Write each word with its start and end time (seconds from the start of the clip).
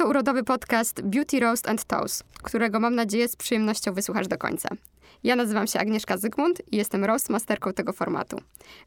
to 0.00 0.08
urodowy 0.08 0.44
podcast 0.44 1.02
Beauty 1.02 1.40
Roast 1.40 1.68
and 1.68 1.84
Toast, 1.84 2.24
którego 2.42 2.80
mam 2.80 2.94
nadzieję 2.94 3.28
z 3.28 3.36
przyjemnością 3.36 3.92
wysłuchasz 3.92 4.28
do 4.28 4.38
końca. 4.38 4.68
Ja 5.24 5.36
nazywam 5.36 5.66
się 5.66 5.78
Agnieszka 5.78 6.16
Zygmunt 6.16 6.62
i 6.72 6.76
jestem 6.76 7.04
roastmasterką 7.04 7.72
tego 7.72 7.92
formatu. 7.92 8.36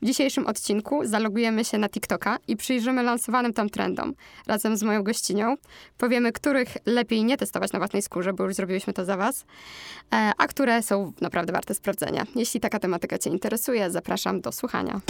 W 0.01 0.05
dzisiejszym 0.05 0.47
odcinku 0.47 1.05
zalogujemy 1.05 1.65
się 1.65 1.77
na 1.77 1.89
TikToka 1.89 2.37
i 2.47 2.57
przyjrzymy 2.57 3.03
lansowanym 3.03 3.53
tam 3.53 3.69
trendom. 3.69 4.13
Razem 4.47 4.77
z 4.77 4.83
moją 4.83 5.03
gościnią 5.03 5.55
powiemy, 5.97 6.31
których 6.31 6.77
lepiej 6.85 7.23
nie 7.23 7.37
testować 7.37 7.71
na 7.71 7.79
własnej 7.79 8.01
skórze, 8.01 8.33
bo 8.33 8.43
już 8.43 8.55
zrobiłyśmy 8.55 8.93
to 8.93 9.05
za 9.05 9.17
was, 9.17 9.45
e, 10.13 10.31
a 10.37 10.47
które 10.47 10.83
są 10.83 11.13
naprawdę 11.21 11.53
warte 11.53 11.73
sprawdzenia. 11.73 12.23
Jeśli 12.35 12.59
taka 12.59 12.79
tematyka 12.79 13.17
cię 13.17 13.29
interesuje, 13.29 13.91
zapraszam 13.91 14.41
do 14.41 14.51
słuchania. 14.51 15.01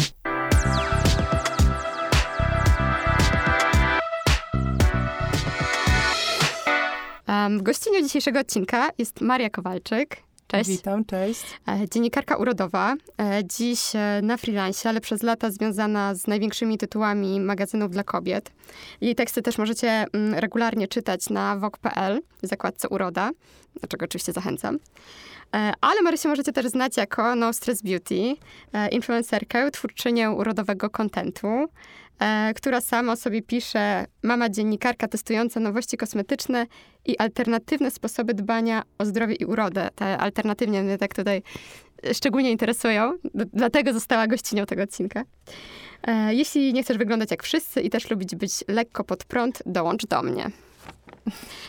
Um, 7.44 7.64
gościnią 7.64 8.02
dzisiejszego 8.02 8.40
odcinka 8.40 8.90
jest 8.98 9.22
Maria 9.22 9.50
Kowalczyk. 9.50 10.18
Cześć. 10.48 10.70
Witam, 10.70 11.06
cześć. 11.06 11.42
E, 11.68 11.90
dziennikarka 11.90 12.36
urodowa, 12.36 12.96
e, 13.22 13.42
dziś 13.46 13.96
e, 13.96 14.20
na 14.24 14.38
freelance, 14.38 14.90
ale 14.90 15.02
przez 15.02 15.24
lata 15.24 15.52
związana 15.52 16.16
z 16.16 16.28
największymi 16.28 16.78
tytułami 16.78 17.40
magazynów 17.40 17.92
dla 17.92 18.04
kobiet. 18.04 18.52
Jej 19.02 19.16
teksty 19.16 19.42
też 19.42 19.58
możecie 19.58 20.06
mm, 20.14 20.34
regularnie 20.34 20.88
czytać 20.88 21.30
na 21.30 21.58
wok.pl 21.58 22.22
w 22.44 22.48
zakładce 22.48 22.90
Uroda, 22.90 23.32
do 23.82 23.88
czego 23.88 24.04
oczywiście 24.06 24.32
zachęcam. 24.32 24.80
Ale 25.82 26.02
Marysię 26.02 26.30
możecie 26.30 26.54
też 26.54 26.66
znać 26.66 26.98
jako 26.98 27.36
No 27.36 27.54
Stress 27.54 27.82
Beauty, 27.82 28.36
influencerkę, 28.92 29.72
twórczynię 29.72 30.32
urodowego 30.32 30.90
kontentu, 30.90 31.48
która 32.56 32.82
sama 32.82 33.12
o 33.12 33.16
sobie 33.16 33.42
pisze 33.42 34.06
mama 34.24 34.50
dziennikarka 34.50 35.08
testująca 35.08 35.60
nowości 35.60 35.98
kosmetyczne 35.98 36.68
i 37.06 37.18
alternatywne 37.18 37.92
sposoby 37.92 38.34
dbania 38.34 38.84
o 38.98 39.06
zdrowie 39.06 39.36
i 39.36 39.46
urodę. 39.46 39.90
Te 39.96 40.18
alternatywnie 40.18 40.84
mnie 40.84 40.98
tak 40.98 41.16
tutaj 41.16 41.44
szczególnie 42.14 42.52
interesują, 42.52 43.14
dlatego 43.34 43.94
została 43.94 44.28
gościnią 44.28 44.66
tego 44.66 44.84
odcinka. 44.84 45.24
E, 46.04 46.34
jeśli 46.34 46.74
nie 46.74 46.84
chcesz 46.84 46.98
wyglądać 46.98 47.32
jak 47.32 47.44
wszyscy 47.44 47.82
i 47.82 47.90
też 47.90 48.10
lubić 48.10 48.36
być 48.36 48.52
lekko 48.68 49.04
pod 49.04 49.24
prąd, 49.24 49.64
dołącz 49.66 50.06
do 50.06 50.22
mnie. 50.24 50.52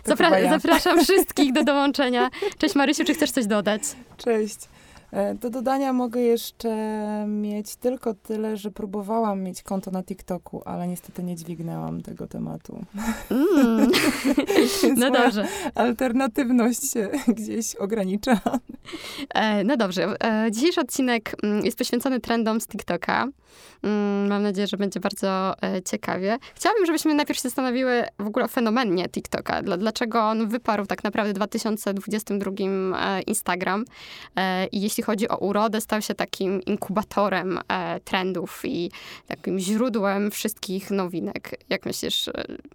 Zapra 0.04 0.38
ja. 0.38 0.50
Zapraszam 0.50 1.04
wszystkich 1.04 1.52
do 1.52 1.64
dołączenia. 1.64 2.30
Cześć 2.58 2.74
Marysiu, 2.74 3.04
czy 3.04 3.14
chcesz 3.14 3.30
coś 3.30 3.46
dodać? 3.46 3.82
Cześć. 4.16 4.58
E, 5.14 5.34
do 5.34 5.50
dodania 5.50 5.92
mogę 5.92 6.20
jeszcze 6.20 6.74
mieć 7.28 7.76
tylko 7.76 8.14
tyle, 8.14 8.56
że 8.56 8.70
próbowałam 8.70 9.42
mieć 9.42 9.62
konto 9.62 9.90
na 9.90 10.02
TikToku, 10.02 10.62
ale 10.64 10.88
niestety 10.88 11.22
nie 11.22 11.36
dźwignęłam 11.36 12.00
tego 12.00 12.26
tematu. 12.26 12.84
Mm. 13.30 13.90
no 15.00 15.10
dobrze. 15.10 15.46
Alternatywność 15.74 16.92
się 16.92 17.10
gdzieś 17.28 17.74
ogranicza. 17.74 18.40
E, 19.34 19.64
no 19.64 19.76
dobrze. 19.76 20.24
E, 20.24 20.50
dzisiejszy 20.50 20.80
odcinek 20.80 21.34
mm, 21.42 21.64
jest 21.64 21.78
poświęcony 21.78 22.20
trendom 22.20 22.60
z 22.60 22.66
TikToka. 22.66 23.28
Mm, 23.82 24.28
mam 24.28 24.42
nadzieję, 24.42 24.66
że 24.66 24.76
będzie 24.76 25.00
bardzo 25.00 25.54
ciekawie. 25.84 26.38
Chciałabym, 26.54 26.86
żebyśmy 26.86 27.14
najpierw 27.14 27.38
się 27.38 27.48
zastanowiły 27.48 28.04
w 28.18 28.26
ogóle 28.26 28.44
o 28.44 28.48
fenomenie 28.48 29.08
TikToka. 29.08 29.62
Dlaczego 29.62 30.20
on 30.22 30.48
wyparł 30.48 30.86
tak 30.86 31.04
naprawdę 31.04 31.32
w 31.32 31.36
2022 31.36 32.50
e, 32.50 33.22
Instagram. 33.22 33.84
I 34.72 34.80
jeśli 34.80 35.03
chodzi 35.04 35.28
o 35.28 35.36
urodę, 35.36 35.80
stał 35.80 36.02
się 36.02 36.14
takim 36.14 36.62
inkubatorem 36.62 37.60
trendów 38.04 38.60
i 38.64 38.90
takim 39.26 39.58
źródłem 39.58 40.30
wszystkich 40.30 40.90
nowinek. 40.90 41.64
Jak 41.68 41.86
myślisz, 41.86 42.30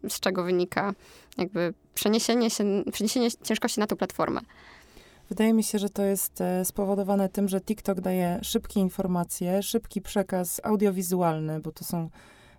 z 0.10 0.20
czego 0.20 0.44
wynika 0.44 0.94
jakby 1.38 1.74
przeniesienie, 1.96 2.50
się, 2.50 2.84
przeniesienie 2.92 3.30
ciężkości 3.44 3.80
na 3.80 3.88
tę 3.88 3.96
platformę? 3.96 4.42
Wydaje 5.30 5.54
mi 5.54 5.64
się, 5.64 5.80
że 5.80 5.90
to 5.90 6.04
jest 6.04 6.42
e, 6.42 6.66
spowodowane 6.66 7.30
tym, 7.30 7.48
że 7.48 7.62
TikTok 7.62 8.02
daje 8.02 8.40
szybkie 8.42 8.80
informacje, 8.80 9.64
szybki 9.64 10.02
przekaz 10.02 10.62
audiowizualny, 10.64 11.60
bo 11.60 11.72
to 11.72 11.84
są 11.84 12.10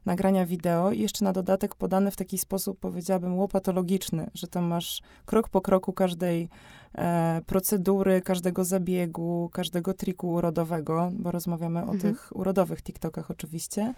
nagrania 0.06 0.47
wideo 0.47 0.93
i 0.93 1.00
jeszcze 1.00 1.25
na 1.25 1.33
dodatek 1.33 1.75
podane 1.75 2.11
w 2.11 2.16
taki 2.16 2.38
sposób, 2.38 2.78
powiedziałabym, 2.78 3.38
łopatologiczny, 3.38 4.31
że 4.34 4.47
tam 4.47 4.65
masz 4.65 5.03
krok 5.27 5.49
po 5.49 5.61
kroku 5.61 5.93
każdej 5.93 6.49
e, 6.94 7.41
procedury, 7.47 8.21
każdego 8.21 8.65
zabiegu, 8.65 9.50
każdego 9.53 9.94
triku 9.94 10.33
urodowego, 10.33 11.11
bo 11.12 11.31
rozmawiamy 11.31 11.81
mhm. 11.81 11.99
o 11.99 12.03
tych 12.03 12.33
urodowych 12.34 12.83
TikTokach 12.83 13.31
oczywiście. 13.31 13.94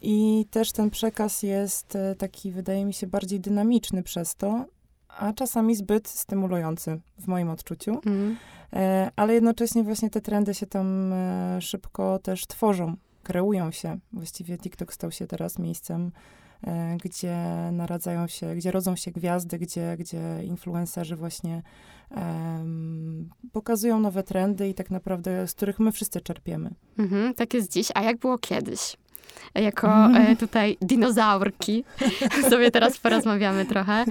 I 0.00 0.46
też 0.50 0.72
ten 0.72 0.90
przekaz 0.90 1.42
jest 1.42 1.96
e, 1.96 2.14
taki, 2.14 2.52
wydaje 2.52 2.84
mi 2.84 2.94
się, 2.94 3.06
bardziej 3.06 3.40
dynamiczny 3.40 4.02
przez 4.02 4.34
to, 4.36 4.64
a 5.08 5.32
czasami 5.32 5.76
zbyt 5.76 6.08
stymulujący 6.08 7.00
w 7.18 7.26
moim 7.26 7.50
odczuciu. 7.50 8.00
Mm. 8.06 8.36
E, 8.72 9.10
ale 9.16 9.34
jednocześnie 9.34 9.82
właśnie 9.82 10.10
te 10.10 10.20
trendy 10.20 10.54
się 10.54 10.66
tam 10.66 11.12
e, 11.12 11.60
szybko 11.60 12.18
też 12.18 12.46
tworzą, 12.46 12.96
kreują 13.24 13.70
się. 13.70 13.98
Właściwie 14.12 14.58
TikTok 14.58 14.92
stał 14.94 15.10
się 15.10 15.26
teraz 15.26 15.58
miejscem, 15.58 16.12
e, 16.66 16.96
gdzie 17.04 17.36
naradzają 17.72 18.26
się, 18.26 18.54
gdzie 18.54 18.70
rodzą 18.70 18.96
się 18.96 19.10
gwiazdy, 19.10 19.58
gdzie, 19.58 19.96
gdzie 19.98 20.44
influencerzy 20.44 21.16
właśnie 21.16 21.62
pokazują 23.52 24.00
nowe 24.00 24.22
trendy 24.22 24.68
i 24.68 24.74
tak 24.74 24.90
naprawdę 24.90 25.48
z 25.48 25.54
których 25.54 25.78
my 25.78 25.92
wszyscy 25.92 26.20
czerpiemy. 26.20 26.70
Mhm, 26.98 27.34
tak 27.34 27.54
jest 27.54 27.72
dziś. 27.72 27.88
A 27.94 28.02
jak 28.02 28.18
było 28.18 28.38
kiedyś? 28.38 28.96
Jako 29.54 29.88
e, 30.16 30.36
tutaj 30.36 30.76
dinozaurki. 30.80 31.84
Sobie 32.50 32.70
teraz 32.70 32.98
porozmawiamy 32.98 33.66
trochę. 33.66 33.92
E, 33.92 34.04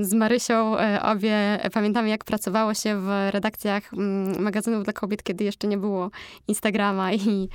z 0.00 0.14
Marysią 0.14 0.78
e, 0.78 1.02
obie 1.02 1.58
pamiętamy, 1.72 2.08
jak 2.08 2.24
pracowało 2.24 2.74
się 2.74 3.00
w 3.00 3.08
redakcjach 3.30 3.94
mm, 3.94 4.42
magazynów 4.42 4.84
dla 4.84 4.92
kobiet, 4.92 5.22
kiedy 5.22 5.44
jeszcze 5.44 5.66
nie 5.66 5.78
było 5.78 6.10
Instagrama 6.48 7.12
i 7.12 7.48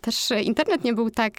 też 0.00 0.28
internet 0.44 0.84
nie 0.84 0.92
był 0.92 1.10
tak 1.10 1.32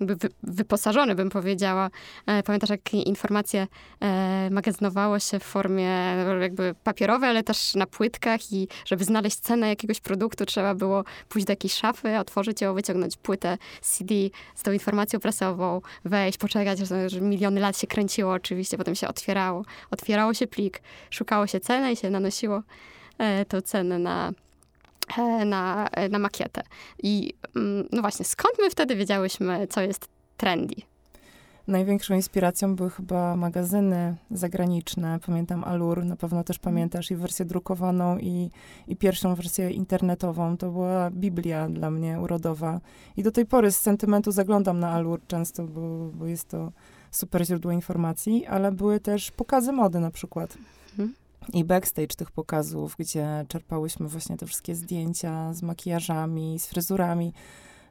jakby 0.00 0.28
wyposażony, 0.42 1.14
bym 1.14 1.30
powiedziała. 1.30 1.90
E, 2.26 2.42
pamiętasz, 2.42 2.70
jak 2.70 2.94
informacje 2.94 3.66
e, 4.00 4.48
magazynowało 4.50 5.18
się 5.18 5.38
w 5.38 5.42
formie 5.42 6.16
jakby 6.40 6.74
papierowej, 6.84 7.30
ale 7.30 7.42
też 7.42 7.74
na 7.74 7.86
płytkach 7.86 8.52
i 8.52 8.68
żeby 8.84 9.04
znaleźć 9.04 9.36
cenę 9.36 9.68
jakiegoś 9.68 10.00
produktu, 10.00 10.46
trzeba 10.46 10.74
było 10.74 11.04
pójść 11.28 11.46
do 11.46 11.52
jakiejś 11.52 11.74
szafy, 11.74 12.18
otworzyć 12.18 12.60
ją, 12.60 12.74
wyciągnąć 12.74 13.16
płytę 13.16 13.58
CD 13.80 14.14
z 14.54 14.62
tą 14.62 14.72
informacją 14.72 15.20
prasową, 15.20 15.80
wejść, 16.04 16.38
poczekać, 16.38 16.78
że 17.06 17.20
miliony 17.20 17.60
lat 17.60 17.78
się 17.78 17.86
kręciło 17.86 18.32
oczywiście, 18.32 18.78
potem 18.78 18.94
się 18.94 19.08
otwierało. 19.08 19.64
Otwierało 19.90 20.34
się 20.34 20.46
plik, 20.46 20.82
szukało 21.10 21.46
się 21.46 21.60
ceny 21.60 21.92
i 21.92 21.96
się 21.96 22.10
nanosiło 22.10 22.62
e, 23.18 23.44
tą 23.44 23.60
cenę 23.60 23.98
na 23.98 24.32
na, 25.46 25.88
e, 25.88 26.08
na 26.08 26.18
makietę. 26.18 26.62
I 27.02 27.34
mm, 27.56 27.88
no 27.92 28.00
właśnie, 28.00 28.24
skąd 28.24 28.54
my 28.58 28.70
wtedy 28.70 28.96
wiedziałyśmy, 28.96 29.66
co 29.66 29.80
jest 29.80 30.08
trendy? 30.36 30.74
Największą 31.66 32.14
inspiracją 32.14 32.76
były 32.76 32.90
chyba 32.90 33.36
magazyny 33.36 34.16
zagraniczne. 34.30 35.18
Pamiętam 35.26 35.64
Allure, 35.64 36.04
na 36.04 36.16
pewno 36.16 36.44
też 36.44 36.56
mhm. 36.56 36.74
pamiętasz 36.74 37.10
i 37.10 37.16
wersję 37.16 37.44
drukowaną, 37.44 38.18
i, 38.18 38.50
i 38.88 38.96
pierwszą 38.96 39.34
wersję 39.34 39.70
internetową. 39.70 40.56
To 40.56 40.70
była 40.70 41.10
Biblia 41.10 41.68
dla 41.68 41.90
mnie 41.90 42.20
urodowa. 42.20 42.80
I 43.16 43.22
do 43.22 43.32
tej 43.32 43.46
pory 43.46 43.70
z 43.70 43.80
sentymentu 43.80 44.32
zaglądam 44.32 44.80
na 44.80 44.90
Allure 44.90 45.22
często, 45.28 45.64
bo, 45.64 46.10
bo 46.14 46.26
jest 46.26 46.48
to 46.48 46.72
super 47.10 47.46
źródło 47.46 47.72
informacji, 47.72 48.46
ale 48.46 48.72
były 48.72 49.00
też 49.00 49.30
pokazy 49.30 49.72
mody 49.72 50.00
na 50.00 50.10
przykład. 50.10 50.58
Mhm 50.90 51.21
i 51.52 51.64
backstage 51.64 52.14
tych 52.16 52.30
pokazów, 52.30 52.96
gdzie 52.98 53.44
czerpałyśmy 53.48 54.08
właśnie 54.08 54.36
te 54.36 54.46
wszystkie 54.46 54.74
zdjęcia 54.74 55.52
z 55.52 55.62
makijażami, 55.62 56.58
z 56.58 56.66
fryzurami. 56.66 57.32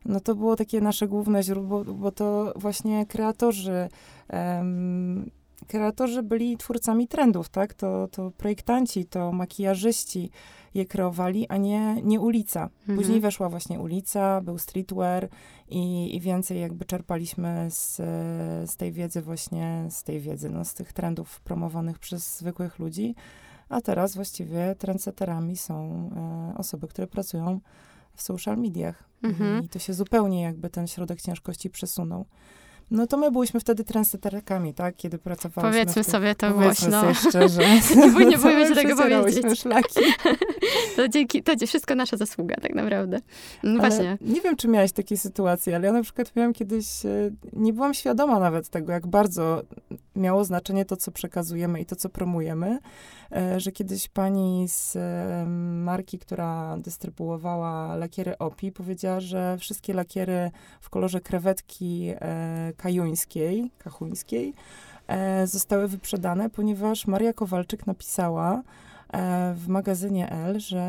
No 0.06 0.20
to 0.20 0.36
było 0.36 0.56
takie 0.56 0.82
nasze 0.82 1.08
główne 1.08 1.44
źródło, 1.44 1.84
bo 1.84 2.12
to 2.12 2.54
właśnie 2.56 3.06
kreatorzy, 3.06 3.90
um, 4.34 5.32
kreatorzy 5.68 6.24
byli 6.24 6.58
twórcami 6.58 7.08
trendów, 7.08 7.50
tak? 7.50 7.74
To, 7.74 8.08
to 8.08 8.32
projektanci, 8.32 9.06
to 9.06 9.32
makijażyści 9.32 10.30
je 10.74 10.86
kreowali, 10.86 11.48
a 11.48 11.58
nie, 11.58 12.02
nie 12.04 12.20
ulica. 12.20 12.70
Mhm. 12.80 12.98
Później 12.98 13.20
weszła 13.20 13.50
właśnie 13.50 13.80
ulica, 13.80 14.42
był 14.42 14.58
streetwear 14.58 15.30
i, 15.70 16.16
i 16.16 16.20
więcej 16.20 16.60
jakby 16.60 16.86
czerpaliśmy 16.86 17.68
z, 17.70 17.96
z 18.72 18.78
tej 18.78 18.92
wiedzy 18.92 19.22
właśnie, 19.22 19.88
z 19.90 20.04
tej 20.04 20.20
wiedzy, 20.20 20.50
no, 20.50 20.66
z 20.66 20.74
tych 20.74 20.94
trendów 20.94 21.42
promowanych 21.42 22.00
przez 22.00 22.38
zwykłych 22.38 22.80
ludzi. 22.80 23.16
A 23.72 23.82
teraz 23.82 24.16
właściwie 24.16 24.76
trendsetterami 24.76 25.58
są 25.58 26.10
e, 26.54 26.58
osoby, 26.58 26.88
które 26.88 27.08
pracują 27.08 27.60
w 28.16 28.22
social 28.22 28.58
mediach. 28.58 29.04
Mhm. 29.24 29.64
I 29.64 29.70
to 29.70 29.80
się 29.80 29.94
zupełnie 29.94 30.42
jakby 30.42 30.70
ten 30.70 30.88
środek 30.88 31.22
ciężkości 31.22 31.70
przesunął. 31.70 32.26
No 32.92 33.08
to 33.08 33.18
my 33.18 33.32
byliśmy 33.32 33.60
wtedy 33.60 33.84
transyterkami, 33.84 34.74
tak? 34.74 34.96
Kiedy 34.96 35.18
pracowaliśmy. 35.18 35.72
Powiedzmy 35.72 36.04
sobie 36.04 36.36
to 36.36 36.54
głośno. 36.54 37.02
Sobie 37.02 37.14
szczerze. 37.16 37.62
nie, 37.96 38.26
nie 38.26 38.68
się 38.68 38.76
tego 38.76 38.96
powiedzieć. 38.96 39.60
szlaki. 39.60 40.00
to, 40.96 41.08
dzięki, 41.08 41.44
to 41.44 41.68
wszystko 41.68 41.96
nasza 41.96 42.18
zasługa 42.18 42.56
tak 42.56 42.76
naprawdę. 42.76 43.20
No 43.64 43.80
właśnie. 43.80 44.18
Nie 44.22 44.42
wiem, 44.42 44.56
czy 44.56 44.68
miałaś 44.68 44.92
takie 44.92 45.18
sytuacje, 45.18 45.76
ale 45.76 45.88
ja 45.88 45.94
na 45.94 46.04
przykład 46.04 46.36
miałam 46.36 46.54
kiedyś, 46.54 47.06
e, 47.06 47.32
nie 47.54 47.74
byłam 47.74 47.94
świadoma 47.94 48.40
nawet 48.40 48.70
tego, 48.70 48.92
jak 48.92 49.08
bardzo 49.08 49.62
miało 50.16 50.44
znaczenie 50.46 50.86
to, 50.86 50.98
co 50.98 51.12
przekazujemy 51.12 51.82
i 51.82 51.86
to, 51.86 51.96
co 51.96 52.10
promujemy, 52.10 52.80
e, 53.32 53.60
że 53.60 53.72
kiedyś 53.72 54.08
pani 54.08 54.66
z 54.68 54.96
e, 54.96 55.46
marki, 55.84 56.20
która 56.20 56.78
dystrybuowała 56.78 57.96
lakiery 57.96 58.38
OPI, 58.38 58.72
powiedziała, 58.72 59.20
że 59.20 59.58
wszystkie 59.58 59.94
lakiery 59.94 60.52
w 60.82 60.90
kolorze 60.90 61.22
krewetki 61.22 62.14
e, 62.16 62.74
kajuńskiej, 62.78 63.72
kachuńskiej, 63.78 64.54
zostały 65.46 65.88
wyprzedane, 65.88 66.50
ponieważ 66.50 67.08
Maria 67.08 67.34
Kowalczyk 67.34 67.88
napisała, 67.88 68.62
w 69.56 69.68
magazynie 69.68 70.32
L, 70.32 70.60
że, 70.60 70.80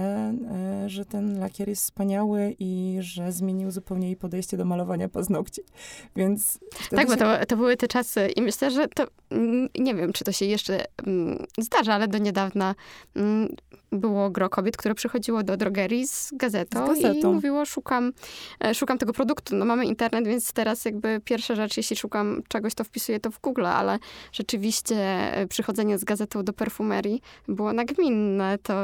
e, 0.51 0.89
że 0.89 1.05
ten 1.05 1.41
lakier 1.41 1.69
jest 1.69 1.83
wspaniały 1.83 2.57
i 2.59 2.99
że 3.01 3.33
zmienił 3.33 3.71
zupełnie 3.71 4.07
jej 4.07 4.17
podejście 4.17 4.57
do 4.57 4.65
malowania 4.65 5.09
paznokci. 5.09 5.63
Więc 6.17 6.59
tak, 6.91 7.01
się... 7.01 7.07
bo 7.07 7.17
to, 7.17 7.47
to 7.47 7.57
były 7.57 7.77
te 7.77 7.89
czasy 7.89 8.29
i 8.37 8.43
myślę, 8.43 8.71
że 8.71 8.89
to 8.89 9.07
mm, 9.31 9.69
nie 9.79 9.95
wiem, 9.95 10.13
czy 10.13 10.25
to 10.25 10.33
się 10.33 10.45
jeszcze 10.45 10.85
mm, 11.07 11.47
zdarza, 11.59 11.95
ale 11.95 12.09
do 12.09 12.19
niedawna 12.19 12.75
mm, 13.17 13.49
było 13.93 14.31
gro 14.31 14.49
kobiet, 14.49 14.77
które 14.77 14.95
przychodziło 14.95 15.43
do 15.43 15.57
drogerii 15.57 16.07
z 16.07 16.31
gazetą, 16.35 16.97
z 16.97 17.03
gazetą, 17.03 17.31
i 17.31 17.35
mówiło, 17.35 17.65
szukam, 17.65 18.13
e, 18.65 18.75
szukam 18.75 18.99
tego 18.99 19.13
produktu. 19.13 19.57
No 19.57 19.65
mamy 19.65 19.87
internet, 19.87 20.27
więc 20.27 20.53
teraz 20.53 20.85
jakby 20.85 21.21
pierwsza 21.25 21.55
rzecz, 21.55 21.77
jeśli 21.77 21.97
szukam 21.97 22.43
czegoś, 22.49 22.75
to 22.75 22.85
wpisuję 22.85 23.21
to 23.21 23.31
w 23.31 23.41
Google, 23.41 23.67
ale 23.67 23.99
rzeczywiście 24.33 24.97
przychodzenie 25.49 25.99
z 25.99 26.05
gazetą 26.05 26.45
do 26.45 26.53
perfumerii 26.53 27.23
było 27.49 27.73
nagminne. 27.73 28.59
To, 28.63 28.75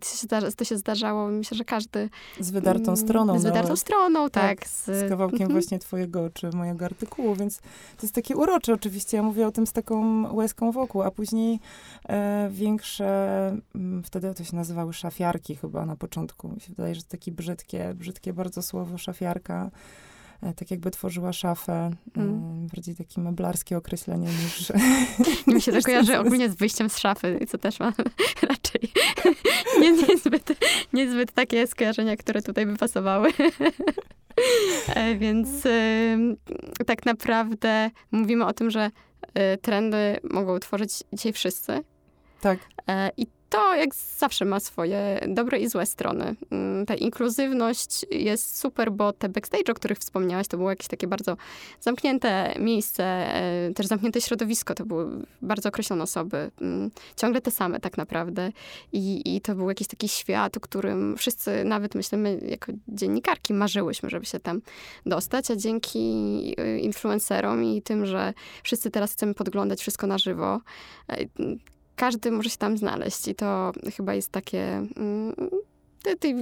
to, 0.00 0.06
się, 0.06 0.52
to 0.56 0.64
się 0.64 0.76
zdarzało, 0.76 1.28
myślę, 1.28 1.56
że 1.56 1.64
każdy... 1.64 2.08
Z 2.40 2.50
wydartą 2.50 2.84
mm, 2.84 2.96
stroną. 2.96 3.38
Z 3.38 3.42
wydartą 3.42 3.68
no, 3.68 3.76
stroną, 3.76 4.30
tak. 4.30 4.58
tak 4.58 4.68
z, 4.68 4.84
z, 4.84 5.08
kawałkiem 5.08 5.42
mhm. 5.42 5.52
właśnie 5.52 5.78
twojego, 5.78 6.30
czy 6.30 6.50
mojego 6.50 6.84
artykułu, 6.84 7.34
więc 7.34 7.58
to 7.96 8.02
jest 8.02 8.14
takie 8.14 8.36
urocze 8.36 8.74
oczywiście. 8.74 9.16
Ja 9.16 9.22
mówię 9.22 9.46
o 9.46 9.52
tym 9.52 9.66
z 9.66 9.72
taką 9.72 10.34
łezką 10.34 10.72
wokół, 10.72 11.02
a 11.02 11.10
później 11.10 11.60
e, 12.08 12.48
większe, 12.52 13.48
m, 13.48 13.62
mm, 13.74 14.02
wtedy 14.02 14.34
to 14.34 14.44
się 14.46 14.56
nazywały 14.56 14.92
szafiarki 14.92 15.56
chyba 15.56 15.86
na 15.86 15.96
początku. 15.96 16.48
Mi 16.48 16.60
się 16.60 16.68
wydaje, 16.68 16.94
że 16.94 17.02
to 17.02 17.08
takie 17.08 17.32
brzydkie, 17.32 17.94
brzydkie 17.94 18.32
bardzo 18.32 18.62
słowo 18.62 18.98
szafiarka. 18.98 19.70
E, 20.42 20.54
tak 20.54 20.70
jakby 20.70 20.90
tworzyła 20.90 21.32
szafę. 21.32 21.90
Mm. 22.16 22.66
Bardziej 22.66 22.96
takie 22.96 23.20
meblarskie 23.20 23.76
określenie 23.76 24.26
niż... 24.26 24.72
Mi 25.54 25.60
się 25.60 25.72
to 25.72 25.82
kojarzy 25.82 26.18
ogólnie 26.20 26.50
z 26.50 26.54
wyjściem 26.54 26.90
z 26.90 26.98
szafy, 26.98 27.38
co 27.48 27.58
też 27.58 27.80
ma 27.80 27.92
raczej 28.48 28.92
nie, 29.80 29.92
niezbyt, 29.92 30.58
niezbyt 30.92 31.32
takie 31.32 31.66
skojarzenia, 31.66 32.16
które 32.16 32.42
tutaj 32.42 32.66
by 32.66 32.76
pasowały. 32.76 33.32
E, 34.88 35.14
więc 35.14 35.48
tak 36.86 37.06
naprawdę 37.06 37.90
mówimy 38.10 38.46
o 38.46 38.52
tym, 38.52 38.70
że 38.70 38.90
trendy 39.62 40.16
mogą 40.30 40.58
tworzyć 40.58 41.02
dzisiaj 41.12 41.32
wszyscy. 41.32 41.80
Tak. 42.40 42.58
I 43.16 43.26
to 43.48 43.74
jak 43.74 43.94
zawsze 43.94 44.44
ma 44.44 44.60
swoje 44.60 45.20
dobre 45.28 45.58
i 45.58 45.68
złe 45.68 45.86
strony. 45.86 46.34
Mm, 46.50 46.86
ta 46.86 46.94
inkluzywność 46.94 48.06
jest 48.10 48.58
super, 48.58 48.92
bo 48.92 49.12
te 49.12 49.28
backstage, 49.28 49.72
o 49.72 49.74
których 49.74 49.98
wspomniałaś, 49.98 50.48
to 50.48 50.56
było 50.56 50.70
jakieś 50.70 50.88
takie 50.88 51.06
bardzo 51.06 51.36
zamknięte 51.80 52.54
miejsce, 52.58 53.04
e, 53.04 53.72
też 53.74 53.86
zamknięte 53.86 54.20
środowisko, 54.20 54.74
to 54.74 54.86
były 54.86 55.26
bardzo 55.42 55.68
określone 55.68 56.02
osoby, 56.02 56.50
mm, 56.60 56.90
ciągle 57.16 57.40
te 57.40 57.50
same 57.50 57.80
tak 57.80 57.96
naprawdę. 57.96 58.52
I, 58.92 59.36
i 59.36 59.40
to 59.40 59.54
był 59.54 59.68
jakiś 59.68 59.86
taki 59.86 60.08
świat, 60.08 60.56
o 60.56 60.60
którym 60.60 61.16
wszyscy, 61.16 61.64
nawet 61.64 61.94
myślimy 61.94 62.40
jako 62.48 62.72
dziennikarki, 62.88 63.54
marzyłyśmy, 63.54 64.10
żeby 64.10 64.26
się 64.26 64.40
tam 64.40 64.60
dostać, 65.06 65.50
a 65.50 65.56
dzięki 65.56 65.98
e, 66.58 66.78
influencerom 66.78 67.64
i 67.64 67.82
tym, 67.82 68.06
że 68.06 68.34
wszyscy 68.62 68.90
teraz 68.90 69.12
chcemy 69.12 69.34
podglądać 69.34 69.80
wszystko 69.80 70.06
na 70.06 70.18
żywo, 70.18 70.60
e, 71.08 71.16
każdy 71.96 72.30
może 72.30 72.50
się 72.50 72.56
tam 72.56 72.78
znaleźć 72.78 73.28
i 73.28 73.34
to 73.34 73.72
chyba 73.96 74.14
jest 74.14 74.28
takie... 74.28 74.86
Mm, 74.96 75.34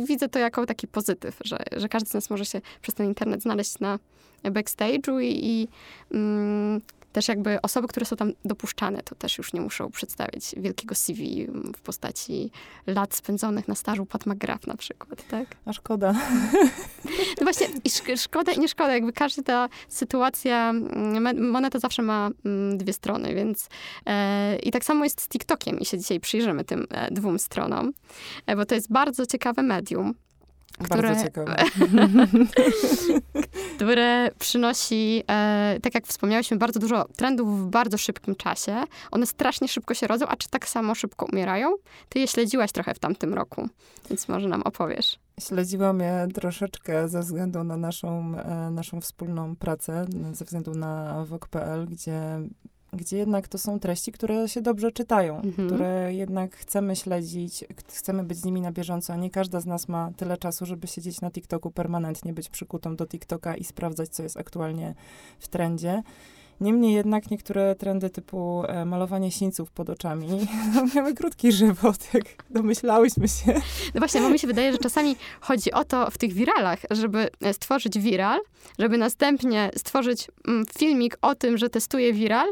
widzę 0.09 0.29
to 0.29 0.39
jako 0.39 0.67
taki 0.67 0.89
pozytyw, 0.89 1.39
że, 1.45 1.59
że 1.77 1.89
każdy 1.89 2.11
z 2.11 2.15
nas 2.15 2.31
może 2.31 2.45
się 2.45 2.61
przez 2.83 2.95
ten 2.95 3.07
internet 3.07 3.43
znaleźć 3.43 3.79
na 3.79 3.99
backstage'u 4.45 5.23
i, 5.23 5.47
i 5.47 5.69
mm, 6.11 6.81
też 7.15 7.29
jakby 7.29 7.63
osoby, 7.63 7.89
które 7.89 8.07
są 8.07 8.17
tam 8.17 8.33
dopuszczane, 8.45 9.03
to 9.03 9.15
też 9.15 9.39
już 9.39 9.53
nie 9.53 9.61
muszą 9.61 9.91
przedstawiać 9.91 10.55
wielkiego 10.57 10.95
CV 10.95 11.47
w 11.77 11.81
postaci 11.81 12.51
lat 12.87 13.15
spędzonych 13.15 13.69
na 13.69 13.75
stażu 13.75 14.07
Pat 14.07 14.27
McGrath 14.27 14.67
na 14.67 14.77
przykład, 14.77 15.29
tak? 15.29 15.57
A 15.65 15.73
szkoda. 15.73 16.15
No 17.41 17.43
właśnie, 17.43 17.67
i 17.85 17.89
sz 17.89 18.21
szkoda 18.23 18.53
i 18.53 18.59
nie 18.59 18.69
szkoda, 18.69 18.95
jakby 18.95 19.13
każda 19.13 19.69
sytuacja, 19.89 20.71
mm, 20.71 21.51
moneta 21.51 21.79
zawsze 21.79 22.03
ma 22.03 22.31
mm, 22.45 22.79
dwie 22.79 22.93
strony, 22.93 23.35
więc 23.35 23.69
e, 24.07 24.57
i 24.57 24.71
tak 24.71 24.85
samo 24.85 25.05
jest 25.05 25.21
z 25.21 25.29
TikTokiem 25.29 25.81
i 25.81 25.85
się 25.85 25.99
dzisiaj 25.99 26.21
przyjrzymy 26.21 26.65
tym 26.65 26.87
e, 26.91 27.11
dwóm 27.11 27.39
stronom, 27.39 27.93
e, 28.47 28.57
bo 28.57 28.67
to 28.67 28.75
jest 28.75 28.93
bardzo 28.93 29.27
ciekawe 29.27 29.63
medium, 29.63 30.15
które, 30.83 31.03
Bardzo 31.03 31.25
ciekawe. 31.25 31.57
które 33.77 34.31
przynosi, 34.39 35.23
e, 35.31 35.79
tak 35.83 35.95
jak 35.95 36.07
wspomniałyśmy, 36.07 36.57
bardzo 36.57 36.81
dużo 36.81 37.09
trendów 37.17 37.67
w 37.67 37.71
bardzo 37.71 37.99
szybkim 37.99 38.37
czasie. 38.37 38.83
One 39.11 39.27
strasznie 39.27 39.69
szybko 39.69 39.95
się 39.95 40.07
rodzą, 40.07 40.27
a 40.27 40.37
czy 40.37 40.49
tak 40.49 40.69
samo 40.69 40.95
szybko 40.95 41.27
umierają? 41.33 41.75
Ty 42.09 42.19
je 42.19 42.29
śledziłaś 42.29 42.73
trochę 42.73 42.95
w 42.95 42.99
tamtym 42.99 43.35
roku, 43.35 43.69
więc 44.11 44.29
może 44.29 44.49
nam 44.49 44.63
opowiesz. 44.63 45.19
Śledziłam 45.41 46.01
je 46.01 46.29
troszeczkę 46.35 47.09
ze 47.09 47.21
względu 47.21 47.65
na 47.65 47.77
naszą, 47.77 48.39
e, 48.39 48.71
naszą 48.71 49.01
wspólną 49.01 49.57
pracę, 49.57 50.07
ze 50.33 50.45
względu 50.45 50.75
na 50.75 51.25
Wok.pl, 51.25 51.87
gdzie 51.87 52.41
gdzie 52.95 53.17
jednak 53.17 53.49
to 53.49 53.59
są 53.59 53.81
treści, 53.81 54.13
które 54.13 54.49
się 54.49 54.61
dobrze 54.61 54.93
czytają, 54.93 55.37
mhm. 55.37 55.69
które 55.69 56.15
jednak 56.15 56.57
chcemy 56.57 56.97
śledzić, 56.97 57.65
chcemy 57.89 58.25
być 58.25 58.39
z 58.39 58.45
nimi 58.45 58.61
na 58.61 58.73
bieżąco, 58.73 59.13
a 59.13 59.17
nie 59.17 59.31
każda 59.31 59.61
z 59.61 59.67
nas 59.67 59.89
ma 59.89 60.11
tyle 60.17 60.37
czasu, 60.37 60.67
żeby 60.67 60.87
siedzieć 60.87 61.21
na 61.21 61.31
TikToku 61.31 61.71
permanentnie, 61.71 62.33
być 62.33 62.49
przykutą 62.49 62.97
do 62.97 63.07
TikToka 63.07 63.57
i 63.57 63.65
sprawdzać, 63.65 64.09
co 64.09 64.23
jest 64.23 64.37
aktualnie 64.37 64.95
w 65.39 65.49
trendzie. 65.49 66.03
Niemniej 66.61 66.95
jednak 66.95 67.31
niektóre 67.31 67.75
trendy 67.75 68.11
typu 68.11 68.65
e, 68.69 68.85
malowanie 68.85 69.31
sińców 69.31 69.71
pod 69.71 69.91
oczami 69.91 70.29
miały 70.95 71.15
krótki 71.15 71.53
żywot, 71.53 72.15
jak 72.15 72.25
domyślałyśmy 72.51 73.29
się. 73.29 73.53
No 73.95 73.99
właśnie, 73.99 74.21
bo 74.21 74.31
mi 74.31 74.39
się 74.39 74.47
wydaje, 74.47 74.73
że 74.73 74.79
czasami 74.79 75.17
chodzi 75.41 75.73
o 75.73 75.85
to 75.85 76.11
w 76.11 76.19
tych 76.19 76.33
wiralach, 76.33 76.79
żeby 76.91 77.29
e, 77.41 77.55
stworzyć 77.55 77.99
viral, 77.99 78.41
żeby 78.79 78.99
następnie 78.99 79.71
stworzyć 79.77 80.29
mm, 80.49 80.65
filmik 80.79 81.19
o 81.23 81.35
tym, 81.35 81.59
że 81.59 81.71
testuje 81.71 82.13
viral, 82.13 82.49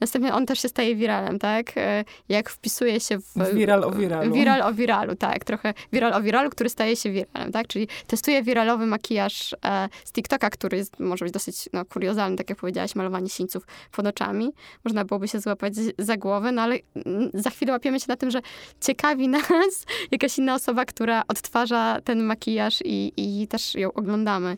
Następnie 0.00 0.34
on 0.34 0.46
też 0.46 0.58
się 0.58 0.68
staje 0.68 0.96
wiralem, 0.96 1.38
tak? 1.38 1.72
E, 1.76 2.04
jak 2.28 2.50
wpisuje 2.50 3.00
się 3.00 3.18
w... 3.18 3.54
Viral 3.54 3.84
o 3.84 3.90
viralu. 3.90 4.34
Viral 4.34 4.62
o 4.62 4.72
viralu, 4.72 5.16
tak. 5.16 5.44
Trochę 5.44 5.74
viral 5.92 6.12
o 6.12 6.22
viralu, 6.22 6.50
który 6.50 6.70
staje 6.70 6.96
się 6.96 7.10
wiralem, 7.10 7.52
tak? 7.52 7.66
Czyli 7.66 7.88
testuje 8.06 8.42
wiralowy 8.42 8.86
makijaż 8.86 9.52
e, 9.64 9.88
z 10.04 10.12
TikToka, 10.12 10.50
który 10.50 10.76
jest, 10.76 11.00
może 11.00 11.24
być 11.24 11.34
dosyć 11.34 11.68
no, 11.72 11.84
kuriozalny, 11.84 12.36
tak 12.36 12.50
jak 12.50 12.58
powiedziałaś, 12.58 12.94
malowanie 12.94 13.28
sińców 13.28 13.66
pod 13.92 14.06
oczami. 14.06 14.52
Można 14.84 15.04
byłoby 15.04 15.28
się 15.28 15.40
złapać 15.40 15.74
za 15.98 16.16
głowę, 16.16 16.52
no 16.52 16.62
ale 16.62 16.78
mm, 17.06 17.30
za 17.34 17.50
chwilę 17.50 17.72
łapiemy 17.72 18.00
się 18.00 18.06
na 18.08 18.16
tym, 18.16 18.30
że 18.30 18.40
ciekawi 18.80 19.28
nas 19.38 19.86
jakaś 20.10 20.38
inna 20.38 20.54
osoba, 20.54 20.84
która 20.84 21.22
odtwarza 21.28 21.98
ten 22.04 22.22
makijaż 22.22 22.82
i, 22.84 23.12
i 23.16 23.48
też 23.48 23.74
ją 23.74 23.92
oglądamy. 23.92 24.56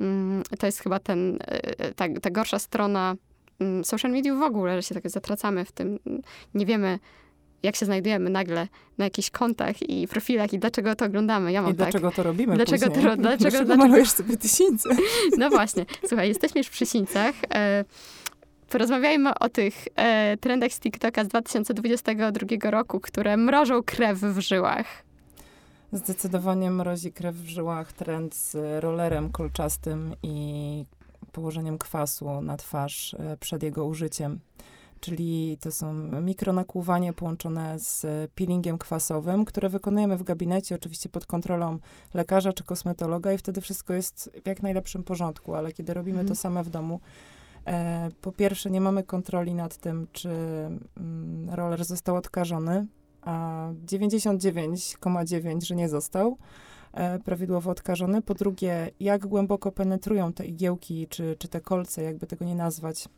Mm, 0.00 0.42
to 0.58 0.66
jest 0.66 0.80
chyba 0.80 0.98
ten, 0.98 1.38
e, 1.40 1.94
ta, 1.94 2.04
ta 2.22 2.30
gorsza 2.30 2.58
strona 2.58 3.14
social 3.82 4.12
mediów 4.12 4.38
w 4.38 4.42
ogóle, 4.42 4.76
że 4.76 4.82
się 4.82 4.94
tak 4.94 5.10
zatracamy 5.10 5.64
w 5.64 5.72
tym. 5.72 5.98
Nie 6.54 6.66
wiemy, 6.66 6.98
jak 7.62 7.76
się 7.76 7.86
znajdujemy 7.86 8.30
nagle 8.30 8.68
na 8.98 9.04
jakichś 9.04 9.30
kontach 9.30 9.82
i 9.82 10.08
profilach 10.08 10.52
i 10.52 10.58
dlaczego 10.58 10.94
to 10.94 11.04
oglądamy. 11.04 11.52
Ja 11.52 11.62
mam 11.62 11.70
I 11.70 11.74
tak. 11.74 11.86
dlaczego 11.86 12.10
to 12.10 12.22
robimy 12.22 12.56
Dlaczego 12.56 12.86
później? 12.86 13.04
to, 13.04 13.16
dlaczego, 13.16 13.50
dlaczego, 13.50 13.76
malujesz 13.76 14.10
sobie 14.10 14.36
tysińce? 14.36 14.88
No 15.38 15.50
właśnie. 15.50 15.86
Słuchaj, 16.08 16.28
jesteśmy 16.28 16.58
już 16.60 16.70
przy 16.70 16.86
sińcach. 16.86 17.34
E, 17.54 17.84
porozmawiajmy 18.68 19.34
o 19.34 19.48
tych 19.48 19.74
e, 19.96 20.36
trendach 20.36 20.72
z 20.72 20.80
TikToka 20.80 21.24
z 21.24 21.28
2022 21.28 22.70
roku, 22.70 23.00
które 23.00 23.36
mrożą 23.36 23.82
krew 23.82 24.18
w 24.18 24.40
żyłach. 24.40 24.86
Zdecydowanie 25.92 26.70
mrozi 26.70 27.12
krew 27.12 27.36
w 27.36 27.48
żyłach 27.48 27.92
trend 27.92 28.34
z 28.34 28.56
rollerem 28.82 29.30
kolczastym 29.30 30.14
i 30.22 30.84
położeniem 31.36 31.78
kwasu 31.78 32.40
na 32.42 32.56
twarz 32.56 33.14
e, 33.14 33.36
przed 33.36 33.62
jego 33.62 33.86
użyciem. 33.86 34.40
Czyli 35.00 35.58
to 35.60 35.72
są 35.72 35.92
mikronakłuwanie 36.22 37.12
połączone 37.12 37.78
z 37.78 38.06
peelingiem 38.34 38.78
kwasowym, 38.78 39.44
które 39.44 39.68
wykonujemy 39.68 40.16
w 40.16 40.22
gabinecie, 40.22 40.74
oczywiście 40.74 41.08
pod 41.08 41.26
kontrolą 41.26 41.78
lekarza 42.14 42.52
czy 42.52 42.64
kosmetologa 42.64 43.32
i 43.32 43.38
wtedy 43.38 43.60
wszystko 43.60 43.94
jest 43.94 44.30
w 44.44 44.48
jak 44.48 44.62
najlepszym 44.62 45.04
porządku, 45.04 45.54
ale 45.54 45.72
kiedy 45.72 45.94
robimy 45.94 46.18
to 46.18 46.20
mhm. 46.20 46.36
same 46.36 46.64
w 46.64 46.70
domu, 46.70 47.00
e, 47.66 48.10
po 48.20 48.32
pierwsze 48.32 48.70
nie 48.70 48.80
mamy 48.80 49.02
kontroli 49.02 49.54
nad 49.54 49.76
tym, 49.76 50.06
czy 50.12 50.28
mm, 50.28 51.50
roller 51.50 51.84
został 51.84 52.16
odkażony, 52.16 52.86
a 53.22 53.68
99,9, 53.86 55.64
że 55.64 55.76
nie 55.76 55.88
został. 55.88 56.36
E, 56.96 57.18
prawidłowo 57.18 57.70
odkażony. 57.70 58.22
Po 58.22 58.34
drugie, 58.34 58.90
jak 59.00 59.26
głęboko 59.26 59.72
penetrują 59.72 60.32
te 60.32 60.46
igiełki, 60.46 61.06
czy, 61.08 61.36
czy 61.38 61.48
te 61.48 61.60
kolce, 61.60 62.02
jakby 62.02 62.26
tego 62.26 62.44
nie 62.44 62.54
nazwać, 62.54 63.08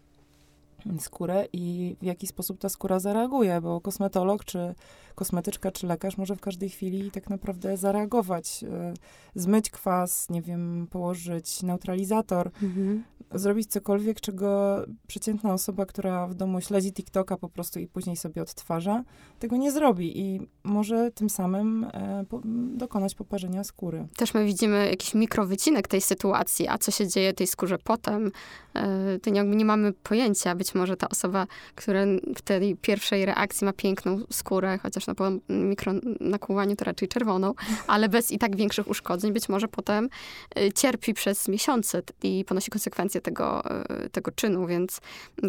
skórę 0.99 1.47
i 1.53 1.97
w 2.01 2.05
jaki 2.05 2.27
sposób 2.27 2.59
ta 2.59 2.69
skóra 2.69 3.01
zareaguje, 3.01 3.61
bo 3.61 3.81
kosmetolog, 3.81 4.45
czy 4.45 4.75
kosmetyczka, 5.15 5.71
czy 5.71 5.87
lekarz 5.87 6.19
może 6.19 6.37
w 6.37 6.41
każdej 6.41 6.69
chwili 6.69 7.11
tak 7.11 7.31
naprawdę 7.31 7.77
zareagować, 7.77 8.65
e, 8.65 8.95
zmyć 9.35 9.71
kwas, 9.71 10.31
nie 10.31 10.43
wiem, 10.43 10.87
położyć 10.91 11.63
neutralizator, 11.63 12.51
mhm. 12.63 13.05
Zrobić 13.35 13.71
cokolwiek, 13.71 14.21
czego 14.21 14.79
przeciętna 15.07 15.53
osoba, 15.53 15.87
która 15.87 16.27
w 16.27 16.35
domu 16.35 16.61
śledzi 16.61 16.93
TikToka 16.93 17.37
po 17.37 17.49
prostu 17.49 17.81
i 17.81 17.87
później 17.87 18.17
sobie 18.17 18.43
odtwarza, 18.43 19.05
tego 19.39 19.57
nie 19.57 19.73
zrobi 19.73 20.21
i 20.21 20.41
może 20.65 21.11
tym 21.11 21.31
samym 21.31 21.85
e, 21.85 22.25
po, 22.29 22.41
dokonać 22.77 23.15
poparzenia 23.15 23.65
skóry. 23.65 24.07
Też 24.17 24.35
my 24.35 24.45
widzimy 24.45 24.89
jakiś 24.91 25.15
mikrowycinek 25.15 25.89
tej 25.89 26.01
sytuacji, 26.01 26.69
a 26.69 26.79
co 26.79 26.91
się 26.91 27.09
dzieje 27.09 27.33
tej 27.33 27.47
skórze 27.47 27.79
potem, 27.79 28.31
e, 28.75 29.19
to 29.19 29.31
nie, 29.31 29.43
nie 29.43 29.65
mamy 29.65 29.93
pojęcia. 29.93 30.55
Być 30.55 30.75
może 30.75 30.97
ta 30.97 31.09
osoba, 31.09 31.47
która 31.75 32.01
w 32.37 32.43
tej 32.43 32.77
pierwszej 32.77 33.27
reakcji 33.27 33.65
ma 33.65 33.73
piękną 33.73 34.21
skórę, 34.31 34.79
chociaż 34.83 35.05
po 35.17 35.25
mikronakłuwaniu 35.49 36.77
to 36.77 36.85
raczej 36.85 37.09
czerwoną, 37.09 37.55
ale 37.87 38.09
bez 38.09 38.31
i 38.31 38.39
tak 38.39 38.57
większych 38.57 38.89
uszkodzeń, 38.89 39.33
być 39.33 39.49
może 39.49 39.69
potem 39.69 40.09
e, 40.57 40.73
cierpi 40.73 41.15
przez 41.15 41.49
miesiące 41.49 42.03
i 42.23 42.45
ponosi 42.45 42.71
konsekwencje 42.71 43.18
tego, 43.21 43.65
e, 43.65 44.09
tego 44.11 44.31
czynu, 44.31 44.67
więc 44.67 45.01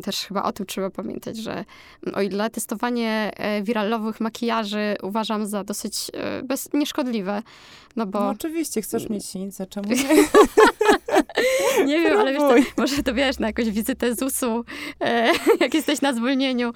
też 0.04 0.26
chyba 0.26 0.44
o 0.44 0.52
tym 0.52 0.66
trzeba 0.66 0.90
pamiętać, 0.90 1.38
że 1.38 1.66
o 2.14 2.22
ile 2.22 2.50
testowanie 2.50 3.32
wiralowych 3.64 4.20
makijaży 4.20 4.96
uważam 5.04 5.46
za 5.48 5.64
dosyć 5.64 6.12
bez, 6.44 6.74
nieszkodliwe, 6.74 7.44
no 7.96 8.06
bo... 8.06 8.20
No 8.20 8.30
oczywiście, 8.30 8.82
chcesz 8.82 9.10
mieć 9.10 9.26
sińce, 9.26 9.68
czemu 9.68 9.90
nie? 9.94 9.96
nie 11.86 12.02
wiem, 12.02 12.18
ale 12.18 12.32
wiesz, 12.32 12.42
to, 12.42 12.82
może 12.82 13.04
to 13.04 13.14
wiesz, 13.14 13.40
na 13.40 13.48
jakąś 13.48 13.70
wizytę 13.70 14.16
ZUS-u, 14.16 14.66
e, 15.02 15.32
jak 15.62 15.74
jesteś 15.74 16.02
na 16.02 16.14
zwolnieniu, 16.14 16.74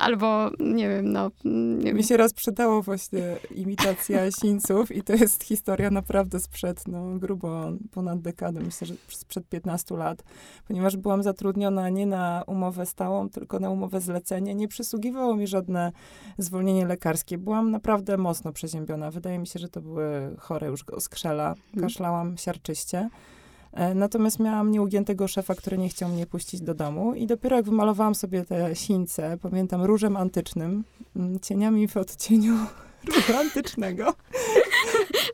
albo 0.00 0.50
nie 0.60 0.88
wiem, 0.88 1.12
no. 1.12 1.30
Nie 1.44 1.94
Mi 1.94 2.04
się 2.04 2.16
raz 2.16 2.32
przydało 2.32 2.82
właśnie 2.82 3.36
imitacja 3.54 4.30
sińców 4.30 4.92
i 4.92 5.02
to 5.02 5.12
jest 5.12 5.44
historia 5.44 5.90
naprawdę 5.90 6.40
sprzed, 6.40 6.88
no 6.88 7.18
grubo 7.18 7.72
ponad 7.90 8.20
dekadę, 8.20 8.60
myślę, 8.60 8.86
że 8.86 8.94
sprzed 9.08 9.48
15 9.48 9.96
lat, 9.96 10.22
ponieważ 10.68 10.96
byłam 10.96 11.22
zatrudniona 11.22 11.88
nie 11.88 12.06
na 12.06 12.44
umowę 12.46 12.86
stałą, 12.86 13.28
tylko 13.30 13.58
na 13.58 13.70
umowę 13.70 14.00
zlecenie. 14.00 14.54
Nie 14.54 14.68
przysługiwało 14.68 15.36
mi 15.36 15.46
żadne 15.46 15.92
zwolnienie 16.38 16.86
lekarskie. 16.86 17.38
Byłam 17.38 17.70
naprawdę 17.70 18.16
mocno 18.16 18.52
przeziębiona. 18.52 19.10
Wydaje 19.10 19.38
mi 19.38 19.46
się, 19.46 19.58
że 19.58 19.68
to 19.68 19.80
były 19.80 20.36
chore 20.38 20.66
już 20.66 20.84
skrzela. 20.98 21.48
Mhm. 21.48 21.82
Kaszlałam 21.82 22.38
siarczyście. 22.38 23.08
E, 23.72 23.94
natomiast 23.94 24.38
miałam 24.38 24.70
nieugiętego 24.70 25.28
szefa, 25.28 25.54
który 25.54 25.78
nie 25.78 25.88
chciał 25.88 26.08
mnie 26.08 26.26
puścić 26.26 26.60
do 26.60 26.74
domu 26.74 27.14
i 27.14 27.26
dopiero 27.26 27.56
jak 27.56 27.64
wymalowałam 27.64 28.14
sobie 28.14 28.44
te 28.44 28.76
sińce, 28.76 29.38
pamiętam 29.42 29.82
różem 29.82 30.16
antycznym, 30.16 30.84
mm, 31.16 31.40
cieniami 31.40 31.88
w 31.88 31.96
odcieniu 31.96 32.54
różu 33.14 33.36
antycznego, 33.40 34.14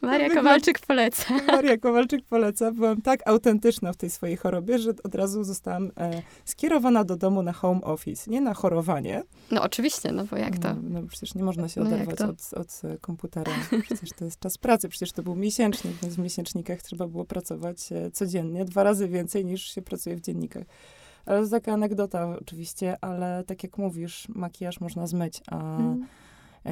Maria 0.02 0.30
Kowalczyk 0.30 0.80
poleca. 0.86 1.34
Maria 1.46 1.78
Kowalczyk 1.78 2.24
poleca. 2.24 2.72
Byłam 2.72 3.02
tak 3.02 3.28
autentyczna 3.28 3.92
w 3.92 3.96
tej 3.96 4.10
swojej 4.10 4.36
chorobie, 4.36 4.78
że 4.78 4.90
od 5.04 5.14
razu 5.14 5.44
zostałam 5.44 5.90
e, 5.96 6.22
skierowana 6.44 7.04
do 7.04 7.16
domu 7.16 7.42
na 7.42 7.52
home 7.52 7.80
office, 7.80 8.30
nie 8.30 8.40
na 8.40 8.54
chorowanie. 8.54 9.22
No 9.50 9.62
oczywiście, 9.62 10.12
no 10.12 10.24
bo 10.24 10.36
jak 10.36 10.58
to? 10.58 10.74
No, 10.74 10.80
no 11.00 11.02
przecież 11.08 11.34
nie 11.34 11.42
można 11.42 11.68
się 11.68 11.80
no 11.80 11.86
oderwać 11.86 12.20
od, 12.20 12.54
od 12.54 12.80
e, 12.84 12.98
komputera. 12.98 13.52
Przecież 13.82 14.10
to 14.18 14.24
jest 14.24 14.40
czas 14.40 14.58
pracy, 14.58 14.88
przecież 14.88 15.12
to 15.12 15.22
był 15.22 15.34
miesięcznik, 15.36 15.94
więc 16.02 16.14
w 16.14 16.18
miesięcznikach 16.18 16.82
trzeba 16.82 17.06
było 17.06 17.24
pracować 17.24 17.92
e, 17.92 18.10
codziennie, 18.10 18.64
dwa 18.64 18.82
razy 18.82 19.08
więcej 19.08 19.44
niż 19.44 19.74
się 19.74 19.82
pracuje 19.82 20.16
w 20.16 20.20
dziennikach. 20.20 20.64
Ale 21.26 21.44
to 21.44 21.50
taka 21.50 21.72
anegdota 21.72 22.28
oczywiście, 22.40 22.96
ale 23.00 23.44
tak 23.46 23.62
jak 23.62 23.78
mówisz, 23.78 24.28
makijaż 24.28 24.80
można 24.80 25.06
zmyć, 25.06 25.40
a... 25.50 25.78
E, 25.78 25.96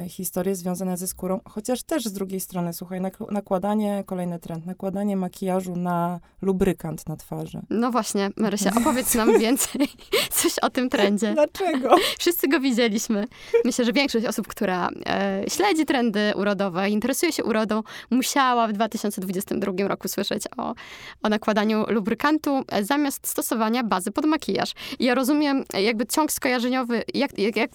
historie 0.07 0.55
związane 0.55 0.97
ze 0.97 1.07
skórą, 1.07 1.39
chociaż 1.49 1.83
też 1.83 2.05
z 2.05 2.13
drugiej 2.13 2.39
strony, 2.39 2.73
słuchaj, 2.73 3.01
nakładanie, 3.31 4.03
kolejny 4.05 4.39
trend, 4.39 4.65
nakładanie 4.65 5.17
makijażu 5.17 5.75
na 5.75 6.19
lubrykant 6.41 7.09
na 7.09 7.17
twarzy. 7.17 7.61
No 7.69 7.91
właśnie, 7.91 8.29
Marysia, 8.37 8.71
opowiedz 8.77 9.15
nam 9.15 9.37
więcej 9.39 9.87
coś 10.31 10.59
o 10.59 10.69
tym 10.69 10.89
trendzie. 10.89 11.33
Dlaczego? 11.33 11.95
Wszyscy 12.19 12.47
go 12.47 12.59
widzieliśmy. 12.59 13.27
Myślę, 13.65 13.85
że 13.85 13.93
większość 13.93 14.25
osób, 14.25 14.47
która 14.47 14.89
e, 15.05 15.43
śledzi 15.47 15.85
trendy 15.85 16.33
urodowe, 16.35 16.89
interesuje 16.89 17.31
się 17.31 17.43
urodą, 17.43 17.83
musiała 18.09 18.67
w 18.67 18.73
2022 18.73 19.87
roku 19.87 20.07
słyszeć 20.07 20.43
o, 20.57 20.75
o 21.23 21.29
nakładaniu 21.29 21.85
lubrykantu 21.87 22.63
e, 22.71 22.83
zamiast 22.83 23.27
stosowania 23.27 23.83
bazy 23.83 24.11
pod 24.11 24.25
makijaż. 24.25 24.73
I 24.99 25.05
ja 25.05 25.15
rozumiem 25.15 25.63
jakby 25.73 26.05
ciąg 26.05 26.31
skojarzeniowy, 26.31 27.03
jak, 27.13 27.39
jak, 27.39 27.55
jak, 27.55 27.71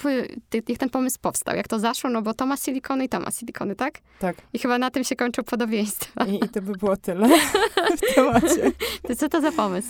jak 0.69 0.79
ten 0.79 0.91
pomysł 0.91 1.19
powstał, 1.21 1.57
jak 1.57 1.69
to 1.69 1.79
zaszło, 1.79 2.08
no 2.09 2.23
bo 2.23 2.35
to 2.35 2.47
ma 2.47 2.57
silikony 2.57 3.05
i 3.05 3.09
to 3.09 3.21
ma 3.21 3.31
silikony, 3.31 3.75
tak? 3.75 3.99
Tak. 4.19 4.37
I 4.53 4.59
chyba 4.59 4.79
na 4.79 4.91
tym 4.91 5.05
się 5.05 5.17
kończą 5.17 5.43
podobieństwa. 5.43 6.25
I, 6.25 6.45
i 6.45 6.49
to 6.49 6.63
by 6.63 6.73
było 6.73 6.97
tyle 6.97 7.29
w 7.97 8.15
temacie. 8.15 8.73
To 9.09 9.17
co 9.17 9.29
to 9.29 9.41
za 9.41 9.53
pomysł? 9.53 9.89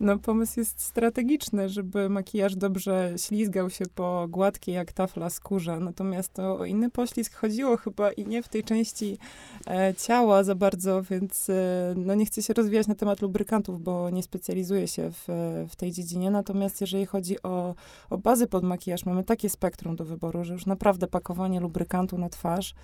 No, 0.00 0.18
pomysł 0.18 0.60
jest 0.60 0.80
strategiczny, 0.80 1.68
żeby 1.68 2.08
makijaż 2.08 2.56
dobrze 2.56 3.14
ślizgał 3.16 3.70
się 3.70 3.84
po 3.94 4.26
gładkiej 4.28 4.74
jak 4.74 4.92
tafla 4.92 5.30
skórze. 5.30 5.80
Natomiast 5.80 6.32
to 6.32 6.58
o 6.58 6.64
inny 6.64 6.90
poślizg 6.90 7.34
chodziło 7.34 7.76
chyba 7.76 8.12
i 8.12 8.26
nie 8.26 8.42
w 8.42 8.48
tej 8.48 8.64
części 8.64 9.18
e, 9.66 9.94
ciała 9.94 10.44
za 10.44 10.54
bardzo, 10.54 11.02
więc 11.02 11.50
e, 11.50 11.94
no 11.96 12.14
nie 12.14 12.26
chcę 12.26 12.42
się 12.42 12.54
rozwijać 12.54 12.86
na 12.86 12.94
temat 12.94 13.22
lubrykantów, 13.22 13.82
bo 13.82 14.10
nie 14.10 14.22
specjalizuję 14.22 14.88
się 14.88 15.10
w, 15.10 15.24
w 15.68 15.76
tej 15.76 15.92
dziedzinie. 15.92 16.30
Natomiast 16.30 16.80
jeżeli 16.80 17.06
chodzi 17.06 17.42
o, 17.42 17.74
o 18.10 18.18
bazy 18.18 18.46
pod 18.46 18.64
makijaż, 18.64 19.06
mamy 19.06 19.24
takie 19.24 19.50
spektrum 19.50 19.96
do 19.96 20.04
wyboru, 20.04 20.44
że 20.44 20.52
już 20.52 20.66
naprawdę 20.66 21.06
pakowanie 21.06 21.60
lubrykantu 21.60 22.18
na 22.18 22.28
twarz 22.28 22.74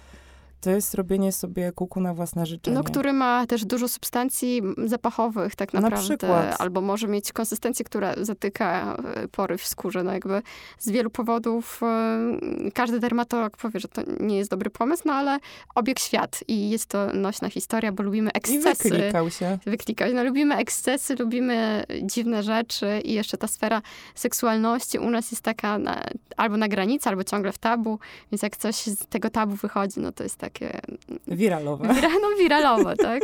to 0.62 0.70
jest 0.70 0.94
robienie 0.94 1.32
sobie 1.32 1.72
kuku 1.72 2.00
na 2.00 2.14
własne 2.14 2.46
życzenie. 2.46 2.76
No, 2.76 2.84
który 2.84 3.12
ma 3.12 3.46
też 3.46 3.64
dużo 3.64 3.88
substancji 3.88 4.62
zapachowych 4.84 5.56
tak 5.56 5.72
naprawdę. 5.72 5.96
Na 5.96 6.02
przykład. 6.02 6.60
Albo 6.60 6.80
może 6.80 7.08
mieć 7.08 7.32
konsystencję, 7.32 7.84
która 7.84 8.14
zatyka 8.16 8.96
e, 9.14 9.28
pory 9.28 9.58
w 9.58 9.66
skórze. 9.66 10.02
No 10.02 10.12
jakby 10.12 10.42
z 10.78 10.90
wielu 10.90 11.10
powodów 11.10 11.80
e, 11.82 12.70
każdy 12.74 13.00
dermatolog 13.00 13.56
powie, 13.56 13.80
że 13.80 13.88
to 13.88 14.02
nie 14.20 14.36
jest 14.38 14.50
dobry 14.50 14.70
pomysł, 14.70 15.02
no 15.06 15.12
ale 15.12 15.38
obieg 15.74 15.98
świat 15.98 16.40
i 16.48 16.70
jest 16.70 16.86
to 16.86 17.06
nośna 17.12 17.50
historia, 17.50 17.92
bo 17.92 18.02
lubimy 18.02 18.32
ekscesy. 18.32 18.88
I 18.88 18.90
wyklikał 18.90 19.30
się. 19.30 19.58
Wyklikał. 19.66 20.08
No 20.14 20.24
lubimy 20.24 20.56
ekscesy, 20.56 21.14
lubimy 21.14 21.84
dziwne 22.02 22.42
rzeczy 22.42 23.00
i 23.04 23.12
jeszcze 23.12 23.38
ta 23.38 23.46
sfera 23.46 23.82
seksualności 24.14 24.98
u 24.98 25.10
nas 25.10 25.30
jest 25.30 25.42
taka 25.42 25.78
na, 25.78 26.04
albo 26.36 26.56
na 26.56 26.68
granicy, 26.68 27.08
albo 27.08 27.24
ciągle 27.24 27.52
w 27.52 27.58
tabu, 27.58 27.98
więc 28.32 28.42
jak 28.42 28.56
coś 28.56 28.74
z 28.74 29.06
tego 29.06 29.30
tabu 29.30 29.56
wychodzi, 29.56 30.00
no 30.00 30.12
to 30.12 30.22
jest 30.22 30.36
tak 30.36 30.51
takie... 30.52 30.80
Wiralowe. 31.26 31.94
Wira, 31.94 32.08
no 32.08 32.36
wiralowe, 32.38 32.96
tak. 32.96 33.22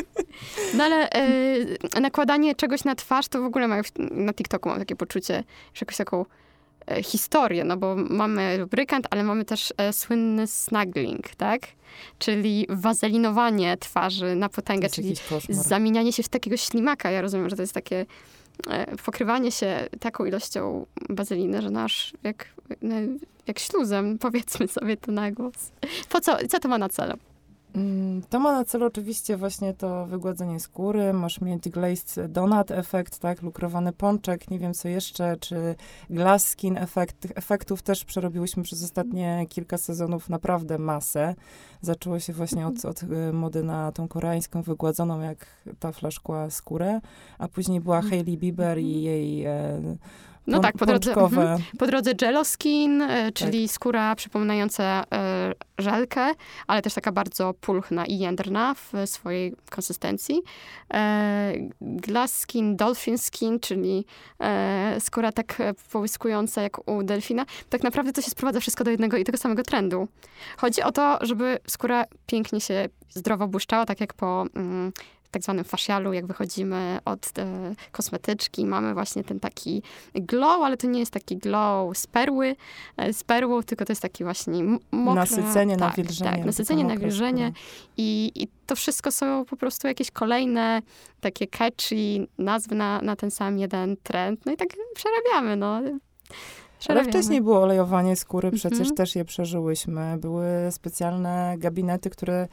No 0.75 0.85
ale 0.85 1.11
e, 1.11 2.01
nakładanie 2.01 2.55
czegoś 2.55 2.85
na 2.85 2.95
twarz, 2.95 3.29
to 3.29 3.43
w 3.43 3.45
ogóle 3.45 3.69
mają, 3.69 3.83
na 4.11 4.33
TikToku 4.33 4.69
mam 4.69 4.79
takie 4.79 4.97
poczucie, 4.97 5.45
że 5.75 5.81
jakąś 5.81 5.97
taką 5.97 6.25
e, 6.87 7.03
historię, 7.03 7.65
no 7.65 7.77
bo 7.77 7.97
mamy 7.97 8.59
lubrykant, 8.59 9.07
ale 9.11 9.25
mamy 9.25 9.45
też 9.45 9.75
e, 9.77 9.93
słynny 9.93 10.47
snuggling, 10.47 11.29
tak? 11.37 11.61
Czyli 12.19 12.67
wazelinowanie 12.69 13.77
twarzy 13.77 14.35
na 14.35 14.49
potęgę, 14.49 14.89
czyli 14.89 15.15
zamienianie 15.51 16.13
się 16.13 16.23
w 16.23 16.29
takiego 16.29 16.57
ślimaka. 16.57 17.11
Ja 17.11 17.21
rozumiem, 17.21 17.51
że 17.51 17.57
to 17.57 17.63
jest 17.63 17.75
takie 17.75 18.07
e, 18.71 18.97
pokrywanie 18.97 19.53
się 19.53 19.89
taką 20.01 20.25
ilością 20.25 20.87
bazeliny, 21.09 21.63
że 21.63 21.71
nasz 21.71 22.13
jak, 22.23 22.47
jak 23.47 23.59
śluzem, 23.59 24.19
powiedzmy 24.19 24.69
sobie 24.69 24.97
to 24.97 25.13
na 25.13 25.33
głos. 25.33 25.73
Po 26.09 26.21
co, 26.21 26.37
co 26.49 26.61
to 26.61 26.69
ma 26.69 26.79
na 26.79 26.89
celu? 26.89 27.15
Mm, 27.75 28.23
to 28.23 28.41
ma 28.41 28.53
na 28.53 28.65
celu 28.65 28.87
oczywiście 28.87 29.37
właśnie 29.37 29.75
to 29.75 30.07
wygładzenie 30.07 30.61
skóry, 30.61 31.13
masz 31.13 31.41
mieć 31.41 31.69
glazed 31.69 32.33
donut 32.33 32.71
efekt, 32.71 33.19
tak, 33.19 33.43
lukrowany 33.43 33.93
pączek, 33.93 34.51
nie 34.51 34.59
wiem 34.59 34.75
co 34.75 34.89
jeszcze, 34.89 35.37
czy 35.37 35.75
glass 36.11 36.47
skin 36.47 36.77
efekt. 36.77 37.21
Tych 37.21 37.31
efektów 37.35 37.83
też 37.83 38.05
przerobiłyśmy 38.05 38.63
przez 38.63 38.85
ostatnie 38.85 39.47
kilka 39.49 39.79
sezonów 39.79 40.29
naprawdę 40.29 40.79
masę. 40.79 41.35
Zaczęło 41.81 42.21
się 42.21 42.33
właśnie 42.33 42.67
od, 42.67 42.85
od 42.85 43.03
y, 43.03 43.33
mody 43.33 43.63
na 43.63 43.93
tą 43.93 44.09
koreańską 44.09 44.63
wygładzoną 44.63 45.21
jak 45.21 45.47
ta 45.79 45.93
flaszkła 45.93 46.51
skórę, 46.51 47.01
a 47.39 47.49
później 47.49 47.81
była 47.81 48.03
Hailey 48.03 48.39
Bieber 48.39 48.79
i 48.79 49.03
jej 49.03 49.45
e, 49.45 49.81
no 50.49 50.61
tak, 50.61 50.77
po 50.77 50.87
drodze, 50.87 51.15
mhm. 51.15 51.63
po 51.79 51.87
drodze 51.87 52.13
Jeloskin, 52.23 53.03
e, 53.03 53.33
czyli 53.33 53.67
tak. 53.67 53.75
skóra 53.75 54.15
przypominająca 54.15 55.05
e, 55.13 55.53
żelkę, 55.79 56.33
ale 56.67 56.83
też 56.83 56.95
taka 56.95 57.13
bardzo 57.13 57.55
pulchna 57.55 58.07
i 58.07 58.19
jędrna 58.19 58.75
w 58.75 58.93
swojej 59.07 59.55
konsystencji. 59.71 60.43
E, 60.95 61.53
glass 61.81 62.39
skin, 62.39 62.77
dolphin 62.77 63.19
skin, 63.19 63.61
czyli 63.61 64.05
skóra 64.99 65.33
tak 65.33 65.57
połyskująca 65.93 66.63
jak 66.63 66.89
u 66.89 67.03
delfina. 67.03 67.47
Tak 67.71 67.83
naprawdę 67.83 68.13
to 68.13 68.23
się 68.23 68.31
sprowadza 68.31 68.61
wszystko 68.61 68.85
do 68.85 68.91
jednego 68.91 69.17
i 69.17 69.25
tego 69.25 69.39
samego 69.39 69.63
trendu. 69.63 70.09
Chodzi 70.57 70.83
o 70.83 70.93
to, 70.93 71.19
żeby 71.21 71.59
skóra 71.67 72.05
pięknie 72.27 72.61
się 72.61 72.89
zdrowo 73.11 73.49
błyszczała, 73.49 73.87
tak 73.87 74.01
jak 74.01 74.15
po 74.15 74.47
mm, 74.55 74.93
tak 75.31 75.43
zwanym 75.43 75.65
fascialu, 75.65 76.13
jak 76.13 76.27
wychodzimy 76.27 76.99
od 77.05 77.39
e, 77.39 77.75
kosmetyczki, 77.93 78.67
mamy 78.67 78.95
właśnie 78.95 79.25
ten 79.25 79.41
taki 79.41 79.83
glow, 80.15 80.63
ale 80.63 80.77
to 80.77 80.87
nie 80.87 81.01
jest 81.01 81.13
taki 81.13 81.37
glow 81.37 81.99
z 81.99 82.07
perły, 82.07 82.57
e, 82.97 83.13
z 83.13 83.25
perłą, 83.25 83.63
tylko 83.63 83.85
to 83.85 83.93
jest 83.93 84.03
taki 84.03 84.25
właśnie 84.25 84.65
mokre. 84.93 85.15
Nasycenie, 85.15 85.77
tak, 85.77 85.97
nawilżenie. 85.97 86.31
Tak, 86.31 86.45
nasycenie, 86.45 86.85
nawilżenie 86.85 87.53
i, 87.97 88.33
i 88.35 88.49
to 88.67 88.77
wszystko 88.77 89.11
są 89.11 89.45
po 89.45 89.57
prostu 89.57 89.87
jakieś 89.87 90.11
kolejne 90.11 90.83
takie 91.21 91.47
catchy 91.47 92.27
nazwy 92.39 92.75
na, 92.75 93.01
na 93.03 93.17
ten 93.17 93.31
sam 93.31 93.59
jeden 93.59 93.97
trend. 94.03 94.47
No 94.47 94.53
i 94.53 94.57
tak 94.57 94.69
przerabiamy, 94.95 95.57
no. 95.57 95.81
Ale 96.89 97.05
wcześniej 97.05 97.41
było 97.41 97.63
olejowanie 97.63 98.17
skóry, 98.17 98.51
przecież 98.51 98.79
mhm. 98.79 98.97
też 98.97 99.17
je 99.17 99.25
przeżyłyśmy. 99.25 100.19
Były 100.19 100.47
specjalne 100.71 101.55
gabinety, 101.59 102.11
które 102.11 102.49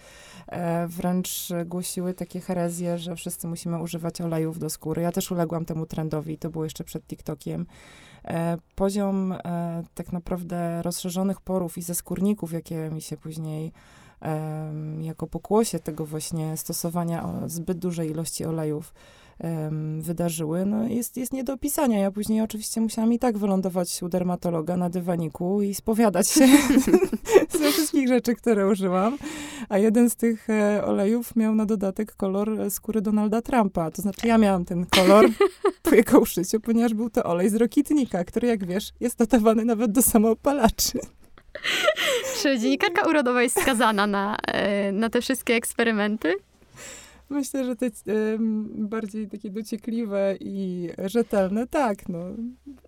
e, 0.47 0.87
wręcz 0.87 1.49
głosiły 1.65 2.13
takie 2.13 2.39
herezje, 2.39 2.97
że 2.97 3.15
wszyscy 3.15 3.47
musimy 3.47 3.81
używać 3.81 4.21
olejów 4.21 4.59
do 4.59 4.69
skóry. 4.69 5.01
Ja 5.01 5.11
też 5.11 5.31
uległam 5.31 5.65
temu 5.65 5.85
trendowi, 5.85 6.37
to 6.37 6.49
było 6.49 6.63
jeszcze 6.63 6.83
przed 6.83 7.07
TikTokiem. 7.07 7.65
E, 8.25 8.57
poziom 8.75 9.31
e, 9.31 9.83
tak 9.95 10.11
naprawdę 10.11 10.81
rozszerzonych 10.81 11.41
porów 11.41 11.77
i 11.77 11.81
ze 11.81 11.95
skórników, 11.95 12.53
jakie 12.53 12.89
mi 12.89 13.01
się 13.01 13.17
później 13.17 13.71
jako 15.01 15.27
pokłosie 15.27 15.79
tego 15.79 16.05
właśnie 16.05 16.57
stosowania 16.57 17.33
zbyt 17.45 17.77
dużej 17.77 18.09
ilości 18.09 18.45
olejów 18.45 18.93
wydarzyły, 19.99 20.65
no 20.65 20.87
jest, 20.87 21.17
jest 21.17 21.33
nie 21.33 21.43
do 21.43 21.53
opisania. 21.53 21.99
Ja 21.99 22.11
później 22.11 22.41
oczywiście 22.41 22.81
musiałam 22.81 23.13
i 23.13 23.19
tak 23.19 23.37
wylądować 23.37 24.03
u 24.03 24.09
dermatologa 24.09 24.77
na 24.77 24.89
dywaniku 24.89 25.61
i 25.61 25.75
spowiadać 25.75 26.29
się 26.29 26.47
ze 27.59 27.71
wszystkich 27.71 28.07
rzeczy, 28.07 28.35
które 28.35 28.67
użyłam. 28.67 29.17
A 29.69 29.77
jeden 29.77 30.09
z 30.09 30.15
tych 30.15 30.49
e, 30.49 30.85
olejów 30.85 31.35
miał 31.35 31.55
na 31.55 31.65
dodatek 31.65 32.15
kolor 32.15 32.71
skóry 32.71 33.01
Donalda 33.01 33.41
Trumpa. 33.41 33.91
To 33.91 34.01
znaczy 34.01 34.27
ja 34.27 34.37
miałam 34.37 34.65
ten 34.65 34.85
kolor 34.85 35.25
po 35.83 35.95
jego 35.95 36.19
uszyciu, 36.19 36.59
ponieważ 36.59 36.93
był 36.93 37.09
to 37.09 37.23
olej 37.23 37.49
z 37.49 37.55
rokitnika, 37.55 38.23
który 38.23 38.47
jak 38.47 38.65
wiesz 38.65 38.91
jest 38.99 39.17
dotowany 39.17 39.65
nawet 39.65 39.91
do 39.91 40.01
samoopalaczy. 40.01 40.99
Czy 42.41 42.59
dziennikarka 42.59 43.09
urodowa 43.09 43.43
jest 43.43 43.61
skazana 43.61 44.07
na, 44.07 44.37
e, 44.47 44.91
na 44.91 45.09
te 45.09 45.21
wszystkie 45.21 45.53
eksperymenty? 45.53 46.33
Myślę, 47.29 47.65
że 47.65 47.75
te 47.75 47.89
bardziej 48.69 49.27
takie 49.27 49.49
dociekliwe 49.49 50.35
i 50.39 50.89
rzetelne, 51.05 51.67
tak, 51.67 52.09
no. 52.09 52.19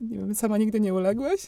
Nie 0.01 0.17
wiem, 0.17 0.35
sama 0.35 0.57
nigdy 0.57 0.79
nie 0.79 0.93
uległaś? 0.93 1.39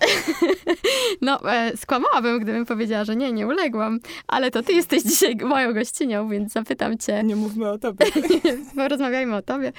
no, 1.22 1.52
e, 1.52 1.76
skłamałabym, 1.76 2.38
gdybym 2.40 2.66
powiedziała, 2.66 3.04
że 3.04 3.16
nie, 3.16 3.32
nie 3.32 3.46
uległam, 3.46 4.00
ale 4.26 4.50
to 4.50 4.62
ty 4.62 4.72
jesteś 4.72 5.02
dzisiaj 5.02 5.36
moją 5.36 5.74
gościnią, 5.74 6.28
więc 6.28 6.52
zapytam 6.52 6.98
cię. 6.98 7.22
Nie 7.24 7.36
mówmy 7.36 7.70
o 7.70 7.78
tobie. 7.78 8.06
Porozmawiajmy 8.76 9.36
o 9.36 9.42
tobie. 9.42 9.72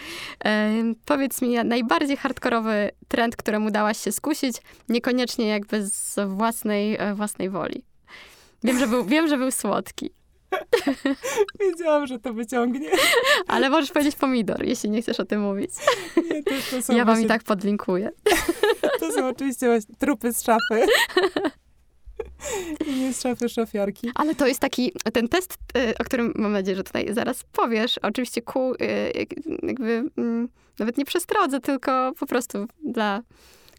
E, 0.46 0.74
powiedz 1.06 1.42
mi, 1.42 1.64
najbardziej 1.64 2.18
hardkorowy 2.18 2.92
trend, 3.08 3.36
któremu 3.36 3.72
dałaś 3.72 3.98
się 4.04 4.12
skusić, 4.12 4.58
niekoniecznie 4.90 5.48
jakby 5.48 5.88
z 5.88 6.16
własnej, 6.28 6.96
e, 7.00 7.16
własnej 7.16 7.50
woli. 7.50 7.84
Wiem, 8.64 8.80
że 8.80 8.88
był, 8.88 9.06
wiem, 9.06 9.28
że 9.28 9.38
był 9.38 9.52
słodki. 9.52 10.12
Wiedziałam, 11.60 12.08
że 12.08 12.20
to 12.20 12.34
wyciągnie. 12.34 12.89
Ale 13.48 13.70
możesz 13.70 13.92
powiedzieć 13.92 14.16
pomidor, 14.16 14.66
jeśli 14.66 14.89
nie 14.89 15.01
chcesz 15.01 15.20
o 15.20 15.25
tym 15.25 15.42
mówić. 15.42 15.72
Nie, 16.32 16.44
to, 16.44 16.51
to 16.72 16.82
są 16.82 16.94
ja 16.98 17.06
wam 17.06 17.06
właśnie... 17.06 17.25
i 17.25 17.27
tak 17.27 17.44
podlinkuję. 17.44 18.12
To 19.00 19.12
są 19.12 19.27
oczywiście 19.27 19.68
właśnie 19.68 19.96
trupy 19.96 20.34
z 20.34 20.44
szafy. 20.44 20.88
I 22.88 22.96
nie 22.96 23.13
z 23.13 23.22
szafy 23.22 23.50
szafiarki. 23.50 24.12
Ale 24.16 24.36
to 24.36 24.48
jest 24.48 24.60
taki, 24.60 24.92
ten 25.13 25.27
test, 25.27 25.58
y, 25.77 25.98
o 26.00 26.04
którym 26.04 26.34
mam 26.36 26.51
nadzieję, 26.51 26.77
że 26.77 26.84
tutaj 26.84 27.13
zaraz 27.13 27.44
powiesz, 27.51 27.98
oczywiście 27.98 28.42
ku, 28.42 28.74
y, 28.74 28.77
jakby 29.63 30.04
mm, 30.18 30.50
nawet 30.80 30.98
nie 30.98 31.06
przestrodze, 31.06 31.60
tylko 31.60 32.12
po 32.20 32.25
prostu 32.25 32.68
dla 32.83 33.22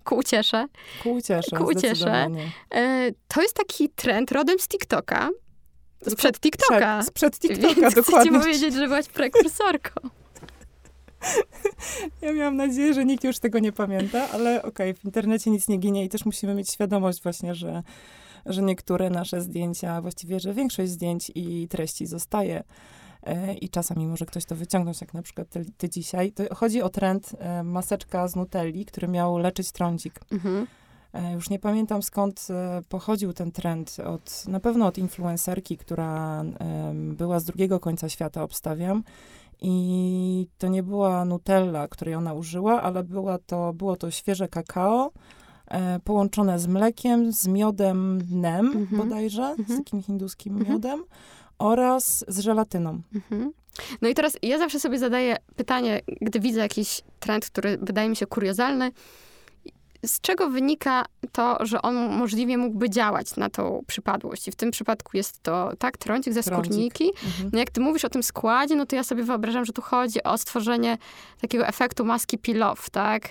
ku 0.05 0.17
uciesze. 0.17 0.67
Ku 1.03 1.13
uciesze, 1.13 1.57
ku 1.57 1.65
uciesze. 1.65 2.27
Y, 2.77 3.15
to 3.29 3.43
jest 3.43 3.55
taki 3.55 3.89
trend 3.89 4.33
rodem 4.33 4.59
z 4.59 4.69
TikToka, 4.69 5.31
Sprzed 6.03 6.41
TikToka. 6.41 7.03
Sprzed, 7.03 7.37
sprzed 7.37 7.39
TikToka, 7.39 7.81
Więc 7.81 7.95
dokładnie. 7.95 8.31
Chcę 8.31 8.41
powiedzieć, 8.41 8.75
że 8.75 8.87
byłaś 8.87 9.09
prekursorką. 9.09 10.01
Ja 12.23 12.33
miałam 12.33 12.57
nadzieję, 12.57 12.95
że 12.95 13.05
nikt 13.05 13.25
już 13.25 13.39
tego 13.39 13.59
nie 13.59 13.73
pamięta, 13.73 14.31
ale 14.31 14.63
okej, 14.63 14.91
okay, 14.91 14.95
w 14.95 15.05
internecie 15.05 15.51
nic 15.51 15.69
nie 15.69 15.79
ginie 15.79 16.05
i 16.05 16.09
też 16.09 16.25
musimy 16.25 16.55
mieć 16.55 16.71
świadomość 16.71 17.23
właśnie, 17.23 17.55
że, 17.55 17.83
że 18.47 18.63
niektóre 18.63 19.11
nasze 19.11 19.41
zdjęcia, 19.41 20.01
właściwie, 20.01 20.41
że 20.41 20.55
większość 20.55 20.91
zdjęć 20.91 21.33
i 21.35 21.69
treści 21.69 22.07
zostaje 22.07 22.63
e, 23.23 23.55
i 23.55 23.69
czasami 23.69 24.07
może 24.07 24.27
ktoś 24.27 24.45
to 24.45 24.57
wyciągnąć, 24.57 25.01
jak 25.01 25.15
na 25.15 25.23
przykład 25.23 25.49
ty, 25.49 25.65
ty 25.79 25.89
dzisiaj. 25.89 26.33
To 26.33 26.55
chodzi 26.55 26.83
o 26.83 26.89
trend 26.89 27.31
e, 27.39 27.63
maseczka 27.63 28.29
z 28.29 28.37
Nutelli, 28.37 28.85
który 28.85 29.09
miał 29.09 29.39
leczyć 29.39 29.73
trądzik. 29.73 30.21
Mhm. 30.33 30.67
E, 31.19 31.33
już 31.33 31.51
nie 31.51 31.59
pamiętam 31.59 32.03
skąd 32.03 32.47
e, 32.51 32.83
pochodził 32.89 33.33
ten 33.33 33.53
trend. 33.53 33.97
Od, 34.05 34.49
na 34.49 34.61
pewno 34.61 34.87
od 34.87 34.99
influencerki, 34.99 35.77
która 35.77 36.45
była 37.05 37.41
z 37.41 37.45
drugiego 37.45 37.81
końca 37.81 38.09
świata, 38.09 38.43
obstawiam. 38.43 39.03
I 39.61 40.47
to 40.59 40.69
nie 40.69 40.83
była 40.83 41.25
Nutella, 41.25 41.89
której 41.89 42.15
ona 42.15 42.35
użyła, 42.35 42.83
ale 42.83 43.05
była 43.05 43.39
to, 43.39 43.73
było 43.73 43.97
to 43.97 44.11
świeże 44.11 44.49
kakao 44.49 45.13
e, 45.67 46.01
połączone 46.01 46.59
z 46.59 46.67
mlekiem, 46.67 47.33
z 47.33 47.47
miodem 47.47 48.23
nem 48.31 48.73
-hmm. 48.73 48.97
bodajże, 48.97 49.55
z 49.57 49.61
mhm. 49.61 49.85
takim 49.85 50.03
hinduskim 50.03 50.59
-hmm. 50.59 50.69
miodem 50.69 51.05
oraz 51.59 52.25
z 52.29 52.39
żelatyną. 52.39 53.01
Mhm. 53.15 53.53
No 54.03 54.09
i 54.09 54.15
teraz 54.15 54.37
ja 54.43 54.59
zawsze 54.59 54.81
sobie 54.81 54.99
zadaję 54.99 55.37
pytanie, 55.57 56.01
gdy 56.21 56.41
widzę 56.41 56.61
jakiś 56.61 57.03
trend, 57.21 57.47
który 57.47 57.79
wydaje 57.79 58.09
mi 58.09 58.17
się 58.17 58.27
kuriozalny, 58.27 58.93
z 60.07 60.21
czego 60.21 60.51
wynika 60.51 61.05
to, 61.33 61.59
że 61.61 61.83
on 61.83 61.95
możliwie 62.17 62.59
mógłby 62.59 62.91
działać 62.91 63.37
na 63.37 63.51
tą 63.51 63.85
przypadłość? 63.87 64.49
I 64.49 64.51
w 64.51 64.57
tym 64.57 64.71
przypadku 64.71 65.17
jest 65.17 65.43
to, 65.43 65.71
tak, 65.79 65.99
trądzik 65.99 66.35
ze 66.35 66.43
skórniki. 66.43 67.11
Mhm. 67.25 67.51
No 67.53 67.59
jak 67.59 67.71
ty 67.71 67.81
mówisz 67.81 68.05
o 68.05 68.09
tym 68.09 68.23
składzie, 68.23 68.77
no 68.77 68.87
to 68.87 68.97
ja 68.97 69.05
sobie 69.05 69.23
wyobrażam, 69.25 69.65
że 69.65 69.73
tu 69.73 69.83
chodzi 69.83 70.23
o 70.23 70.39
stworzenie 70.39 70.99
takiego 71.41 71.67
efektu 71.67 72.05
maski 72.05 72.39
peel-off, 72.39 72.91
tak? 72.91 73.29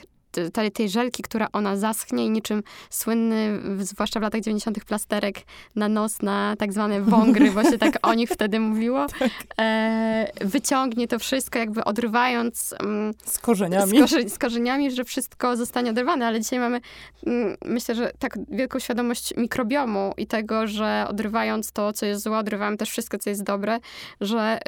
Tej, 0.53 0.71
tej 0.71 0.89
żelki, 0.89 1.23
która 1.23 1.47
ona 1.53 1.77
zaschnie 1.77 2.25
i 2.25 2.29
niczym 2.29 2.63
słynny, 2.89 3.59
zwłaszcza 3.79 4.19
w 4.19 4.23
latach 4.23 4.41
90. 4.41 4.85
plasterek 4.85 5.35
na 5.75 5.89
nos, 5.89 6.21
na 6.21 6.55
tak 6.59 6.73
zwane 6.73 7.01
wągry, 7.01 7.51
bo 7.51 7.63
się 7.63 7.77
tak 7.77 7.99
o 8.01 8.13
nich 8.13 8.29
wtedy 8.29 8.59
mówiło, 8.59 9.05
tak. 9.19 9.29
e, 9.61 10.27
wyciągnie 10.41 11.07
to 11.07 11.19
wszystko 11.19 11.59
jakby 11.59 11.83
odrywając 11.83 12.75
mm, 12.79 13.13
z 13.25 13.39
korzeniami. 13.39 14.07
Z, 14.07 14.33
z, 14.33 14.37
korzeniami, 14.37 14.91
że 14.91 15.03
wszystko 15.03 15.55
zostanie 15.55 15.91
oderwane, 15.91 16.27
ale 16.27 16.41
dzisiaj 16.41 16.59
mamy 16.59 16.81
mm, 17.25 17.57
myślę, 17.65 17.95
że 17.95 18.11
tak 18.19 18.37
wielką 18.49 18.79
świadomość 18.79 19.33
mikrobiomu 19.37 20.13
i 20.17 20.27
tego, 20.27 20.67
że 20.67 21.05
odrywając 21.09 21.71
to, 21.71 21.93
co 21.93 22.05
jest 22.05 22.23
złe, 22.23 22.37
odrywamy 22.37 22.77
też 22.77 22.89
wszystko, 22.89 23.17
co 23.17 23.29
jest 23.29 23.43
dobre, 23.43 23.79
że 24.21 24.59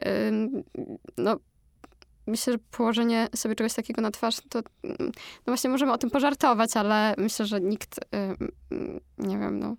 no, 1.18 1.38
myślę, 2.30 2.54
że 2.54 2.60
położenie 2.72 3.28
sobie 3.36 3.56
czegoś 3.56 3.74
takiego 3.74 4.02
na 4.02 4.12
twarz, 4.12 4.38
to 4.50 4.60
mm, 4.84 4.98
no 5.00 5.44
właśnie 5.46 5.70
możemy 5.70 5.92
o 5.94 5.98
tym 5.98 6.10
pożartować, 6.10 6.78
ale 6.78 7.16
myślę, 7.18 7.46
że 7.46 7.62
nikt, 7.62 7.98
y, 7.98 8.18
mm, 8.72 9.00
nie 9.18 9.38
wiem, 9.38 9.60
no, 9.60 9.76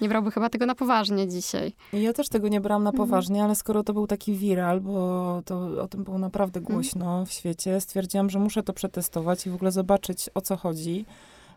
nie 0.00 0.08
brałby 0.08 0.30
chyba 0.30 0.48
tego 0.48 0.66
na 0.66 0.74
poważnie 0.74 1.28
dzisiaj. 1.28 1.72
Ja 1.92 2.12
też 2.12 2.28
tego 2.28 2.48
nie 2.48 2.60
brałam 2.60 2.82
na 2.82 2.90
mhm. 2.90 3.08
poważnie, 3.08 3.44
ale 3.44 3.54
skoro 3.54 3.82
to 3.82 3.92
był 3.92 4.06
taki 4.06 4.34
viral, 4.34 4.80
bo 4.80 5.42
to 5.44 5.82
o 5.82 5.88
tym 5.88 6.04
było 6.04 6.18
naprawdę 6.18 6.60
mhm. 6.60 6.74
głośno 6.74 7.26
w 7.26 7.32
świecie, 7.32 7.80
stwierdziłam, 7.80 8.30
że 8.30 8.38
muszę 8.38 8.62
to 8.62 8.72
przetestować 8.72 9.46
i 9.46 9.50
w 9.50 9.54
ogóle 9.54 9.72
zobaczyć, 9.72 10.30
o 10.34 10.40
co 10.40 10.56
chodzi. 10.56 11.04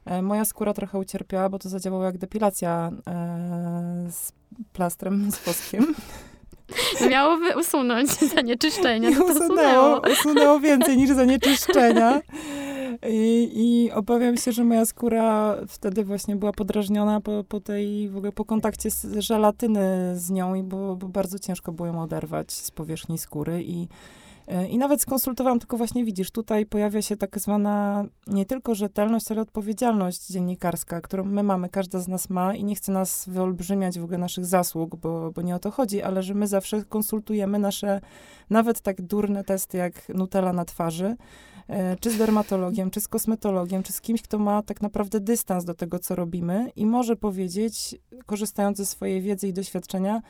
E, 0.06 0.22
moja 0.22 0.46
skóra 0.46 0.74
trochę 0.74 1.00
ucierpiała, 1.00 1.50
bo 1.50 1.60
to 1.60 1.70
zadziałało 1.70 2.04
jak 2.04 2.18
depilacja 2.18 2.92
e, 3.08 4.12
z 4.12 4.32
plastrem, 4.74 5.32
z 5.32 5.46
woskiem. 5.46 5.96
Miałoby 7.10 7.58
usunąć 7.60 8.10
zanieczyszczenia. 8.36 9.10
I 9.10 9.16
no 9.16 9.26
usunęło, 9.26 10.02
usunęło 10.12 10.60
więcej 10.60 10.98
niż 10.98 11.10
zanieczyszczenia. 11.10 12.22
I, 13.10 13.52
I 13.54 13.92
obawiam 13.92 14.38
się, 14.38 14.52
że 14.52 14.64
moja 14.64 14.86
skóra 14.86 15.58
wtedy 15.68 16.04
właśnie 16.04 16.36
była 16.36 16.52
podrażniona 16.52 17.22
po, 17.22 17.44
po 17.44 17.60
tej, 17.60 18.10
w 18.10 18.18
ogóle 18.18 18.32
po 18.32 18.46
kontakcie 18.46 18.92
z 18.92 19.06
żelatyny 19.20 20.14
z 20.16 20.30
nią 20.30 20.56
i 20.56 20.64
bo, 20.64 20.96
bo 20.96 21.08
bardzo 21.08 21.40
ciężko 21.40 21.72
było 21.72 21.88
ją 21.88 22.02
oderwać 22.02 22.52
z 22.52 22.72
powierzchni 22.72 23.18
skóry 23.18 23.64
i 23.64 23.88
I 24.70 24.78
nawet 24.78 25.02
skonsultowałam, 25.02 25.60
tylko 25.60 25.78
właśnie 25.78 26.06
widzisz, 26.06 26.32
tutaj 26.32 26.66
pojawia 26.66 27.02
się 27.02 27.18
tak 27.18 27.40
zwana 27.40 28.06
nie 28.28 28.46
tylko 28.46 28.76
rzetelność, 28.76 29.32
ale 29.32 29.42
odpowiedzialność 29.42 30.28
dziennikarska, 30.28 31.02
którą 31.02 31.24
my 31.24 31.44
mamy, 31.44 31.70
każda 31.70 32.00
z 32.00 32.08
nas 32.08 32.30
ma 32.30 32.56
i 32.56 32.64
nie 32.64 32.76
chcę 32.76 32.92
nas 32.92 33.30
wyolbrzymiać 33.30 34.00
w 34.00 34.04
ogóle 34.04 34.18
naszych 34.18 34.46
zasług, 34.46 34.96
bo, 34.96 35.32
bo 35.32 35.42
nie 35.42 35.56
o 35.56 35.60
to 35.60 35.72
chodzi, 35.72 36.02
ale 36.02 36.24
że 36.24 36.34
my 36.34 36.48
zawsze 36.48 36.86
konsultujemy 36.86 37.60
nasze 37.60 38.02
nawet 38.50 38.82
tak 38.82 39.02
durne 39.02 39.44
testy 39.44 39.78
jak 39.78 40.10
Nutella 40.10 40.54
na 40.54 40.66
twarzy, 40.66 41.16
e, 41.68 41.96
czy 41.96 42.12
z 42.12 42.18
dermatologiem, 42.18 42.92
czy 42.92 43.02
z 43.02 43.08
kosmetologiem, 43.08 43.84
czy 43.84 43.94
z 43.94 44.02
kimś, 44.02 44.22
kto 44.22 44.40
ma 44.40 44.64
tak 44.64 44.82
naprawdę 44.82 45.20
dystans 45.20 45.66
do 45.66 45.74
tego, 45.74 46.00
co 46.00 46.16
robimy 46.16 46.72
i 46.76 46.86
może 46.86 47.16
powiedzieć, 47.16 47.96
korzystając 48.26 48.78
ze 48.78 48.86
swojej 48.86 49.22
wiedzy 49.22 49.48
i 49.48 49.54
doświadczenia, 49.54 50.22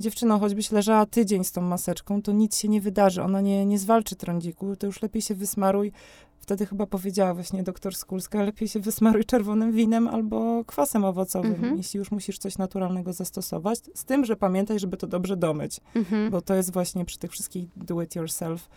dziewczyno, 0.00 0.38
choćbyś 0.38 0.70
leżała 0.72 1.06
tydzień 1.06 1.44
z 1.44 1.52
tą 1.52 1.60
maseczką, 1.60 2.22
to 2.22 2.32
nic 2.32 2.56
się 2.56 2.68
nie 2.68 2.80
wydarzy. 2.80 3.22
Ona 3.22 3.40
nie, 3.40 3.66
nie 3.66 3.78
zwalczy 3.78 4.16
trądziku, 4.16 4.76
to 4.76 4.86
już 4.86 5.02
lepiej 5.02 5.22
się 5.22 5.34
wysmaruj. 5.34 5.92
Wtedy 6.38 6.66
chyba 6.66 6.86
powiedziała 6.86 7.34
właśnie 7.34 7.62
doktor 7.62 7.94
Skulska, 7.96 8.42
lepiej 8.42 8.68
się 8.68 8.80
wysmaruj 8.80 9.24
czerwonym 9.24 9.72
winem 9.72 10.08
albo 10.08 10.64
kwasem 10.64 11.04
owocowym, 11.04 11.54
Mhm. 11.54 11.76
jeśli 11.76 11.98
już 11.98 12.10
musisz 12.10 12.38
coś 12.38 12.58
naturalnego 12.58 13.12
zastosować. 13.12 13.78
Z 13.94 14.04
tym, 14.04 14.24
że 14.24 14.36
pamiętaj, 14.36 14.78
żeby 14.78 14.96
to 14.96 15.06
dobrze 15.06 15.36
domyć, 15.36 15.80
Mhm. 15.94 16.30
bo 16.30 16.40
to 16.42 16.54
jest 16.54 16.72
właśnie 16.72 17.04
przy 17.04 17.18
tych 17.18 17.30
wszystkich 17.32 17.68
do 17.76 18.02
it 18.02 18.16
yourself, 18.16 18.68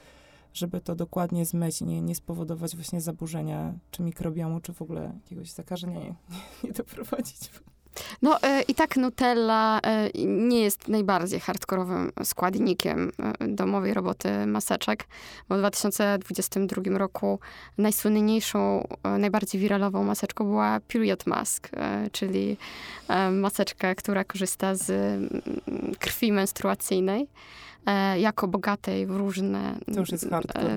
żeby 0.54 0.82
to 0.82 0.96
dokładnie 0.96 1.46
zmyć 1.46 1.82
i 1.82 1.86
nie, 1.86 2.02
nie 2.02 2.16
spowodować 2.16 2.76
właśnie 2.76 3.02
zaburzenia 3.02 3.74
czy 3.92 4.04
mikrobiomu, 4.04 4.60
czy 4.60 4.74
w 4.74 4.82
ogóle 4.82 5.12
jakiegoś 5.24 5.52
zakażenia, 5.52 6.00
nie, 6.04 6.16
nie 6.64 6.72
doprowadzić. 6.72 7.50
No 8.22 8.42
e, 8.42 8.62
i 8.62 8.76
tak 8.76 8.98
Nutella 8.98 9.80
e, 9.84 10.10
nie 10.26 10.62
jest 10.62 10.88
najbardziej 10.88 11.40
hardkorowym 11.40 12.12
składnikiem 12.24 13.12
e, 13.40 13.48
domowej 13.48 13.94
roboty 13.94 14.46
maseczek, 14.46 15.08
bo 15.50 15.56
w 15.56 15.60
2022 15.60 16.98
roku 16.98 17.40
najsłynniejszą, 17.78 18.88
e, 19.04 19.18
najbardziej 19.18 19.62
wiralową 19.62 20.04
maseczką 20.04 20.44
była 20.46 20.80
period 20.80 21.28
mask, 21.28 21.70
e, 21.74 22.10
czyli 22.12 22.58
e, 23.08 23.32
maseczka, 23.32 23.96
która 23.96 24.24
korzysta 24.24 24.76
z 24.76 24.90
mm, 24.90 25.42
krwi 26.00 26.32
menstruacyjnej. 26.32 27.28
Jako 28.18 28.48
bogatej 28.48 29.06
w 29.06 29.16
różne 29.16 29.76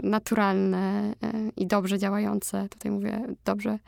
naturalne 0.03 1.15
i 1.57 1.67
dobrze 1.67 1.99
działające, 1.99 2.69
tutaj 2.69 2.93
mówię 2.93 3.21
dobrze, 3.45 3.79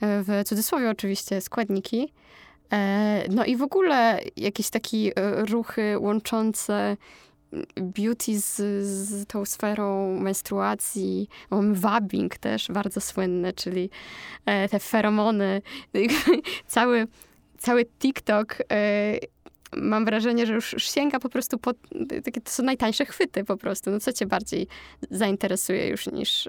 w 0.00 0.42
cudzysłowie 0.46 0.90
oczywiście, 0.90 1.40
składniki. 1.40 2.12
E, 2.72 3.24
No 3.30 3.44
i 3.44 3.56
w 3.56 3.62
ogóle 3.62 4.20
jakieś 4.36 4.70
takie 4.70 5.16
e, 5.16 5.44
ruchy 5.44 5.98
łączące 5.98 6.96
beauty 7.76 8.40
z, 8.40 8.56
z 8.86 9.26
tą 9.26 9.44
sferą 9.44 10.18
menstruacji. 10.20 11.28
Mamy 11.50 11.74
wabbing 11.74 12.38
też 12.38 12.68
bardzo 12.68 13.00
słynny, 13.00 13.52
czyli 13.52 13.90
e, 14.46 14.68
te 14.68 14.78
feromony. 14.78 15.62
cały, 16.66 17.06
cały 17.58 17.84
TikTok 17.84 18.56
mam 19.76 20.04
wrażenie, 20.04 20.46
że 20.46 20.54
już 20.54 20.74
sięga 20.78 21.18
po 21.18 21.28
prostu 21.28 21.58
po 21.58 21.72
takie, 22.24 22.40
to 22.40 22.50
są 22.50 22.62
najtańsze 22.62 23.06
chwyty 23.06 23.44
po 23.44 23.56
prostu. 23.56 23.90
No 23.90 24.00
co 24.00 24.12
cię 24.12 24.26
bardziej 24.26 24.66
zainteresuje 25.10 25.88
już 25.88 26.06
niż 26.06 26.48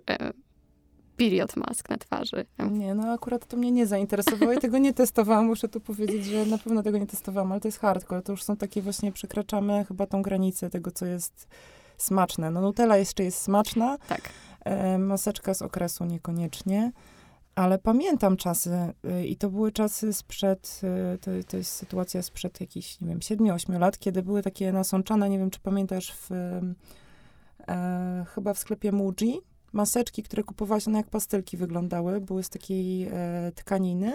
period 1.18 1.56
mask 1.56 1.90
na 1.90 1.98
twarzy? 1.98 2.46
Nie, 2.72 2.96
no 2.96 3.12
akurat 3.12 3.48
to 3.48 3.58
mnie 3.58 3.72
nie 3.72 3.88
zainteresowało 3.88 4.54
i 4.54 4.58
tego 4.58 4.78
nie 4.78 4.94
testowałam. 4.94 5.46
Muszę 5.46 5.70
tu 5.70 5.80
powiedzieć, 5.80 6.26
że 6.26 6.46
na 6.46 6.58
pewno 6.58 6.84
tego 6.84 6.98
nie 6.98 7.08
testowałam, 7.08 7.52
ale 7.52 7.62
to 7.62 7.68
jest 7.68 7.80
hardcore. 7.80 8.22
To 8.22 8.32
już 8.34 8.44
są 8.44 8.58
takie 8.58 8.82
właśnie, 8.82 9.12
przekraczamy 9.12 9.86
chyba 9.88 10.06
tą 10.08 10.22
granicę 10.22 10.70
tego, 10.70 10.92
co 10.92 11.06
jest 11.06 11.48
smaczne. 11.98 12.52
No 12.52 12.62
Nutella 12.62 12.98
jeszcze 12.98 13.24
jest 13.24 13.38
smaczna, 13.42 13.98
Tak. 14.08 14.22
e, 14.66 14.98
maseczka 14.98 15.54
z 15.54 15.62
okresu 15.62 16.06
niekoniecznie, 16.06 16.92
ale 17.56 17.80
pamiętam 17.80 18.38
czasy 18.38 18.72
e, 19.04 19.26
i 19.26 19.36
to 19.36 19.50
były 19.50 19.72
czasy 19.72 20.14
sprzed, 20.14 20.82
e, 20.84 21.18
to, 21.18 21.32
to 21.48 21.58
jest 21.58 21.72
sytuacja 21.72 22.22
sprzed 22.22 22.62
jakichś, 22.62 23.02
nie 23.02 23.08
wiem, 23.08 23.20
7-8 23.20 23.80
lat, 23.80 24.00
kiedy 24.00 24.24
były 24.24 24.44
takie 24.44 24.72
nasączane, 24.72 25.30
nie 25.30 25.40
wiem, 25.40 25.50
czy 25.50 25.60
pamiętasz, 25.60 26.14
w, 26.14 26.32
e, 27.68 28.26
chyba 28.36 28.54
w 28.54 28.60
sklepie 28.60 28.92
Muji, 28.92 29.42
maseczki, 29.74 30.24
które 30.24 30.44
kupowałaś, 30.44 30.88
one 30.88 30.98
jak 30.98 31.08
pastylki 31.08 31.58
wyglądały, 31.58 32.22
były 32.22 32.44
z 32.44 32.50
takiej 32.50 33.04
e, 33.12 33.52
tkaniny 33.56 34.14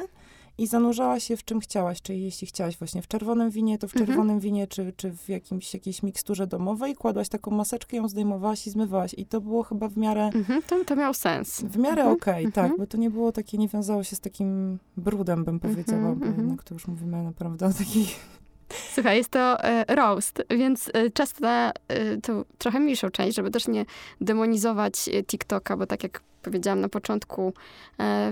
i 0.58 0.66
zanurzałaś 0.66 1.24
się 1.24 1.36
w 1.36 1.44
czym 1.44 1.60
chciałaś, 1.60 2.02
czyli 2.02 2.22
jeśli 2.22 2.46
chciałaś 2.46 2.78
właśnie 2.78 3.02
w 3.02 3.08
czerwonym 3.08 3.50
winie, 3.50 3.78
to 3.78 3.88
w 3.88 3.92
Mhm. 3.94 4.06
czerwonym 4.06 4.40
winie, 4.40 4.66
czy, 4.66 4.92
czy 4.96 5.10
w 5.16 5.28
jakimś, 5.28 5.74
jakiejś 5.74 6.02
miksturze 6.02 6.46
domowej, 6.46 6.94
kładłaś 6.94 7.28
taką 7.28 7.50
maseczkę, 7.50 7.96
ją 7.96 8.08
zdejmowałaś 8.08 8.66
i 8.66 8.70
zmywałaś. 8.70 9.14
I 9.18 9.26
to 9.26 9.40
było 9.40 9.62
chyba 9.62 9.88
w 9.88 9.96
miarę, 9.96 10.30
Mhm, 10.34 10.62
to, 10.62 10.84
to 10.84 10.96
miał 10.96 11.14
sens. 11.14 11.60
w 11.60 11.76
miarę 11.76 12.02
Mhm, 12.02 12.12
okej, 12.16 12.44
mhm. 12.44 12.68
tak, 12.70 12.78
bo 12.78 12.86
to 12.86 12.96
nie 12.98 13.10
było 13.10 13.32
takie, 13.32 13.58
nie 13.58 13.68
wiązało 13.68 14.04
się 14.04 14.16
z 14.16 14.20
takim 14.20 14.78
brudem, 14.96 15.44
bym 15.44 15.60
powiedziała, 15.60 15.98
Mhm, 15.98 16.18
bo 16.18 16.26
mhm. 16.26 16.46
jednak 16.46 16.64
to 16.64 16.74
już 16.74 16.86
mówimy 16.86 17.22
naprawdę 17.22 17.66
o 17.66 17.72
takich 17.72 18.16
Słuchaj, 18.94 19.16
jest 19.16 19.30
to 19.30 19.64
e, 19.64 19.94
roast, 19.94 20.42
więc 20.50 20.90
e, 20.94 21.10
czas 21.10 21.40
na 21.40 21.72
e, 21.88 22.16
tą 22.16 22.44
trochę 22.58 22.80
mniejszą 22.80 23.10
część, 23.10 23.36
żeby 23.36 23.50
też 23.50 23.68
nie 23.68 23.84
demonizować 24.20 24.94
TikToka, 25.26 25.76
bo 25.76 25.86
tak 25.86 26.02
jak 26.02 26.20
powiedziałam 26.42 26.80
na 26.80 26.88
początku, 26.88 27.52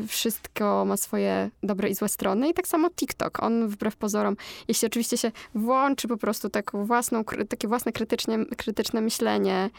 wszystko 0.08 0.84
ma 0.84 0.96
swoje 0.96 1.50
dobre 1.62 1.88
i 1.88 1.94
złe 1.94 2.08
strony 2.08 2.48
i 2.48 2.54
tak 2.54 2.68
samo 2.68 2.90
TikTok. 2.90 3.42
On 3.42 3.68
wbrew 3.68 3.96
pozorom, 3.96 4.36
jeśli 4.68 4.86
oczywiście 4.86 5.16
się 5.16 5.32
włączy 5.54 6.08
po 6.08 6.16
prostu 6.16 6.50
taką 6.50 6.84
własną, 6.84 7.24
takie 7.48 7.68
własne 7.68 7.92
krytycznie, 7.92 8.38
krytyczne 8.56 9.00
myślenie 9.00 9.70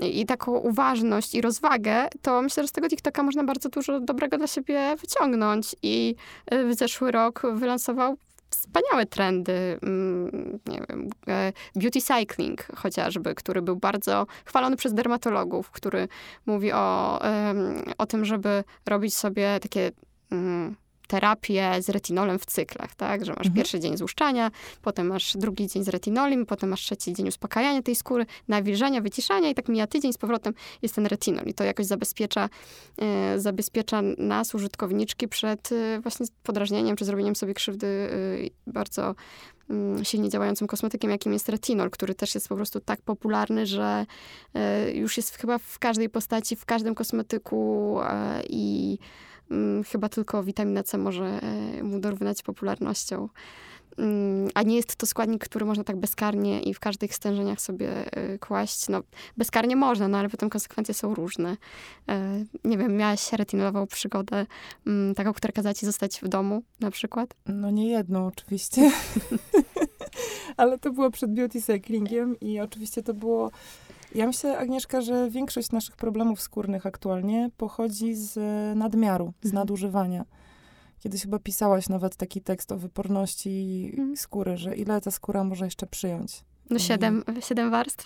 i, 0.00 0.26
taką 0.26 0.52
uważność 0.52 1.34
i 1.34 1.40
rozwagę, 1.40 2.08
to 2.22 2.42
myślę, 2.42 2.62
że 2.62 2.68
z 2.68 2.72
tego 2.72 2.88
TikToka 2.88 3.22
można 3.22 3.44
bardzo 3.44 3.68
dużo 3.68 4.00
dobrego 4.00 4.38
dla 4.38 4.46
siebie 4.46 4.96
wyciągnąć 5.00 5.76
i 5.82 6.14
w 6.50 6.74
zeszły 6.74 7.10
rok 7.10 7.42
wylansował 7.54 8.16
wspaniałe 8.50 9.06
trendy, 9.06 9.78
mm, 9.82 10.58
nie 10.66 10.82
wiem, 10.88 11.08
e, 11.28 11.52
beauty 11.76 12.00
cycling 12.00 12.66
chociażby, 12.76 13.34
który 13.34 13.62
był 13.62 13.76
bardzo 13.76 14.26
chwalony 14.44 14.76
przez 14.76 14.94
dermatologów, 14.94 15.70
który 15.70 16.08
mówi 16.46 16.72
o, 16.72 17.20
o 17.98 18.06
tym, 18.06 18.24
żeby 18.24 18.64
robić 18.86 19.16
sobie 19.16 19.60
takie 19.60 19.90
terapie 21.10 21.70
z 21.80 21.88
retinolem 21.88 22.38
w 22.38 22.46
cyklach, 22.46 22.94
tak? 22.94 23.24
Że 23.24 23.32
masz 23.32 23.46
Mhm. 23.46 23.54
pierwszy 23.54 23.80
dzień 23.80 23.96
złuszczania, 23.96 24.50
potem 24.82 25.06
masz 25.06 25.36
drugi 25.36 25.66
dzień 25.66 25.84
z 25.84 25.88
retinolem, 25.88 26.46
potem 26.46 26.68
masz 26.68 26.80
trzeci 26.80 27.12
dzień 27.12 27.28
uspokajania 27.28 27.82
tej 27.82 27.94
skóry, 27.96 28.26
nawilżania, 28.48 29.00
wyciszania 29.00 29.50
i 29.50 29.54
tak 29.54 29.68
mija 29.68 29.86
tydzień, 29.86 30.12
z 30.12 30.18
powrotem 30.18 30.54
jest 30.82 30.94
ten 30.94 31.06
retinol 31.06 31.44
i 31.46 31.54
to 31.54 31.64
jakoś 31.64 31.86
zabezpiecza, 31.86 32.48
e, 33.02 33.38
zabezpiecza 33.40 34.02
nas, 34.18 34.54
użytkowniczki, 34.54 35.28
przed 35.28 35.72
e, 35.72 36.00
właśnie 36.00 36.26
podrażnieniem 36.42 36.96
czy 36.96 37.04
zrobieniem 37.04 37.36
sobie 37.36 37.54
krzywdy 37.54 37.86
e, 37.86 38.72
bardzo 38.72 39.14
mm, 39.70 40.04
silnie 40.04 40.28
działającym 40.28 40.66
kosmetykiem, 40.66 41.10
jakim 41.10 41.32
jest 41.32 41.48
retinol, 41.48 41.90
który 41.90 42.14
też 42.14 42.34
jest 42.34 42.48
po 42.48 42.56
prostu 42.56 42.80
tak 42.80 43.02
popularny, 43.02 43.66
że 43.66 44.06
e, 44.54 44.90
już 44.92 45.16
jest 45.16 45.36
chyba 45.36 45.58
w 45.58 45.78
każdej 45.78 46.08
postaci, 46.08 46.56
w 46.56 46.64
każdym 46.64 46.94
kosmetyku 46.94 47.98
e, 48.02 48.42
i 48.48 48.98
chyba 49.92 50.08
tylko 50.08 50.42
witamina 50.42 50.82
C 50.82 50.98
może 50.98 51.24
e, 51.24 51.82
mu 51.82 52.00
dorównać 52.00 52.42
popularnością. 52.42 53.28
Mm, 53.98 54.50
A 54.54 54.62
nie 54.62 54.76
jest 54.76 54.96
to 54.96 55.06
składnik, 55.06 55.44
który 55.44 55.66
można 55.66 55.84
tak 55.84 55.96
bezkarnie 55.96 56.62
i 56.62 56.74
w 56.74 56.80
każdych 56.80 57.14
stężeniach 57.14 57.60
sobie 57.60 58.12
e, 58.12 58.38
kłaść. 58.38 58.88
No, 58.88 59.02
bezkarnie 59.36 59.76
można, 59.76 60.08
no 60.08 60.18
ale 60.18 60.28
potem 60.28 60.50
konsekwencje 60.50 60.94
są 60.94 61.14
różne. 61.14 61.56
E, 62.08 62.44
Nie 62.64 62.78
wiem, 62.78 62.96
miałaś 62.96 63.32
retinolową 63.32 63.86
przygodę, 63.86 64.46
mm, 64.86 65.14
taką, 65.14 65.32
która 65.32 65.52
kazała 65.52 65.74
ci 65.74 65.86
zostać 65.86 66.20
w 66.20 66.28
domu 66.28 66.62
na 66.80 66.90
przykład? 66.90 67.34
No 67.46 67.70
nie 67.70 67.88
jedną 67.90 68.26
oczywiście, 68.26 68.90
ale 70.56 70.78
to 70.78 70.92
było 70.92 71.10
przed 71.10 71.34
beauty 71.34 71.62
cyclingiem 71.62 72.40
i 72.40 72.60
oczywiście 72.60 73.02
to 73.02 73.14
było... 73.14 73.50
Ja 74.14 74.26
myślę, 74.26 74.58
Agnieszka, 74.58 75.00
że 75.00 75.30
większość 75.30 75.70
naszych 75.72 75.96
problemów 75.96 76.40
skórnych 76.40 76.86
aktualnie 76.86 77.50
pochodzi 77.56 78.14
z 78.14 78.36
nadmiaru, 78.78 79.32
z 79.42 79.46
Mhm. 79.46 79.54
nadużywania. 79.54 80.24
Kiedyś 80.98 81.22
chyba 81.22 81.38
pisałaś 81.38 81.88
nawet 81.88 82.16
taki 82.16 82.40
tekst 82.40 82.72
o 82.72 82.76
wyporności 82.76 83.88
Mhm. 83.92 84.16
skóry, 84.16 84.56
że 84.56 84.76
ile 84.76 85.00
ta 85.00 85.10
skóra 85.10 85.44
może 85.44 85.64
jeszcze 85.64 85.86
przyjąć. 85.86 86.44
No 86.70 86.76
I- 86.76 86.80
siedem, 86.80 87.24
siedem 87.40 87.70
warstw. 87.70 88.04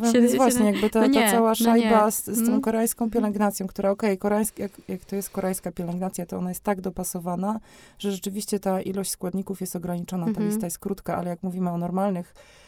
No, 0.00 0.06
Siedem- 0.12 0.36
właśnie, 0.36 0.66
jakby 0.66 0.90
ta, 0.90 1.00
no 1.00 1.06
ta 1.06 1.10
nie, 1.20 1.30
cała 1.30 1.48
no 1.48 1.54
szajba 1.54 2.06
nie. 2.06 2.12
z, 2.12 2.24
z 2.24 2.38
tą 2.40 2.48
Mm. 2.48 2.60
koreańską 2.60 3.10
pielęgnacją, 3.10 3.66
która 3.66 3.90
okej, 3.90 4.18
koreańsk- 4.18 4.58
jak, 4.60 4.72
jak 4.88 5.04
to 5.04 5.16
jest 5.16 5.30
koreańska 5.30 5.72
pielęgnacja, 5.72 6.26
to 6.26 6.38
ona 6.38 6.48
jest 6.48 6.62
tak 6.62 6.80
dopasowana, 6.80 7.60
że 7.98 8.12
rzeczywiście 8.12 8.60
ta 8.60 8.80
ilość 8.80 9.10
składników 9.10 9.60
jest 9.60 9.76
ograniczona, 9.76 10.24
ta 10.24 10.30
Mhm. 10.30 10.48
lista 10.48 10.66
jest 10.66 10.78
krótka, 10.78 11.16
ale 11.16 11.30
jak 11.30 11.42
mówimy 11.42 11.70
o 11.70 11.78
normalnych 11.78 12.34
e, 12.34 12.65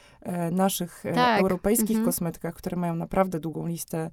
naszych 0.50 1.06
e, 1.06 1.12
Tak, 1.12 1.40
europejskich 1.40 1.90
mhm. 1.96 2.04
kosmetykach, 2.04 2.54
które 2.54 2.76
mają 2.76 2.96
naprawdę 2.96 3.40
długą 3.40 3.66
listę 3.66 4.10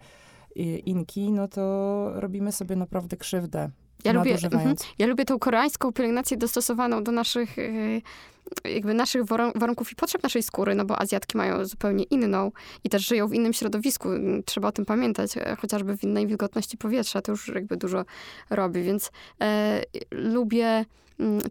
e, 0.56 0.60
inki, 0.64 1.32
no 1.32 1.48
to 1.48 2.12
robimy 2.16 2.52
sobie 2.52 2.76
naprawdę 2.76 3.18
krzywdę. 3.18 3.70
Ja 4.04 4.14
lubię, 4.14 4.38
mhm. 4.44 4.76
ja 5.00 5.08
lubię 5.08 5.26
tą 5.26 5.40
koreańską 5.40 5.92
pielęgnację 5.92 6.38
dostosowaną 6.38 7.04
do 7.04 7.12
naszych, 7.12 7.60
e, 7.60 8.72
jakby 8.74 8.94
naszych 8.94 9.24
warun- 9.24 9.60
warunków 9.60 9.92
i 9.92 9.96
potrzeb 9.96 10.24
naszej 10.24 10.44
skóry, 10.44 10.76
no 10.76 10.86
bo 10.86 11.02
Azjatki 11.02 11.38
mają 11.38 11.66
zupełnie 11.66 12.04
inną 12.04 12.52
i 12.84 12.90
też 12.90 13.08
żyją 13.08 13.28
w 13.28 13.34
innym 13.34 13.54
środowisku. 13.54 14.10
Trzeba 14.46 14.68
o 14.68 14.72
tym 14.72 14.86
pamiętać, 14.86 15.38
e, 15.38 15.56
chociażby 15.62 15.98
w 15.98 16.04
innej 16.04 16.28
wilgotności 16.28 16.78
powietrza, 16.78 17.22
to 17.22 17.32
już 17.32 17.48
jakby 17.48 17.78
dużo 17.78 18.06
robi, 18.50 18.84
więc 18.84 19.12
e, 19.42 19.82
lubię 20.12 20.86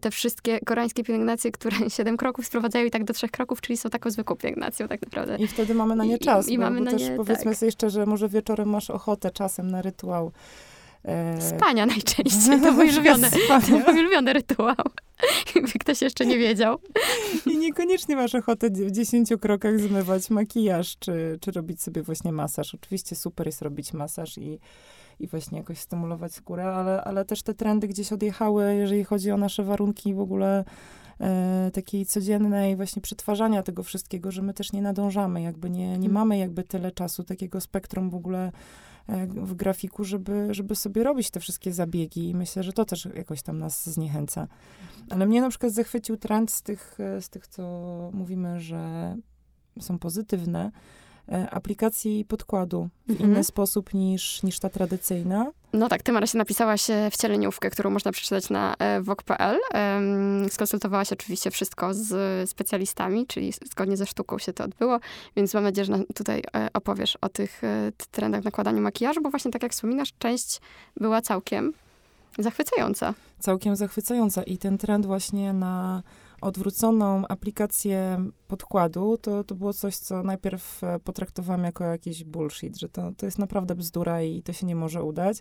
te 0.01 0.11
wszystkie 0.11 0.59
koreańskie 0.59 1.03
pielęgnacje, 1.03 1.51
które 1.51 1.77
siedem 1.97 2.17
kroków 2.17 2.45
sprowadzają 2.45 2.85
i 2.85 2.91
tak 2.91 3.03
do 3.03 3.13
trzech 3.13 3.31
kroków, 3.31 3.61
czyli 3.61 3.77
są 3.77 3.89
taką 3.89 4.09
zwykłą 4.09 4.35
pielęgnacją 4.35 4.87
tak 4.87 5.01
naprawdę. 5.01 5.37
I 5.37 5.47
wtedy 5.47 5.73
mamy 5.73 5.95
na 5.95 6.05
nie 6.05 6.15
I- 6.15 6.19
czas, 6.19 6.49
i 6.49 6.57
bo, 6.57 6.63
mamy 6.63 6.81
na 6.81 6.91
też 6.91 7.01
nie- 7.01 7.15
powiedzmy 7.15 7.51
tak. 7.51 7.57
sobie 7.57 7.71
szczerze, 7.71 8.05
może 8.05 8.29
wieczorem 8.29 8.69
masz 8.69 8.89
ochotę 8.89 9.31
czasem 9.31 9.71
na 9.71 9.81
rytuał 9.81 10.31
Spania 11.39 11.85
najczęściej, 11.95 12.61
to 12.61 12.71
mój 12.77 12.89
ulubiony, 12.89 13.29
to 13.31 13.59
mój 13.69 13.99
ulubiony 13.99 14.33
rytuał. 14.33 14.75
Jakby 15.55 15.71
ktoś 15.79 16.01
jeszcze 16.01 16.25
nie 16.25 16.37
wiedział. 16.37 16.79
I 17.45 17.57
niekoniecznie 17.57 18.15
masz 18.15 18.35
ochotę 18.35 18.69
w 18.69 18.91
dziesięciu 18.91 19.39
krokach 19.39 19.79
zmywać 19.79 20.29
makijaż, 20.29 20.97
czy, 20.99 21.37
czy 21.41 21.51
robić 21.51 21.81
sobie 21.81 22.01
właśnie 22.01 22.31
masaż. 22.31 22.75
Oczywiście 22.75 23.15
super 23.15 23.47
jest 23.47 23.61
robić 23.61 23.93
masaż 23.93 24.37
i, 24.37 24.59
i 25.19 25.27
właśnie 25.27 25.57
jakoś 25.57 25.77
stymulować 25.77 26.33
skórę, 26.33 26.65
ale, 26.65 27.03
ale 27.03 27.25
też 27.25 27.43
te 27.43 27.53
trendy 27.53 27.87
gdzieś 27.87 28.13
odjechały, 28.13 28.75
jeżeli 28.75 29.03
chodzi 29.03 29.31
o 29.31 29.37
nasze 29.37 29.63
warunki 29.63 30.13
w 30.13 30.19
ogóle 30.19 30.59
e, 30.59 30.65
takiej 31.73 32.05
codziennej 32.05 32.75
właśnie 32.75 33.01
przetwarzania 33.01 33.63
tego 33.63 33.83
wszystkiego, 33.83 34.31
że 34.31 34.41
my 34.41 34.53
też 34.53 34.73
nie 34.73 34.81
nadążamy, 34.81 35.41
jakby 35.41 35.69
nie, 35.69 35.87
nie 35.87 35.93
hmm. 35.93 36.11
mamy 36.11 36.37
jakby 36.37 36.63
tyle 36.63 36.91
czasu, 36.91 37.23
takiego 37.23 37.61
spektrum 37.61 38.09
w 38.09 38.15
ogóle 38.15 38.51
e, 39.07 39.27
w 39.27 39.53
grafiku, 39.53 40.03
żeby, 40.03 40.47
żeby 40.51 40.75
sobie 40.75 41.03
robić 41.03 41.29
te 41.31 41.39
wszystkie 41.39 41.73
zabiegi 41.73 42.29
i 42.29 42.35
myślę, 42.35 42.63
że 42.63 42.73
to 42.73 42.85
też 42.85 43.07
jakoś 43.15 43.41
tam 43.41 43.59
nas 43.59 43.89
zniechęca. 43.89 44.47
Ale 45.09 45.25
mnie 45.25 45.41
na 45.41 45.49
przykład 45.49 45.71
zachwycił 45.71 46.17
trend 46.17 46.51
z 46.51 46.61
tych, 46.61 46.97
e, 46.99 47.21
z 47.21 47.29
tych 47.29 47.47
co 47.47 47.63
mówimy, 48.13 48.59
że 48.59 49.15
są 49.79 49.99
pozytywne, 49.99 50.71
E, 50.71 50.71
aplikacji 51.51 52.25
podkładu 52.25 52.89
w 53.07 53.11
mhm. 53.11 53.29
inny 53.29 53.43
sposób 53.43 53.93
niż, 53.93 54.43
niż 54.43 54.59
ta 54.59 54.69
tradycyjna. 54.69 55.51
No 55.73 55.89
tak, 55.89 56.03
ty 56.03 56.11
Marysia 56.11 56.37
napisałaś 56.37 56.87
wcieleniówkę, 57.11 57.69
którą 57.69 57.89
można 57.89 58.11
przeczytać 58.11 58.49
na 58.49 58.75
e, 58.79 59.01
wok.pl. 59.01 59.59
Skonsultowałaś 60.49 61.13
oczywiście 61.13 61.51
wszystko 61.51 61.93
z 61.93 62.49
specjalistami, 62.49 63.27
czyli 63.27 63.53
zgodnie 63.71 63.97
ze 63.97 64.05
sztuką 64.05 64.37
się 64.37 64.53
to 64.53 64.63
odbyło, 64.63 64.99
więc 65.35 65.53
mam 65.53 65.63
nadzieję, 65.63 65.85
że 65.85 65.99
tutaj 66.15 66.43
e, 66.55 66.67
opowiesz 66.73 67.17
o 67.21 67.29
tych 67.29 67.61
trendach 68.11 68.43
nakładania 68.43 68.81
makijażu, 68.81 69.21
bo 69.21 69.29
właśnie 69.29 69.51
tak 69.51 69.63
jak 69.63 69.71
wspominasz, 69.71 70.13
część 70.19 70.61
była 70.97 71.21
całkiem 71.21 71.73
zachwycająca. 72.39 73.13
Całkiem 73.39 73.75
zachwycająca 73.75 74.43
i 74.43 74.57
ten 74.57 74.77
trend 74.77 75.05
właśnie 75.05 75.53
na 75.53 76.03
odwróconą 76.41 77.27
aplikację 77.27 78.25
podkładu, 78.47 79.17
to, 79.17 79.43
to 79.43 79.55
było 79.55 79.73
coś, 79.73 79.97
co 79.97 80.23
najpierw 80.23 80.83
e, 80.83 80.99
potraktowałam 80.99 81.63
jako 81.63 81.83
jakiś 81.83 82.23
bullshit, 82.23 82.77
że 82.77 82.89
to, 82.89 83.11
to 83.17 83.25
jest 83.25 83.39
naprawdę 83.39 83.75
bzdura 83.75 84.21
i 84.21 84.41
to 84.41 84.53
się 84.53 84.65
nie 84.65 84.75
może 84.75 85.03
udać. 85.03 85.37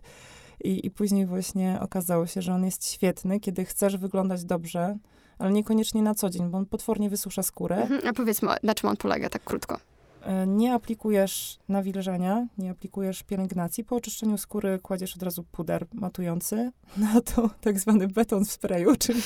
I, 0.64 0.87
I 0.87 0.90
później 0.90 1.26
właśnie 1.26 1.78
okazało 1.80 2.26
się, 2.26 2.42
że 2.42 2.54
on 2.54 2.64
jest 2.64 2.92
świetny, 2.92 3.40
kiedy 3.40 3.64
chcesz 3.64 3.96
wyglądać 3.96 4.44
dobrze, 4.44 4.98
ale 5.38 5.52
niekoniecznie 5.52 6.02
na 6.02 6.14
co 6.14 6.30
dzień, 6.30 6.50
bo 6.50 6.59
on 6.59 6.66
potwornie 6.66 7.11
wysusza 7.11 7.42
skórę. 7.42 7.76
Mhm, 7.76 8.00
a 8.09 8.12
powiedzmy, 8.12 8.48
na 8.62 8.74
czym 8.74 8.88
on 8.88 8.96
polega, 8.96 9.28
tak 9.28 9.44
krótko? 9.44 9.78
E, 10.22 10.46
nie 10.46 10.74
aplikujesz 10.74 11.59
nawilżenia, 11.68 12.46
nie 12.59 12.70
aplikujesz 12.70 13.22
pielęgnacji. 13.22 13.85
Po 13.85 13.96
oczyszczeniu 13.96 14.38
skóry 14.38 14.78
kładziesz 14.83 15.16
od 15.16 15.22
razu 15.22 15.44
puder 15.44 15.87
matujący 15.92 16.72
na 16.96 17.20
to 17.20 17.50
tak 17.61 17.78
zwany 17.78 18.09
beton 18.09 18.44
w 18.44 18.50
sprayu, 18.50 18.96
czyli 18.96 19.20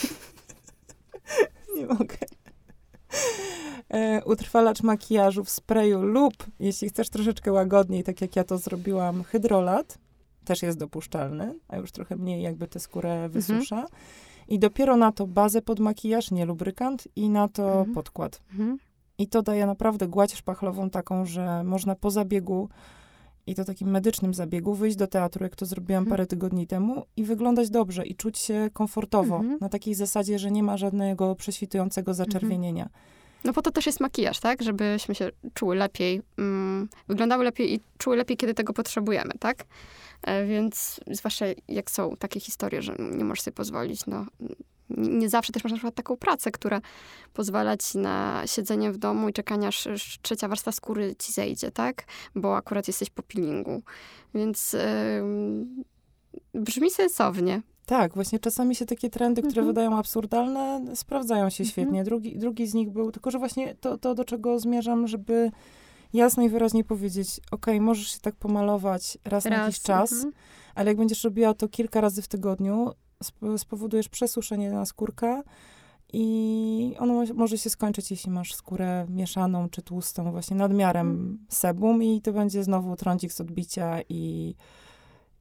nie 1.79 1.87
mogę. 1.87 2.17
E, 3.91 4.25
utrwalacz 4.25 4.83
makijażu 4.83 5.45
w 5.45 5.51
sprayu 5.51 6.03
lub, 6.03 6.35
jeśli 6.61 6.89
chcesz 6.89 7.09
troszeczkę 7.09 7.53
łagodniej, 7.53 8.05
tak 8.05 8.21
jak 8.21 8.37
ja 8.37 8.45
to 8.45 8.59
zrobiłam, 8.59 9.23
hydrolat, 9.23 9.99
też 10.45 10.63
jest 10.63 10.79
dopuszczalny, 10.79 11.55
a 11.69 11.77
już 11.77 11.93
trochę 11.93 12.17
mniej 12.17 12.43
jakby 12.43 12.69
tę 12.69 12.81
skórę 12.81 13.13
mhm. 13.13 13.31
wysusza. 13.31 13.77
Mhm. 13.77 14.01
I 14.49 14.59
dopiero 14.59 14.97
na 14.97 15.13
to 15.13 15.27
bazę 15.27 15.63
pod 15.63 15.81
makijaż, 15.81 16.31
nie 16.31 16.47
lubrykant, 16.47 17.09
i 17.17 17.29
na 17.29 17.49
to 17.49 17.69
mhm. 17.69 17.95
podkład. 17.95 18.41
Mhm. 18.51 18.79
I 19.19 19.29
to 19.29 19.43
daje 19.43 19.67
naprawdę 19.67 20.09
gładź 20.09 20.35
szpachlową 20.35 20.91
taką, 20.91 21.27
że 21.27 21.65
można 21.65 21.95
po 21.95 22.11
zabiegu 22.11 22.69
i 23.49 23.55
to 23.55 23.65
takim 23.65 23.91
medycznym 23.91 24.35
zabiegu, 24.35 24.75
wyjść 24.75 24.97
do 24.97 25.07
teatru, 25.07 25.45
jak 25.45 25.57
to 25.57 25.67
zrobiłam 25.67 26.03
mhm. 26.03 26.11
parę 26.11 26.27
tygodni 26.27 26.67
temu 26.67 27.07
i 27.17 27.25
wyglądać 27.25 27.71
dobrze 27.71 28.07
i 28.07 28.15
czuć 28.15 28.39
się 28.39 28.71
komfortowo. 28.73 29.37
Mhm. 29.37 29.59
Na 29.61 29.69
takiej 29.69 29.95
zasadzie, 29.95 30.39
że 30.39 30.51
nie 30.51 30.63
ma 30.63 30.77
żadnego 30.77 31.35
prześwitującego 31.35 32.11
mhm. 32.11 32.27
zaczerwienienia. 32.27 32.89
No 33.45 33.53
po 33.53 33.63
to 33.63 33.71
też 33.71 33.87
jest 33.87 34.01
makijaż, 34.01 34.41
tak? 34.41 34.63
Żebyśmy 34.63 35.15
się 35.15 35.31
czuły 35.55 35.77
lepiej, 35.77 36.23
mm, 36.39 36.89
wyglądały 37.09 37.45
lepiej 37.45 37.75
i 37.75 37.81
czuły 37.99 38.17
lepiej, 38.17 38.37
kiedy 38.37 38.55
tego 38.55 38.73
potrzebujemy, 38.73 39.33
tak? 39.41 39.65
E, 40.23 40.47
więc 40.47 41.01
zwłaszcza 41.11 41.47
jak 41.69 41.91
są 41.91 42.17
takie 42.17 42.41
historie, 42.41 42.83
że 42.83 42.97
nie 42.99 43.25
możesz 43.25 43.43
sobie 43.43 43.55
pozwolić, 43.55 44.07
no 44.07 44.27
nie 44.97 45.29
zawsze 45.29 45.53
też 45.53 45.65
masz 45.65 45.73
na 45.73 45.77
przykład 45.77 45.95
taką 45.95 46.17
pracę, 46.17 46.51
która 46.51 46.81
pozwala 47.33 47.77
ci 47.77 47.99
na 47.99 48.43
siedzenie 48.47 48.93
w 48.93 48.99
domu 48.99 49.29
i 49.29 49.33
czekanie, 49.33 49.69
aż 49.69 49.89
trzecia 50.23 50.49
warstwa 50.49 50.73
skóry 50.73 51.15
ci 51.19 51.33
zejdzie, 51.33 51.71
tak? 51.71 52.05
Bo 52.35 52.57
akurat 52.57 52.89
jesteś 52.89 53.11
po 53.11 53.23
peelingu. 53.23 53.83
Więc 54.35 54.73
yy, 54.73 54.81
brzmi 56.55 56.91
sensownie. 56.91 57.63
Tak, 57.87 58.15
właśnie 58.15 58.39
czasami 58.39 58.75
się 58.75 58.87
takie 58.87 59.11
trendy, 59.11 59.43
które 59.43 59.63
mhm. 59.63 59.67
wydają 59.67 59.99
absurdalne, 59.99 60.97
sprawdzają 60.97 61.51
się 61.51 61.65
świetnie. 61.65 62.05
Drugi, 62.05 62.39
drugi 62.39 62.67
z 62.67 62.75
nich 62.75 62.91
był, 62.91 63.13
tylko 63.13 63.31
że 63.31 63.39
właśnie 63.39 63.75
to, 63.75 63.99
to, 63.99 64.15
do 64.15 64.25
czego 64.25 64.59
zmierzam, 64.59 65.07
żeby 65.07 65.51
jasno 66.13 66.43
i 66.43 66.49
wyraźnie 66.49 66.85
powiedzieć, 66.85 67.41
ok, 67.51 67.67
możesz 67.81 68.15
się 68.15 68.21
tak 68.21 68.35
pomalować 68.35 69.19
raz, 69.25 69.45
raz 69.45 69.45
na 69.45 69.65
jakiś 69.65 69.81
czas, 69.81 70.13
mhm. 70.13 70.33
ale 70.75 70.91
jak 70.91 70.97
będziesz 70.97 71.25
robiła 71.25 71.55
to 71.55 71.69
kilka 71.69 72.01
razy 72.01 72.23
w 72.23 72.29
tygodniu, 72.29 72.91
spowodujesz 73.57 74.09
przesuszenie 74.09 74.71
na 74.71 74.87
skórka 74.87 75.43
i 76.13 76.95
ono 76.99 77.25
może 77.35 77.59
się 77.59 77.71
skończyć, 77.71 78.11
jeśli 78.11 78.31
masz 78.31 78.55
skórę 78.55 79.07
mieszaną 79.09 79.69
czy 79.69 79.83
tłustą, 79.83 80.31
właśnie 80.31 80.57
nadmiarem 80.57 81.11
mm. 81.11 81.39
sebum 81.49 82.03
i 82.03 82.21
to 82.21 82.33
będzie 82.33 82.65
znowu 82.65 82.97
trądzik 82.97 83.33
z 83.33 83.41
odbicia 83.41 84.01
i, 84.09 84.55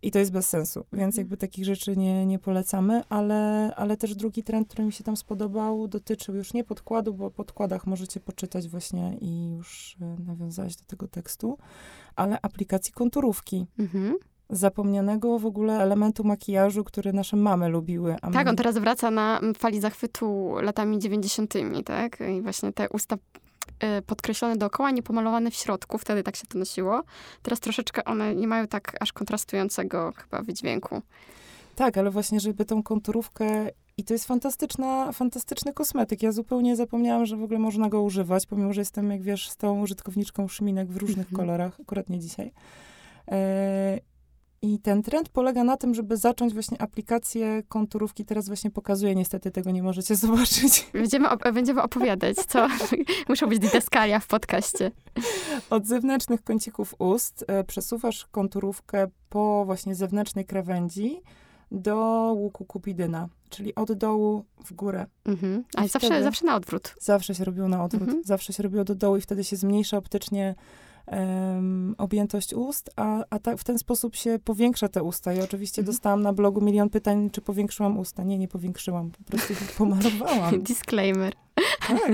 i 0.02 0.12
to 0.12 0.20
jest 0.20 0.32
bez 0.32 0.50
sensu. 0.50 0.86
Więc 0.94 1.16
mm. 1.16 1.18
jakby 1.18 1.38
takich 1.38 1.66
rzeczy 1.66 1.98
nie, 1.98 2.26
nie 2.26 2.40
polecamy, 2.40 3.02
ale, 3.10 3.72
ale 3.76 3.98
też 3.98 4.16
drugi 4.16 4.44
trend, 4.44 4.68
który 4.68 4.84
mi 4.84 4.94
się 4.94 5.04
tam 5.04 5.18
spodobał, 5.18 5.88
dotyczył 5.88 6.36
już 6.36 6.54
nie 6.54 6.64
podkładu, 6.64 7.14
bo 7.14 7.26
o 7.26 7.32
podkładach 7.32 7.88
możecie 7.88 8.20
poczytać 8.20 8.68
właśnie 8.68 9.18
i 9.22 9.52
już 9.52 9.98
e, 10.02 10.24
nawiązać 10.24 10.76
do 10.76 10.86
tego 10.86 11.08
tekstu, 11.08 11.58
ale 12.16 12.42
aplikacji 12.42 12.94
konturówki. 12.94 13.66
Mhm 13.80 14.16
zapomnianego 14.50 15.40
w 15.40 15.46
ogóle 15.46 15.74
elementu 15.80 16.24
makijażu, 16.24 16.84
który 16.84 17.14
nasze 17.14 17.38
mamy 17.38 17.70
lubiły. 17.70 18.16
tak, 18.34 18.48
on 18.48 18.56
teraz 18.56 18.78
wraca 18.78 19.12
na 19.12 19.42
fali 19.58 19.80
zachwytu 19.82 20.56
latami 20.62 21.00
90., 21.00 21.54
tak? 21.86 22.18
I 22.38 22.42
właśnie 22.42 22.74
te 22.74 22.90
usta 22.90 23.16
y, 23.16 24.02
podkreślone 24.02 24.58
dookoła, 24.58 24.92
niepomalowane 24.92 25.52
w 25.52 25.56
środku, 25.56 25.98
wtedy 25.98 26.24
tak 26.24 26.36
się 26.36 26.48
to 26.48 26.60
nosiło. 26.60 27.04
Teraz 27.42 27.60
troszeczkę 27.60 28.06
one 28.06 28.36
nie 28.36 28.48
mają 28.48 28.68
tak 28.68 28.98
aż 29.00 29.14
kontrastującego 29.14 30.14
chyba 30.18 30.42
wydźwięku. 30.42 31.02
Tak, 31.76 31.98
ale 31.98 32.12
właśnie, 32.12 32.40
żeby 32.40 32.66
tą 32.66 32.84
konturówkę 32.84 33.70
i 33.98 34.04
to 34.04 34.14
jest 34.14 34.26
fantastyczna, 34.26 35.12
fantastyczny 35.12 35.74
kosmetyk. 35.74 36.24
Ja 36.24 36.32
zupełnie 36.32 36.76
zapomniałam, 36.76 37.26
że 37.26 37.38
w 37.38 37.44
ogóle 37.44 37.60
można 37.60 37.90
go 37.90 38.02
używać, 38.02 38.46
pomimo, 38.46 38.74
że 38.74 38.82
jestem, 38.82 39.12
jak 39.12 39.22
wiesz, 39.22 39.50
stałą 39.50 39.82
użytkowniczką 39.82 40.48
szminek 40.48 40.88
w 40.88 40.98
różnych 40.98 41.28
mm 41.28 41.34
-hmm. 41.34 41.36
kolorach, 41.36 41.80
akurat 41.82 42.10
nie 42.10 42.20
dzisiaj. 42.20 42.52
E, 43.32 44.00
i 44.62 44.80
ten 44.80 45.04
trend 45.04 45.30
polega 45.30 45.64
na 45.64 45.78
tym, 45.78 45.94
żeby 45.94 46.18
zacząć 46.18 46.54
właśnie 46.54 46.82
aplikację 46.82 47.64
konturówki. 47.68 48.26
Teraz 48.26 48.48
właśnie 48.48 48.72
pokazuję, 48.72 49.16
niestety 49.16 49.52
tego 49.52 49.72
nie 49.72 49.84
możecie 49.84 50.16
zobaczyć. 50.26 50.90
Będziemy, 50.94 51.30
op 51.30 51.44
będziemy 51.54 51.82
opowiadać, 51.82 52.38
co 52.38 52.68
muszą 53.30 53.48
być 53.48 53.60
didaskalia 53.60 54.20
w 54.20 54.28
podcaście. 54.28 54.92
Od 55.70 55.88
zewnętrznych 55.88 56.44
kącików 56.44 56.96
ust 57.00 57.46
e, 57.48 57.64
przesuwasz 57.64 58.26
konturówkę 58.26 59.08
po 59.30 59.66
właśnie 59.66 59.96
zewnętrznej 59.96 60.46
krawędzi 60.46 61.22
do 61.72 61.96
łuku 62.38 62.66
kupidyna, 62.66 63.30
czyli 63.50 63.76
od 63.76 63.94
dołu 63.94 64.46
w 64.66 64.74
górę. 64.74 65.06
Mhm. 65.26 65.64
Ale 65.76 65.88
zawsze, 65.88 66.24
zawsze 66.24 66.46
na 66.46 66.56
odwrót. 66.56 66.96
Zawsze 67.00 67.36
się 67.36 67.46
robiło 67.46 67.68
na 67.68 67.84
odwrót. 67.84 68.04
Mhm. 68.04 68.24
Zawsze 68.24 68.54
się 68.54 68.64
robiło 68.64 68.84
do 68.84 68.96
dołu 68.96 69.18
i 69.18 69.22
wtedy 69.22 69.44
się 69.44 69.56
zmniejsza 69.56 69.98
optycznie 69.98 70.56
um, 71.12 71.96
objętość 71.98 72.54
ust, 72.54 72.90
a, 72.96 73.24
a 73.30 73.40
ta, 73.40 73.58
w 73.58 73.64
ten 73.64 73.80
sposób 73.80 74.16
się 74.16 74.40
powiększa 74.44 74.88
te 74.88 75.04
usta. 75.04 75.34
I 75.34 75.42
oczywiście 75.42 75.82
mhm. 75.82 75.94
dostałam 75.94 76.22
na 76.22 76.34
blogu 76.34 76.62
milion 76.62 76.90
pytań, 76.90 77.30
czy 77.30 77.42
powiększyłam 77.42 77.98
usta. 77.98 78.24
Nie, 78.24 78.38
nie 78.38 78.48
powiększyłam, 78.48 79.12
po 79.12 79.24
prostu 79.24 79.54
pomalowałam. 79.78 80.62
Disclaimer. 80.62 81.34
Tak. 81.88 82.12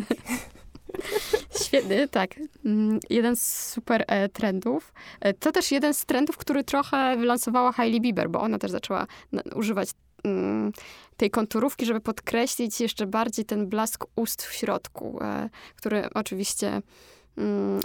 Świetny, 1.63 2.07
tak. 2.07 2.39
Mm, 2.65 2.99
jeden 3.09 3.35
z 3.35 3.69
super 3.71 4.05
e, 4.07 4.29
trendów. 4.29 4.93
E, 5.21 5.33
to 5.33 5.51
też 5.51 5.71
jeden 5.71 5.93
z 5.93 6.05
trendów, 6.05 6.37
który 6.37 6.63
trochę 6.63 7.17
wylansowała 7.17 7.71
Hailey 7.71 8.01
Bieber, 8.01 8.29
bo 8.29 8.41
ona 8.41 8.59
też 8.59 8.71
zaczęła 8.71 9.07
na, 9.31 9.41
używać 9.55 9.89
mm, 10.23 10.71
tej 11.17 11.29
konturówki, 11.29 11.85
żeby 11.85 11.99
podkreślić 11.99 12.81
jeszcze 12.81 13.07
bardziej 13.07 13.45
ten 13.45 13.67
blask 13.67 14.05
ust 14.15 14.43
w 14.43 14.53
środku, 14.53 15.19
e, 15.21 15.49
który 15.75 16.09
oczywiście 16.13 16.81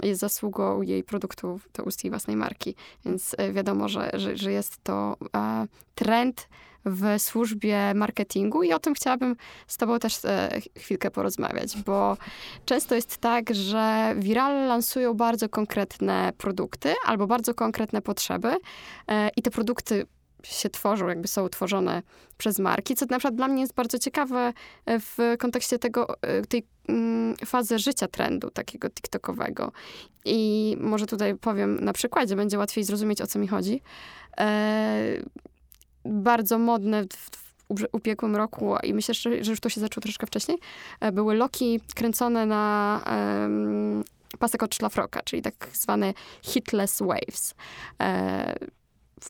jest 0.03 0.21
zasługą 0.21 0.81
jej 0.81 1.03
produktów, 1.03 1.69
to 1.71 1.83
ust 1.83 2.03
jej 2.03 2.11
własnej 2.11 2.35
marki. 2.35 2.75
Więc 3.05 3.35
e, 3.37 3.51
wiadomo, 3.51 3.89
że, 3.89 4.11
że, 4.13 4.37
że 4.37 4.51
jest 4.51 4.83
to 4.83 5.17
e, 5.35 5.67
trend 5.95 6.47
w 6.85 7.21
służbie 7.21 7.93
marketingu 7.93 8.63
i 8.63 8.73
o 8.73 8.79
tym 8.79 8.93
chciałabym 8.93 9.35
z 9.67 9.77
tobą 9.77 9.99
też 9.99 10.25
e, 10.25 10.61
chwilkę 10.77 11.11
porozmawiać, 11.11 11.77
bo 11.81 12.17
często 12.65 12.95
jest 12.95 13.17
tak, 13.17 13.53
że 13.53 14.15
viral 14.17 14.67
lansują 14.67 15.13
bardzo 15.13 15.49
konkretne 15.49 16.33
produkty 16.37 16.93
albo 17.05 17.27
bardzo 17.27 17.53
konkretne 17.53 18.01
potrzeby 18.01 18.57
i 19.35 19.41
te 19.41 19.51
produkty 19.51 20.05
się 20.43 20.69
tworzą, 20.69 21.07
jakby 21.07 21.27
są 21.27 21.49
tworzone 21.49 22.01
przez 22.37 22.59
marki, 22.59 22.95
co 22.95 23.05
na 23.09 23.19
przykład 23.19 23.35
dla 23.35 23.47
mnie 23.47 23.61
jest 23.61 23.73
bardzo 23.73 23.99
ciekawe 23.99 24.53
e, 24.85 24.99
w 24.99 25.17
kontekście 25.39 25.79
tego, 25.79 26.07
e, 26.21 26.41
tej 26.41 26.63
mm, 26.87 27.35
fazy 27.45 27.79
życia 27.79 28.07
trendu 28.07 28.49
takiego 28.49 28.89
TikTokowego. 28.89 29.71
I 30.25 30.77
może 30.79 31.05
tutaj 31.05 31.35
powiem 31.35 31.83
na 31.83 31.93
przykładzie, 31.93 32.35
będzie 32.35 32.57
łatwiej 32.57 32.83
zrozumieć, 32.83 33.21
o 33.21 33.27
co 33.27 33.39
mi 33.39 33.47
chodzi. 33.47 33.81
E, 34.37 35.23
bardzo 36.05 36.59
modne 36.59 37.03
w, 37.03 37.29
ubiegłym 37.91 38.35
roku, 38.35 38.75
i 38.83 38.93
myślę, 38.93 39.13
że 39.13 39.51
już 39.51 39.59
to 39.59 39.69
się 39.69 39.81
zaczęło 39.81 40.01
troszkę 40.01 40.27
wcześniej, 40.27 40.57
były 41.13 41.35
loki 41.35 41.79
kręcone 41.95 42.45
na 42.45 43.01
um, 43.05 44.03
pasek 44.39 44.63
od 44.63 44.75
szlafroka, 44.75 45.21
czyli 45.23 45.41
tak 45.41 45.69
zwane 45.73 46.13
hitless 46.41 46.99
waves. 46.99 47.55
E, 48.01 48.55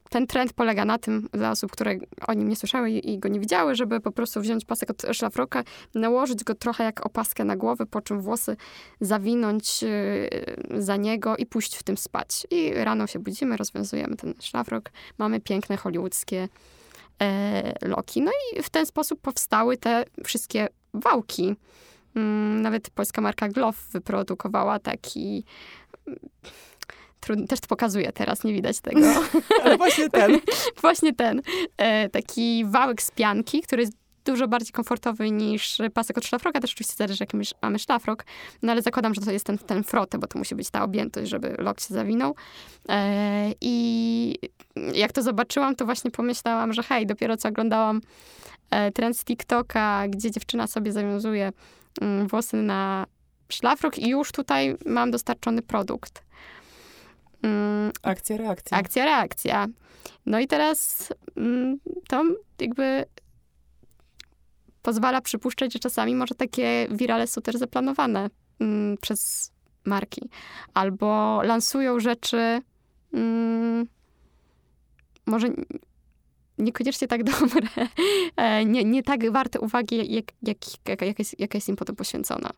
ten 0.10 0.28
trend 0.28 0.54
polega 0.54 0.86
na 0.86 0.98
tym, 0.98 1.30
dla 1.34 1.52
osób, 1.52 1.72
które 1.72 1.98
o 2.28 2.34
nim 2.34 2.50
nie 2.50 2.56
słyszały 2.56 2.92
i 2.92 3.20
go 3.20 3.30
nie 3.30 3.40
widziały, 3.40 3.76
żeby 3.76 4.00
po 4.00 4.12
prostu 4.12 4.42
wziąć 4.42 4.66
pasek 4.66 4.90
od 4.90 5.02
szlafroka, 5.12 5.64
nałożyć 5.96 6.44
go 6.44 6.56
trochę 6.56 6.84
jak 6.84 7.06
opaskę 7.06 7.44
na 7.44 7.56
głowę, 7.56 7.86
po 7.86 8.02
czym 8.02 8.22
włosy 8.22 8.58
zawinąć 9.02 9.84
y, 9.84 10.30
za 10.78 10.96
niego 10.96 11.38
i 11.38 11.46
pójść 11.46 11.76
w 11.76 11.84
tym 11.84 11.98
spać. 11.98 12.48
I 12.52 12.74
rano 12.74 13.08
się 13.08 13.20
budzimy, 13.20 13.58
rozwiązujemy 13.58 14.16
ten 14.16 14.34
szlafrok, 14.42 14.92
mamy 15.18 15.40
piękne 15.42 15.78
hollywoodzkie 15.78 16.48
e, 17.22 17.88
loki. 17.88 18.22
No 18.22 18.32
i 18.32 18.64
w 18.64 18.70
ten 18.70 18.86
sposób 18.86 19.22
powstały 19.22 19.78
te 19.78 20.06
wszystkie 20.26 20.68
wałki. 20.94 21.56
Mm, 22.16 22.62
nawet 22.62 22.90
polska 22.90 23.22
marka 23.22 23.50
Glove 23.50 23.78
wyprodukowała 23.92 24.80
taki 24.80 25.44
Trudno, 27.20 27.48
też 27.48 27.60
to 27.60 27.68
pokazuję 27.68 28.12
teraz, 28.12 28.44
nie 28.44 28.54
widać 28.54 28.82
tego. 28.82 29.02
Ale 29.64 29.78
właśnie 29.78 30.10
ten. 30.20 30.40
właśnie 30.82 31.14
ten. 31.14 31.42
E, 31.78 32.10
taki 32.10 32.66
wałek 32.66 33.02
z 33.02 33.12
pianki, 33.12 33.62
który 33.62 33.82
jest 33.82 33.94
dużo 34.26 34.48
bardziej 34.48 34.72
komfortowy 34.72 35.32
niż 35.32 35.78
pasek 35.94 36.18
od 36.18 36.26
szlafroka. 36.26 36.60
Też 36.60 36.74
oczywiście 36.74 36.96
zależy, 36.98 37.18
jaki 37.20 37.38
mamy 37.62 37.80
szlafrok. 37.80 38.26
No 38.62 38.72
ale 38.72 38.82
zakładam, 38.82 39.14
że 39.14 39.22
to 39.22 39.32
jest 39.32 39.46
ten, 39.46 39.58
ten 39.58 39.84
frotę, 39.84 40.18
bo 40.18 40.28
to 40.28 40.40
musi 40.40 40.56
być 40.56 40.70
ta 40.70 40.84
objętość, 40.84 41.30
żeby 41.30 41.56
lok 41.58 41.80
się 41.80 41.94
zawinął. 41.94 42.36
E, 42.90 43.52
I 43.62 44.36
jak 44.94 45.12
to 45.12 45.24
zobaczyłam, 45.24 45.76
to 45.76 45.86
właśnie 45.86 46.12
pomyślałam, 46.12 46.74
że 46.74 46.84
hej, 46.84 47.08
dopiero 47.08 47.38
co 47.38 47.50
oglądałam 47.50 48.02
e, 48.72 48.92
trend 48.92 49.18
z 49.18 49.24
TikToka, 49.24 50.08
gdzie 50.08 50.32
dziewczyna 50.32 50.68
sobie 50.68 50.92
zawiązuje 50.92 51.52
mm, 52.02 52.28
włosy 52.28 52.58
na 52.58 53.06
szlafrok 53.50 53.98
i 53.98 54.10
już 54.10 54.32
tutaj 54.32 54.76
mam 54.86 55.12
dostarczony 55.12 55.62
produkt. 55.62 56.24
Mm, 57.44 57.92
akcja, 58.04 58.38
reakcja. 58.38 58.78
Akcja, 58.78 59.06
reakcja. 59.06 59.68
No 60.26 60.40
i 60.40 60.48
teraz 60.48 61.10
mm, 61.38 61.80
to 62.08 62.24
jakby 62.60 63.06
pozwala 64.82 65.22
przypuszczać, 65.22 65.74
że 65.74 65.80
czasami 65.80 66.16
może 66.16 66.36
takie 66.36 66.88
wirale 66.92 67.28
są 67.28 67.42
też 67.42 67.56
zaplanowane 67.56 68.30
mm, 68.60 68.98
przez 69.02 69.52
marki. 69.86 70.30
Albo 70.74 71.42
lansują 71.44 72.00
rzeczy 72.00 72.62
mm, 73.14 73.88
może 75.26 75.48
niekoniecznie 76.58 77.08
tak 77.08 77.24
dobre, 77.32 77.68
e, 78.36 78.66
nie, 78.66 78.84
nie 78.84 79.04
tak 79.04 79.32
warte 79.32 79.60
uwagi, 79.60 79.98
jak, 79.98 80.26
jak, 80.42 80.58
jak, 80.88 81.02
jaka, 81.02 81.16
jest, 81.20 81.40
jaka 81.40 81.58
jest 81.58 81.70
im 81.70 81.76
potem 81.76 81.96
poświęcona. 81.96 82.50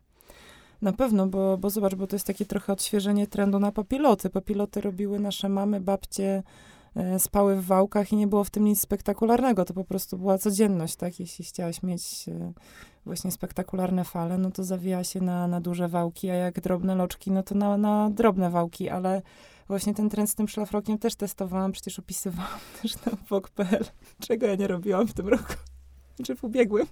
Na 0.82 0.92
pewno, 0.92 1.26
bo, 1.26 1.58
bo 1.58 1.70
zobacz, 1.70 1.94
bo 1.94 2.06
to 2.06 2.16
jest 2.16 2.26
takie 2.26 2.46
trochę 2.46 2.72
odświeżenie 2.72 3.26
trendu 3.26 3.58
na 3.58 3.72
papiloty. 3.72 4.30
Papiloty 4.30 4.80
robiły 4.80 5.20
nasze 5.20 5.48
mamy, 5.48 5.80
babcie, 5.80 6.42
e, 6.96 7.18
spały 7.18 7.56
w 7.56 7.64
wałkach 7.64 8.12
i 8.12 8.16
nie 8.16 8.26
było 8.26 8.44
w 8.44 8.50
tym 8.50 8.64
nic 8.64 8.80
spektakularnego. 8.80 9.64
To 9.64 9.74
po 9.74 9.84
prostu 9.84 10.18
była 10.18 10.38
codzienność, 10.38 10.96
tak? 10.96 11.20
Jeśli 11.20 11.44
chciałaś 11.44 11.82
mieć 11.82 12.28
e, 12.28 12.52
właśnie 13.04 13.30
spektakularne 13.32 14.04
fale, 14.04 14.38
no 14.38 14.50
to 14.50 14.64
zawija 14.64 15.04
się 15.04 15.20
na, 15.20 15.48
na 15.48 15.60
duże 15.60 15.88
wałki, 15.88 16.30
a 16.30 16.34
jak 16.34 16.60
drobne 16.60 16.94
loczki, 16.94 17.30
no 17.30 17.42
to 17.42 17.54
na, 17.54 17.76
na 17.76 18.10
drobne 18.10 18.50
wałki, 18.50 18.88
ale 18.88 19.22
właśnie 19.68 19.94
ten 19.94 20.10
trend 20.10 20.30
z 20.30 20.34
tym 20.34 20.48
szlafrokiem 20.48 20.98
też 20.98 21.14
testowałam, 21.14 21.72
przecież 21.72 21.98
opisywałam 21.98 22.60
też 22.82 23.06
na 23.06 23.12
Vogue.pl, 23.28 23.84
czego 24.20 24.46
ja 24.46 24.54
nie 24.54 24.66
robiłam 24.66 25.06
w 25.08 25.12
tym 25.12 25.28
roku, 25.28 25.54
czy 26.24 26.36
w 26.36 26.44
ubiegłym 26.44 26.86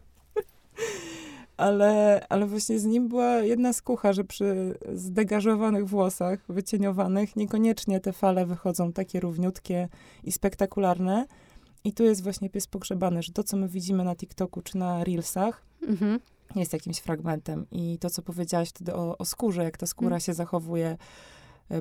ale, 1.60 2.20
ale 2.28 2.46
właśnie 2.46 2.78
z 2.78 2.84
nim 2.84 3.08
była 3.08 3.38
jedna 3.38 3.72
skucha, 3.72 4.12
że 4.12 4.24
przy 4.24 4.78
zdegażowanych 4.94 5.88
włosach, 5.88 6.44
wycieniowanych, 6.48 7.36
niekoniecznie 7.36 8.00
te 8.00 8.12
fale 8.12 8.46
wychodzą 8.46 8.92
takie 8.92 9.20
równiutkie 9.20 9.88
i 10.24 10.32
spektakularne. 10.32 11.26
I 11.84 11.92
tu 11.92 12.04
jest 12.04 12.22
właśnie 12.22 12.50
pies 12.50 12.66
pogrzebany, 12.66 13.22
że 13.22 13.32
to, 13.32 13.44
co 13.44 13.56
my 13.56 13.68
widzimy 13.68 14.04
na 14.04 14.16
TikToku 14.16 14.62
czy 14.62 14.78
na 14.78 15.04
Reelsach, 15.04 15.62
mhm. 15.82 16.20
jest 16.56 16.72
jakimś 16.72 16.98
fragmentem. 16.98 17.66
I 17.70 17.98
to, 17.98 18.10
co 18.10 18.22
powiedziałaś 18.22 18.68
wtedy 18.68 18.94
o, 18.94 19.18
o 19.18 19.24
skórze, 19.24 19.64
jak 19.64 19.76
ta 19.76 19.86
skóra 19.86 20.06
mhm. 20.06 20.20
się 20.20 20.34
zachowuje 20.34 20.96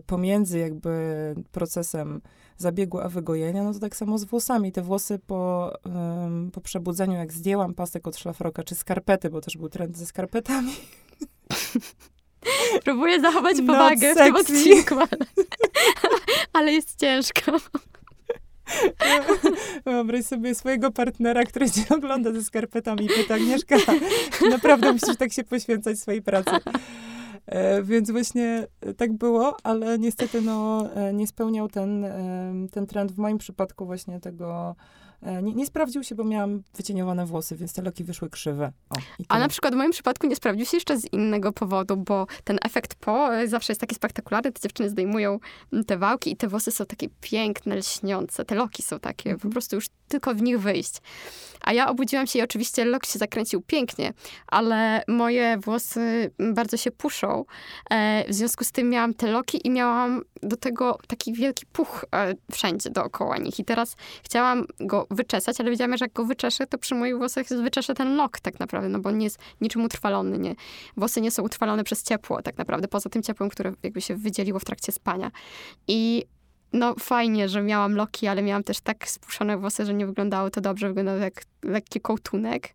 pomiędzy 0.05 0.59
jakby 0.59 1.35
procesem 1.51 2.21
zabiegu 2.57 2.99
a 2.99 3.09
wygojenia, 3.09 3.63
no 3.63 3.73
to 3.73 3.79
tak 3.79 3.95
samo 3.95 4.17
z 4.17 4.23
włosami. 4.23 4.71
Te 4.71 4.81
włosy 4.81 5.19
po, 5.27 5.73
um, 5.85 6.51
po 6.51 6.61
przebudzeniu, 6.61 7.17
jak 7.17 7.33
zdjęłam 7.33 7.73
pasek 7.73 8.07
od 8.07 8.17
szlafroka, 8.17 8.63
czy 8.63 8.75
skarpety, 8.75 9.29
bo 9.29 9.41
też 9.41 9.57
był 9.57 9.69
trend 9.69 9.97
ze 9.97 10.05
skarpetami. 10.05 10.73
Próbuję 12.85 13.21
zachować 13.21 13.57
powagę 13.67 14.13
w 14.13 14.17
tym 14.17 14.35
odcinku, 14.35 14.95
ale, 14.95 15.07
ale 16.53 16.71
jest 16.71 16.99
ciężko. 16.99 17.51
Wyobraź 19.85 20.25
sobie 20.25 20.55
swojego 20.55 20.91
partnera, 20.91 21.43
który 21.43 21.71
cię 21.71 21.81
ogląda 21.89 22.33
ze 22.33 22.43
skarpetami 22.43 23.05
i 23.05 23.07
pyta, 23.07 23.35
Agnieszka, 23.35 23.75
naprawdę 24.49 24.93
musisz 24.93 25.17
tak 25.17 25.33
się 25.33 25.43
poświęcać 25.43 25.99
swojej 25.99 26.21
pracy. 26.21 26.51
E, 27.49 27.83
więc 27.83 28.11
właśnie 28.11 28.67
e, 28.81 28.93
tak 28.93 29.13
było, 29.13 29.57
ale 29.63 29.99
niestety 29.99 30.41
no, 30.41 30.87
e, 30.95 31.13
nie 31.13 31.27
spełniał 31.27 31.69
ten, 31.69 32.05
ten 32.71 32.87
trend 32.87 33.11
w 33.11 33.17
moim 33.17 33.37
przypadku 33.37 33.85
właśnie 33.85 34.19
tego 34.19 34.75
nie, 35.43 35.53
nie, 35.53 35.65
sprawdził 35.65 36.03
się, 36.03 36.15
bo 36.15 36.23
miałam 36.23 36.63
wycieniowane 36.75 37.25
włosy, 37.25 37.55
więc 37.55 37.73
te 37.73 37.81
loki 37.81 38.03
wyszły 38.03 38.29
krzywe. 38.29 38.71
O, 38.89 38.95
A 39.27 39.39
na 39.39 39.47
przykład 39.47 39.73
w 39.73 39.77
moim 39.77 39.91
przypadku 39.91 40.27
nie 40.27 40.35
sprawdził 40.35 40.65
się 40.65 40.77
jeszcze 40.77 40.97
z 40.97 41.13
innego 41.13 41.51
powodu, 41.51 41.97
bo 41.97 42.27
ten 42.43 42.59
efekt 42.65 42.95
po 42.95 43.29
zawsze 43.45 43.73
jest 43.73 43.81
taki 43.81 43.95
spektakularny. 43.95 44.51
Te 44.51 44.61
dziewczyny 44.61 44.89
zdejmują 44.89 45.39
te 45.87 45.97
wałki 45.97 46.31
i 46.31 46.37
te 46.37 46.47
włosy 46.47 46.71
są 46.71 46.85
takie 46.85 47.07
piękne, 47.21 47.75
lśniące. 47.75 48.45
Te 48.45 48.55
loki 48.55 48.83
są 48.83 48.99
takie, 48.99 49.29
mhm. 49.29 49.49
po 49.49 49.53
prostu 49.53 49.75
już 49.75 49.85
tylko 50.09 50.35
w 50.35 50.41
nich 50.41 50.59
wyjść. 50.59 50.93
A 51.61 51.73
ja 51.73 51.89
obudziłam 51.89 52.27
się 52.27 52.39
i 52.39 52.41
oczywiście 52.41 52.85
lok 52.85 53.05
się 53.05 53.19
zakręcił 53.19 53.61
pięknie, 53.61 54.13
ale 54.47 55.03
moje 55.07 55.57
włosy 55.57 56.31
bardzo 56.53 56.77
się 56.77 56.91
puszą. 56.91 57.45
E, 57.89 58.25
w 58.29 58.33
związku 58.33 58.63
z 58.63 58.71
tym 58.71 58.89
miałam 58.89 59.13
te 59.13 59.31
loki 59.31 59.67
i 59.67 59.69
miałam 59.69 60.21
do 60.43 60.57
tego 60.57 60.97
taki 61.07 61.33
wielki 61.33 61.65
puch 61.65 62.05
wszędzie 62.51 62.89
dookoła 62.89 63.37
nich. 63.37 63.59
I 63.59 63.65
teraz 63.65 63.95
chciałam 64.23 64.65
go 64.79 65.07
wyczesać, 65.11 65.61
ale 65.61 65.69
wiedziałam, 65.69 65.97
że 65.97 66.05
jak 66.05 66.13
go 66.13 66.25
wyczeszę, 66.25 66.67
to 66.67 66.77
przy 66.77 66.95
moich 66.95 67.17
włosach 67.17 67.47
wyczeszę 67.47 67.93
ten 67.93 68.15
lok 68.15 68.39
tak 68.39 68.59
naprawdę, 68.59 68.89
no 68.89 68.99
bo 68.99 69.11
nie 69.11 69.23
jest 69.23 69.39
niczym 69.61 69.83
utrwalony. 69.83 70.39
Nie. 70.39 70.55
Włosy 70.97 71.21
nie 71.21 71.31
są 71.31 71.43
utrwalone 71.43 71.83
przez 71.83 72.03
ciepło 72.03 72.41
tak 72.41 72.57
naprawdę, 72.57 72.87
poza 72.87 73.09
tym 73.09 73.23
ciepłem, 73.23 73.49
które 73.49 73.73
jakby 73.83 74.01
się 74.01 74.15
wydzieliło 74.15 74.59
w 74.59 74.65
trakcie 74.65 74.91
spania. 74.91 75.31
I 75.87 76.25
no 76.73 76.95
fajnie, 76.99 77.49
że 77.49 77.61
miałam 77.61 77.95
loki, 77.95 78.27
ale 78.27 78.41
miałam 78.41 78.63
też 78.63 78.79
tak 78.79 79.07
spuszczone 79.07 79.57
włosy, 79.57 79.85
że 79.85 79.93
nie 79.93 80.05
wyglądało 80.05 80.49
to 80.49 80.61
dobrze, 80.61 80.87
wyglądało 80.87 81.17
jak 81.17 81.43
lekki 81.63 82.01
kołtunek, 82.01 82.69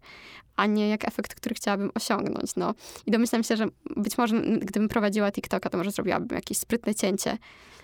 a 0.56 0.66
nie 0.66 0.88
jak 0.88 1.08
efekt, 1.08 1.34
który 1.34 1.54
chciałabym 1.54 1.90
osiągnąć. 1.94 2.56
No. 2.56 2.74
I 3.06 3.10
domyślam 3.10 3.42
się, 3.42 3.56
że 3.56 3.66
być 3.96 4.18
może 4.18 4.40
gdybym 4.40 4.88
prowadziła 4.88 5.32
TikToka, 5.32 5.70
to 5.70 5.78
może 5.78 5.90
zrobiłabym 5.90 6.28
jakieś 6.36 6.58
sprytne 6.58 6.94
cięcie. 6.94 7.38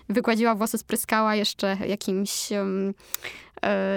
Wygładziła 0.09 0.55
włosy, 0.55 0.77
spryskała 0.77 1.35
jeszcze 1.35 1.77
jakimś 1.87 2.51
um, 2.51 2.93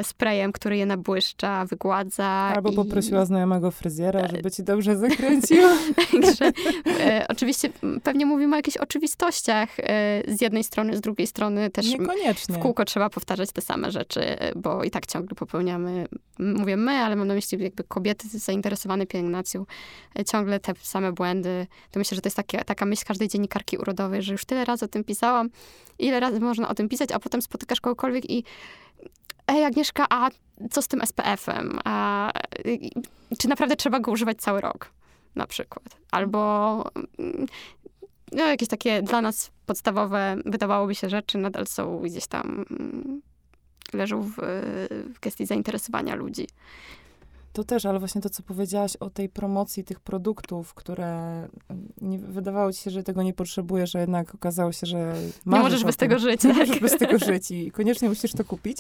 sprayem, 0.03 0.53
który 0.53 0.77
je 0.77 0.87
nabłyszcza, 0.87 1.64
wygładza. 1.64 2.24
Albo 2.27 2.70
i... 2.70 2.74
poprosiła 2.74 3.24
znajomego 3.24 3.70
fryzjera, 3.70 4.29
żeby 4.29 4.50
ci 4.50 4.62
dobrze 4.62 4.96
zakręcił. 5.09 5.62
Także 6.12 6.53
e, 7.00 7.27
oczywiście 7.29 7.71
pewnie 8.02 8.27
mówimy 8.27 8.56
o 8.56 8.58
jakichś 8.58 8.77
oczywistościach 8.77 9.69
e, 9.79 10.23
z 10.29 10.40
jednej 10.40 10.65
strony, 10.65 10.96
z 10.96 11.00
drugiej 11.00 11.27
strony 11.27 11.71
też 11.71 11.87
Niekoniecznie. 11.87 12.54
w 12.54 12.58
kółko 12.58 12.85
trzeba 12.85 13.10
powtarzać 13.10 13.52
te 13.52 13.60
same 13.60 13.90
rzeczy, 13.90 14.40
e, 14.40 14.52
bo 14.56 14.85
i 14.85 14.90
tak 14.90 15.06
ciągle 15.06 15.35
popełniamy, 15.35 16.06
mówię 16.38 16.77
my, 16.77 16.92
ale 16.92 17.17
mam 17.17 17.29
na 17.29 17.35
myśli 17.35 17.62
jakby 17.62 17.85
kobiety 17.85 18.29
zainteresowane 18.29 19.06
pielęgnacją, 19.06 19.67
e, 20.19 20.25
ciągle 20.25 20.60
te 20.60 20.73
same 20.83 21.12
błędy. 21.12 21.67
To 21.90 21.98
myślę, 21.98 22.15
że 22.15 22.21
to 22.21 22.27
jest 22.27 22.37
takie, 22.37 22.65
taka 22.65 22.87
myśl 22.87 23.04
każdej 23.06 23.29
dziennikarki 23.29 23.79
urodowej, 23.79 24.23
że 24.23 24.33
już 24.33 24.44
tyle 24.44 24.65
razy 24.65 24.85
o 24.85 24.88
tym 24.88 25.04
pisałam, 25.04 25.50
ile 25.98 26.21
razy 26.21 26.40
można 26.40 26.69
o 26.69 26.75
tym 26.75 26.88
pisać, 26.88 27.12
a 27.12 27.19
potem 27.19 27.42
spotykasz 27.42 27.81
kogokolwiek 27.81 28.31
i 28.31 28.44
ej 29.47 29.65
Agnieszka, 29.65 30.07
a 30.11 30.31
co 30.71 30.83
z 30.83 30.88
tym 30.88 31.01
SPF-em? 31.07 31.79
A, 31.85 32.31
czy 33.38 33.49
naprawdę 33.49 33.77
trzeba 33.77 34.01
go 34.01 34.13
używać 34.13 34.38
cały 34.38 34.61
rok? 34.61 34.90
Na 35.35 35.47
przykład. 35.47 35.85
Albo 36.11 36.85
mm, 37.19 37.47
no, 38.33 38.47
jakieś 38.47 38.69
takie 38.69 39.03
dla 39.03 39.21
nas 39.21 39.51
podstawowe, 39.67 40.37
wydawałoby 40.45 40.95
się 40.95 41.09
rzeczy, 41.09 41.38
nadal 41.38 41.67
są 41.67 41.99
gdzieś 41.99 42.27
tam 42.27 42.65
leżą 43.92 44.23
w, 44.23 44.35
w 45.15 45.21
gestii 45.21 45.47
zainteresowania 45.47 46.15
ludzi. 46.15 46.47
To 47.55 47.65
też, 47.65 47.87
ale 47.87 47.98
właśnie 47.98 48.21
to, 48.21 48.31
co 48.31 48.42
powiedziałaś 48.42 48.96
o 48.96 49.11
tej 49.11 49.29
promocji 49.29 49.85
tych 49.85 50.00
produktów, 50.00 50.75
które 50.75 51.09
mm, 51.69 51.92
nie, 52.00 52.19
wydawało 52.19 52.73
ci 52.73 52.83
się, 52.83 52.90
że 52.90 53.02
tego 53.02 53.23
nie 53.23 53.35
potrzebujesz, 53.35 53.96
a 53.96 54.00
jednak 54.00 54.35
okazało 54.35 54.73
się, 54.73 54.87
że 54.87 55.15
Nie 55.46 55.59
możesz 55.59 55.85
bez 55.85 55.96
tym. 55.96 56.09
tego 56.09 56.21
żyć. 56.21 56.44
Nie 56.44 56.50
tak? 56.50 56.59
możesz 56.59 56.81
bez 56.81 56.98
tego 56.98 57.19
żyć 57.19 57.50
i 57.50 57.71
koniecznie 57.79 58.09
musisz 58.09 58.33
to 58.33 58.44
kupić. 58.44 58.79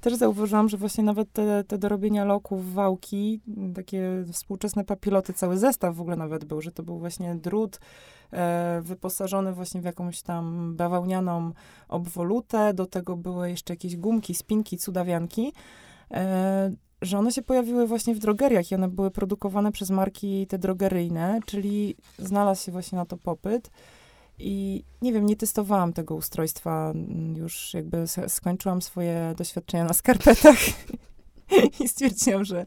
Też 0.00 0.14
zauważyłam, 0.14 0.68
że 0.68 0.76
właśnie 0.76 1.04
nawet 1.04 1.32
te, 1.32 1.64
te 1.64 1.78
do 1.78 1.88
robienia 1.88 2.24
loków, 2.24 2.74
wałki, 2.74 3.40
takie 3.74 4.24
współczesne 4.32 4.84
papiloty, 4.84 5.32
cały 5.32 5.58
zestaw 5.58 5.96
w 5.96 6.00
ogóle 6.00 6.16
nawet 6.16 6.44
był, 6.44 6.60
że 6.60 6.72
to 6.72 6.82
był 6.82 6.98
właśnie 6.98 7.34
drut 7.34 7.80
e, 8.32 8.80
wyposażony 8.84 9.52
właśnie 9.52 9.80
w 9.80 9.84
jakąś 9.84 10.22
tam 10.22 10.76
bawełnianą 10.76 11.52
obwolutę, 11.88 12.74
do 12.74 12.86
tego 12.86 13.16
były 13.16 13.50
jeszcze 13.50 13.72
jakieś 13.72 13.96
gumki, 13.96 14.34
spinki, 14.34 14.78
cudawianki. 14.78 15.52
E, 16.10 16.72
że 17.02 17.18
one 17.18 17.32
się 17.32 17.42
pojawiły 17.42 17.86
właśnie 17.86 18.14
w 18.14 18.18
drogeriach 18.18 18.70
i 18.70 18.74
one 18.74 18.88
były 18.88 19.10
produkowane 19.10 19.72
przez 19.72 19.90
marki 19.90 20.46
te 20.46 20.58
drogeryjne, 20.58 21.40
czyli 21.46 21.96
znalazł 22.18 22.64
się 22.64 22.72
właśnie 22.72 22.96
na 22.96 23.06
to 23.06 23.16
popyt. 23.16 23.70
I 24.38 24.84
nie 25.02 25.12
wiem, 25.12 25.26
nie 25.26 25.36
testowałam 25.36 25.92
tego 25.92 26.14
ustrojstwa. 26.14 26.92
Już 27.36 27.74
jakby 27.74 28.04
skończyłam 28.28 28.82
swoje 28.82 29.34
doświadczenia 29.36 29.84
na 29.84 29.92
skarpetach 29.92 30.56
i 31.84 31.88
stwierdziłam, 31.88 32.44
że 32.44 32.66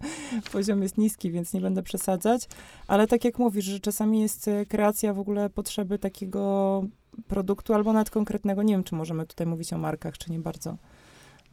poziom 0.51 0.83
jest 0.83 0.97
niski, 0.97 1.31
więc 1.31 1.53
nie 1.53 1.61
będę 1.61 1.83
przesadzać. 1.83 2.47
Ale 2.87 3.07
tak 3.07 3.25
jak 3.25 3.39
mówisz, 3.39 3.65
że 3.65 3.79
czasami 3.79 4.21
jest 4.21 4.49
kreacja 4.69 5.13
w 5.13 5.19
ogóle 5.19 5.49
potrzeby 5.49 5.99
takiego 5.99 6.83
produktu 7.27 7.73
albo 7.73 7.93
nawet 7.93 8.09
konkretnego. 8.09 8.63
Nie 8.63 8.73
wiem, 8.73 8.83
czy 8.83 8.95
możemy 8.95 9.25
tutaj 9.25 9.47
mówić 9.47 9.73
o 9.73 9.77
markach, 9.77 10.17
czy 10.17 10.31
nie 10.31 10.39
bardzo 10.39 10.77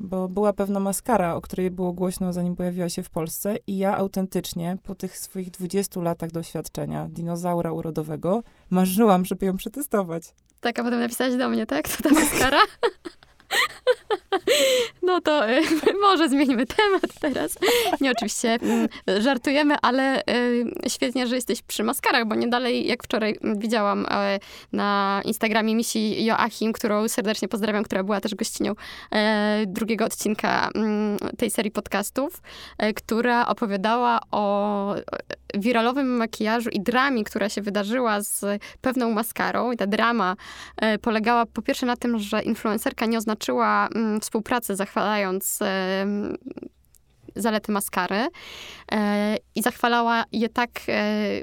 bo 0.01 0.28
była 0.28 0.53
pewna 0.53 0.80
maskara, 0.80 1.34
o 1.34 1.40
której 1.40 1.70
było 1.70 1.92
głośno, 1.92 2.32
zanim 2.32 2.57
pojawiła 2.57 2.88
się 2.88 3.03
w 3.03 3.11
Polsce 3.11 3.57
i 3.66 3.78
ja 3.78 3.96
autentycznie 3.96 4.78
po 4.82 4.94
tych 4.94 5.18
swoich 5.18 5.51
20 5.51 6.01
latach 6.01 6.30
doświadczenia 6.30 7.09
dinozaura 7.09 7.72
urodowego 7.72 8.42
marzyłam, 8.70 9.24
żeby 9.24 9.46
ją 9.46 9.57
przetestować. 9.57 10.34
Tak, 10.61 10.78
a 10.78 10.84
potem 10.84 11.01
napisać 11.01 11.36
do 11.36 11.49
mnie, 11.49 11.66
tak? 11.66 11.88
To 11.88 12.03
ta 12.03 12.14
maskara? 12.14 12.59
No 15.03 15.20
to 15.20 15.51
y, 15.51 15.62
może 16.07 16.28
zmienimy 16.28 16.66
temat 16.66 17.20
teraz. 17.20 17.59
Nie, 18.01 18.11
oczywiście 18.11 18.59
y, 19.11 19.22
żartujemy, 19.22 19.74
ale 19.82 20.20
y, 20.20 20.64
świetnie, 20.88 21.26
że 21.26 21.34
jesteś 21.34 21.62
przy 21.62 21.84
maskarach, 21.84 22.26
bo 22.26 22.34
nie 22.34 22.49
dalej, 22.49 22.86
jak 22.86 23.05
wczoraj 23.05 23.36
widziałam 23.42 24.05
y, 24.05 24.07
na 24.72 25.22
Instagramie 25.24 25.74
misi 25.74 26.24
Joachim, 26.24 26.72
którą 26.72 27.09
serdecznie 27.09 27.49
pozdrawiam, 27.49 27.84
która 27.84 28.05
była 28.05 28.20
też 28.20 28.34
gościnią 28.34 28.74
drugiego 29.66 30.05
odcinka 30.05 30.68
y, 31.32 31.36
tej 31.36 31.51
serii 31.51 31.70
podcastów, 31.70 32.42
która 32.96 33.46
opowiadała 33.46 34.20
o 34.30 34.94
wiralowym 35.55 36.16
makijażu 36.16 36.70
i 36.70 36.80
dramie, 36.80 37.24
która 37.24 37.49
się 37.49 37.62
wydarzyła 37.62 38.20
z 38.20 38.44
pewną 38.80 39.11
maskarą. 39.11 39.72
I 39.72 39.76
ta 39.76 39.86
drama 39.86 40.36
polegała 41.03 41.46
po 41.46 41.62
pierwsze 41.62 41.86
na 41.86 41.96
tym, 41.96 42.18
że 42.18 42.42
influencerka 42.42 43.07
nie 43.07 43.18
oznaczyła 43.18 43.88
mm, 43.94 44.20
współpracy, 44.20 44.76
zachwalając 44.76 45.59
zalety 47.36 47.72
maskary 47.72 48.28
e, 48.92 49.36
i 49.55 49.62
zachwalała 49.62 50.24
je 50.32 50.49
tak 50.49 50.70
e, 50.88 51.40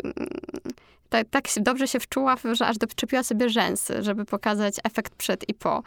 tak, 1.09 1.27
tak 1.29 1.43
dobrze 1.57 1.87
się 1.87 1.99
wczuła, 1.99 2.35
że 2.51 2.67
aż 2.67 2.77
doczepiła 2.77 3.23
sobie 3.23 3.49
rzęsy, 3.49 4.03
żeby 4.03 4.25
pokazać 4.25 4.75
efekt 4.83 5.15
przed 5.15 5.49
i 5.49 5.53
po. 5.53 5.83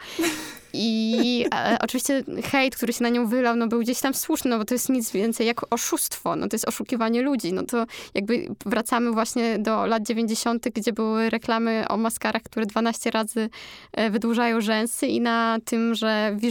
I 0.73 1.45
e, 1.55 1.77
oczywiście 1.81 2.23
hejt, 2.43 2.75
który 2.75 2.93
się 2.93 3.03
na 3.03 3.09
nią 3.09 3.27
wylał, 3.27 3.55
no 3.55 3.67
był 3.67 3.79
gdzieś 3.79 3.99
tam 3.99 4.13
słuszny, 4.13 4.49
no 4.49 4.57
bo 4.57 4.65
to 4.65 4.75
jest 4.75 4.89
nic 4.89 5.11
więcej 5.11 5.47
jak 5.47 5.73
oszustwo, 5.73 6.35
no 6.35 6.47
to 6.47 6.55
jest 6.55 6.67
oszukiwanie 6.67 7.21
ludzi. 7.21 7.53
No 7.53 7.63
to 7.63 7.85
jakby 8.13 8.47
wracamy 8.65 9.11
właśnie 9.11 9.59
do 9.59 9.85
lat 9.85 10.03
90., 10.03 10.69
gdzie 10.69 10.93
były 10.93 11.29
reklamy 11.29 11.85
o 11.89 11.97
maskarach, 11.97 12.43
które 12.43 12.65
12 12.65 13.11
razy 13.11 13.49
e, 13.93 14.09
wydłużają 14.09 14.61
rzęsy 14.61 15.07
i 15.07 15.21
na 15.21 15.57
tym, 15.65 15.95
że 15.95 16.35
w 16.35 16.41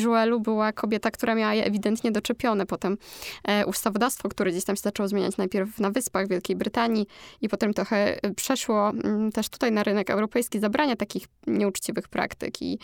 była 0.40 0.72
kobieta, 0.72 1.10
która 1.10 1.34
miała 1.34 1.54
je 1.54 1.64
ewidentnie 1.64 2.12
doczepione. 2.12 2.66
Potem 2.66 2.98
e, 3.44 3.66
ustawodawstwo, 3.66 4.28
które 4.28 4.50
gdzieś 4.50 4.64
tam 4.64 4.76
się 4.76 4.82
zaczęło 4.82 5.08
zmieniać 5.08 5.36
najpierw 5.36 5.78
na 5.80 5.90
Wyspach, 5.90 6.28
Wielkiej 6.28 6.56
Brytanii 6.56 7.06
i 7.40 7.48
potem 7.48 7.74
trochę 7.74 8.24
e, 8.24 8.34
przeszło 8.34 8.88
m, 8.88 9.32
też 9.32 9.48
tutaj 9.48 9.72
na 9.72 9.82
rynek 9.82 10.10
europejski, 10.10 10.60
zabrania 10.60 10.96
takich 10.96 11.26
nieuczciwych 11.46 12.08
praktyk 12.08 12.62
i 12.62 12.78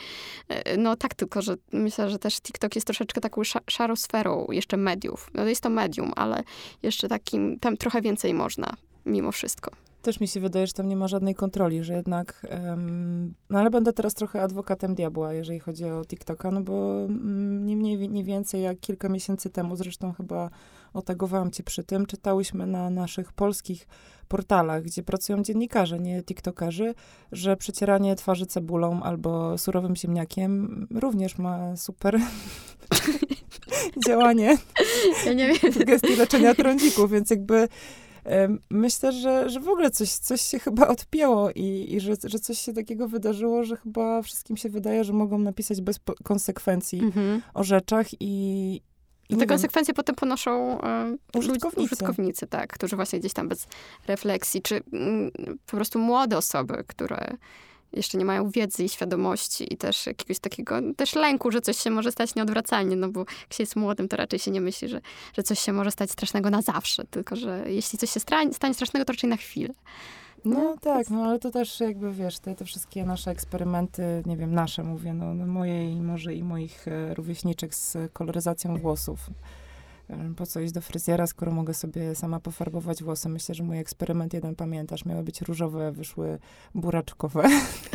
e, 0.49 0.77
no 0.77 0.97
tak 0.97 1.15
tylko 1.25 1.43
że 1.43 1.55
myślę, 1.73 2.11
że 2.11 2.19
też 2.19 2.41
TikTok 2.41 2.75
jest 2.75 2.87
troszeczkę 2.87 3.21
taką 3.21 3.43
szarą 3.71 3.97
sferą 3.97 4.47
jeszcze 4.51 4.77
mediów. 4.77 5.31
No 5.35 5.45
jest 5.45 5.61
to 5.61 5.71
medium, 5.71 6.13
ale 6.17 6.43
jeszcze 6.83 7.09
takim, 7.09 7.59
tam 7.61 7.77
trochę 7.77 8.03
więcej 8.03 8.35
można, 8.35 8.77
mimo 9.07 9.33
wszystko. 9.33 9.71
Też 10.03 10.21
mi 10.21 10.29
się 10.29 10.41
wydaje, 10.41 10.67
że 10.67 10.73
tam 10.73 10.89
nie 10.89 10.97
ma 10.97 11.09
żadnej 11.09 11.35
kontroli, 11.35 11.85
że 11.85 11.95
jednak, 11.95 12.47
um, 12.51 13.35
no 13.51 13.59
ale 13.59 13.71
będę 13.71 13.93
teraz 13.93 14.15
trochę 14.15 14.43
adwokatem 14.43 14.95
diabła, 14.95 15.33
jeżeli 15.33 15.61
chodzi 15.61 15.85
o 15.85 16.05
TikToka, 16.05 16.51
no 16.51 16.61
bo 16.61 16.73
um, 16.73 17.67
nie 17.67 17.77
mniej, 17.77 18.09
nie 18.09 18.25
więcej 18.25 18.63
jak 18.63 18.81
kilka 18.81 19.09
miesięcy 19.09 19.51
temu, 19.51 19.77
zresztą 19.77 20.13
chyba 20.13 20.51
otagowałam 20.95 21.51
cię 21.51 21.63
przy 21.63 21.85
tym, 21.85 22.07
czytałyśmy 22.07 22.67
na 22.67 22.91
naszych 22.91 23.33
polskich 23.33 23.87
portalach, 24.29 24.83
gdzie 24.83 25.03
pracują 25.03 25.43
dziennikarze, 25.43 25.99
nie 25.99 26.23
tiktokerzy, 26.23 26.95
że 27.33 27.57
przecieranie 27.57 28.17
twarzy 28.17 28.47
cebulą 28.47 29.03
albo 29.03 29.59
surowym 29.59 29.97
ziemniakiem 29.97 30.87
również 30.95 31.39
ma 31.39 31.77
super 31.77 32.21
działanie 34.07 34.57
ja 35.27 35.33
nie 35.33 35.47
wiem. 35.47 35.73
w 35.73 35.85
gestii 35.85 36.17
leczenia 36.17 36.55
trądzików, 36.55 37.11
więc 37.11 37.31
jakby 37.31 37.69
myślę, 38.71 39.13
że, 39.13 39.51
że 39.51 39.61
w 39.61 39.69
ogóle 39.69 39.91
coś, 39.91 40.11
coś 40.11 40.41
się 40.41 40.59
chyba 40.59 40.89
odpięło 40.89 41.51
i, 41.51 41.95
i 41.95 42.01
że, 42.01 42.13
że 42.25 42.39
coś 42.39 42.59
się 42.59 42.73
takiego 42.73 43.09
wydarzyło, 43.09 43.65
że 43.65 43.77
chyba 43.77 44.23
wszystkim 44.23 44.57
się 44.57 44.69
wydaje, 44.69 45.05
że 45.05 45.13
mogą 45.13 45.39
napisać 45.39 45.81
bez 45.81 46.01
konsekwencji 46.25 47.01
mhm. 47.01 47.43
o 47.55 47.65
rzeczach 47.65 48.07
i, 48.21 48.81
i 49.29 49.37
te 49.37 49.47
konsekwencje 49.47 49.95
potem 49.95 50.15
ponoszą 50.15 50.81
e, 50.81 51.17
użytkownicy. 51.35 51.95
użytkownicy, 51.95 52.47
tak, 52.47 52.73
którzy 52.73 52.97
właśnie 52.97 53.21
gdzieś 53.21 53.33
tam 53.33 53.49
bez 53.49 53.67
refleksji, 54.07 54.63
czy 54.63 54.83
mm, 54.93 55.31
po 55.67 55.77
prostu 55.77 55.99
młode 55.99 56.39
osoby, 56.39 56.85
które 56.87 57.37
jeszcze 57.93 58.19
nie 58.19 58.25
mają 58.25 58.51
wiedzy 58.51 58.85
i 58.85 58.89
świadomości 58.89 59.75
i 59.75 59.77
też 59.77 60.07
jakiegoś 60.07 60.39
takiego 60.39 60.81
też 60.97 61.15
lęku, 61.15 61.51
że 61.51 61.61
coś 61.61 61.79
się 61.79 61.91
może 61.91 62.13
stać 62.13 62.35
nieodwracalnie, 62.35 62.97
no 62.97 63.09
bo 63.09 63.21
jak 63.21 63.53
się 63.53 63.63
jest 63.63 63.77
młodym, 63.77 64.09
to 64.09 64.17
raczej 64.17 64.39
się 64.39 64.51
nie 64.51 64.61
myśli, 64.61 64.89
że, 64.89 65.01
że 65.37 65.43
coś 65.43 65.59
się 65.59 65.73
może 65.73 65.91
stać 65.91 66.11
strasznego 66.11 66.51
na 66.51 66.63
zawsze, 66.63 67.05
tylko 67.05 67.37
że 67.37 67.65
jeśli 67.67 67.99
coś 67.99 68.11
się 68.11 68.21
stanie 68.21 68.75
strasznego, 68.75 69.05
to 69.05 69.13
raczej 69.13 69.31
na 69.31 69.37
chwilę. 69.37 69.75
No, 70.45 70.65
no 70.65 70.77
tak, 70.81 71.11
no 71.11 71.23
ale 71.23 71.39
to 71.39 71.51
też 71.51 71.81
jakby, 71.81 72.13
wiesz, 72.13 72.39
te, 72.39 72.55
te 72.55 72.65
wszystkie 72.65 73.05
nasze 73.05 73.31
eksperymenty, 73.31 74.23
nie 74.27 74.37
wiem, 74.37 74.55
nasze 74.55 74.85
mówię, 74.85 75.15
no, 75.15 75.35
no 75.35 75.47
moje 75.47 75.93
i 75.93 76.01
może 76.01 76.35
i 76.35 76.43
moich 76.43 76.89
e, 76.89 77.15
rówieśniczek 77.15 77.75
z 77.75 77.97
koloryzacją 78.13 78.77
włosów. 78.77 79.31
E, 80.11 80.35
po 80.37 80.47
co 80.47 80.61
iść 80.61 80.73
do 80.73 80.81
fryzjera, 80.81 81.27
skoro 81.27 81.53
mogę 81.53 81.75
sobie 81.75 82.15
sama 82.15 82.41
pofarbować 82.41 83.03
włosy? 83.03 83.29
Myślę, 83.29 83.55
że 83.55 83.65
mój 83.65 83.79
eksperyment 83.79 84.35
jeden 84.35 84.55
pamiętasz, 84.55 85.05
miały 85.05 85.23
być 85.23 85.41
różowe, 85.41 85.93
wyszły 85.93 86.39
buraczkowe. 86.75 87.49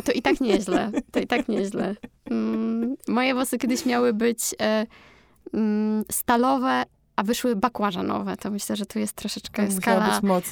To 0.04 0.12
i 0.12 0.22
tak 0.22 0.40
nieźle, 0.40 0.90
to 1.12 1.20
i 1.20 1.26
tak 1.26 1.48
nieźle. 1.48 1.96
Mm, 2.30 2.96
moje 3.08 3.34
włosy 3.34 3.58
kiedyś 3.58 3.86
miały 3.86 4.12
być 4.12 4.54
e, 4.62 4.86
mm, 5.54 6.04
stalowe, 6.12 6.84
a 7.20 7.22
wyszły 7.22 7.56
bakłażanowe. 7.56 8.36
To 8.36 8.50
myślę, 8.50 8.76
że 8.76 8.86
tu 8.86 8.98
jest 8.98 9.12
troszeczkę 9.12 9.66
to 9.66 9.72
skala... 9.72 10.14
być 10.14 10.22
moc. 10.22 10.44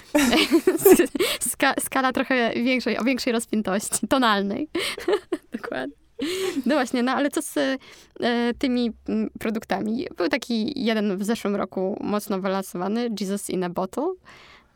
ska, 1.51 1.75
skala 1.81 2.13
trochę 2.13 2.53
większej, 2.53 2.99
o 2.99 3.05
większej 3.05 3.33
rozpiętości, 3.33 4.09
tonalnej. 4.09 4.69
Dokładnie. 5.57 5.97
No 6.67 6.75
właśnie, 6.75 7.03
no 7.03 7.13
ale 7.13 7.31
co 7.31 7.43
z 7.43 7.57
e, 7.57 7.79
tymi 8.59 8.93
m, 9.09 9.31
produktami? 9.39 10.07
Był 10.17 10.29
taki 10.29 10.85
jeden 10.85 11.17
w 11.17 11.25
zeszłym 11.25 11.57
roku 11.57 11.99
mocno 12.01 12.41
wylansowany, 12.41 13.11
Jesus 13.21 13.51
in 13.51 13.65
a 13.65 13.71
Bottle. 13.71 14.15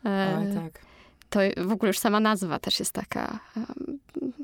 E, 0.05 0.37
Oj, 0.39 0.55
tak. 0.55 0.81
To 1.29 1.39
w 1.57 1.71
ogóle 1.71 1.89
już 1.89 1.99
sama 1.99 2.19
nazwa 2.19 2.59
też 2.59 2.79
jest 2.79 2.91
taka 2.91 3.39
um, 3.55 3.99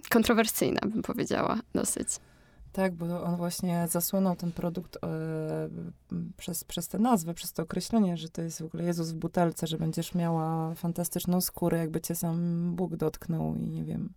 kontrowersyjna, 0.10 0.82
bym 0.86 1.02
powiedziała, 1.02 1.60
dosyć. 1.76 2.08
Tak, 2.72 2.96
bo 2.96 3.24
on 3.24 3.36
właśnie 3.36 3.88
zasłynął 3.90 4.36
ten 4.36 4.52
produkt 4.52 4.98
e, 5.04 5.70
przez, 6.38 6.64
przez 6.64 6.88
tę 6.88 7.00
nazwę, 7.00 7.34
przez 7.34 7.54
to 7.54 7.64
określenie, 7.64 8.18
że 8.18 8.30
to 8.30 8.42
jest 8.42 8.62
w 8.62 8.66
ogóle 8.66 8.84
Jezus 8.84 9.12
w 9.12 9.16
butelce, 9.16 9.68
że 9.68 9.78
będziesz 9.78 10.16
miała 10.16 10.76
fantastyczną 10.76 11.42
skórę, 11.42 11.78
jakby 11.78 12.02
cię 12.02 12.16
sam 12.16 12.72
Bóg 12.76 12.96
dotknął 12.96 13.56
i 13.56 13.70
nie 13.70 13.84
wiem, 13.84 14.14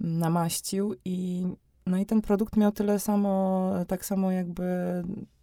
namaścił. 0.00 0.94
I, 1.04 1.46
no 1.86 1.98
i 1.98 2.06
ten 2.06 2.22
produkt 2.22 2.56
miał 2.56 2.72
tyle 2.72 2.98
samo, 2.98 3.72
tak 3.88 4.04
samo 4.04 4.30
jakby 4.30 4.64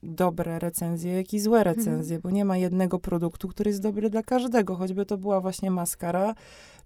dobre 0.04 0.60
recenzje, 0.60 1.14
jak 1.14 1.34
i 1.34 1.40
złe 1.40 1.64
recenzje, 1.64 2.16
mhm. 2.16 2.22
bo 2.22 2.30
nie 2.32 2.46
ma 2.46 2.58
jednego 2.58 3.00
produktu, 3.00 3.48
który 3.48 3.70
jest 3.70 3.82
dobry 3.82 4.10
dla 4.10 4.24
każdego, 4.24 4.76
choćby 4.76 5.06
to 5.06 5.18
była 5.18 5.42
właśnie 5.42 5.72
maskara, 5.72 6.36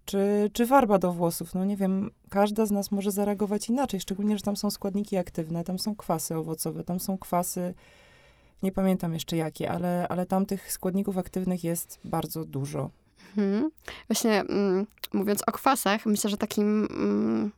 czy, 0.05 0.49
czy 0.53 0.67
farba 0.67 0.97
do 0.97 1.13
włosów. 1.13 1.55
No 1.55 1.65
nie 1.65 1.77
wiem, 1.77 2.11
każda 2.29 2.65
z 2.65 2.71
nas 2.71 2.91
może 2.91 3.11
zareagować 3.11 3.69
inaczej, 3.69 3.99
szczególnie, 3.99 4.37
że 4.37 4.43
tam 4.43 4.57
są 4.57 4.71
składniki 4.71 5.17
aktywne, 5.17 5.63
tam 5.63 5.79
są 5.79 5.95
kwasy 5.95 6.35
owocowe, 6.35 6.83
tam 6.83 6.99
są 6.99 7.17
kwasy 7.17 7.73
Nie 8.63 8.71
pamiętam 8.71 9.13
jeszcze 9.13 9.37
jakie, 9.37 9.71
ale, 9.71 10.07
ale 10.07 10.25
tam 10.25 10.45
tych 10.45 10.71
składników 10.71 11.17
aktywnych 11.17 11.63
jest 11.63 11.99
bardzo 12.03 12.45
dużo. 12.45 12.89
Mhm. 13.37 13.71
Właśnie 14.07 14.39
mm, 14.39 14.87
mówiąc 15.13 15.43
o 15.47 15.51
kwasach, 15.51 16.05
myślę, 16.05 16.29
że 16.29 16.37
takim 16.37 16.87
mm, 16.91 17.51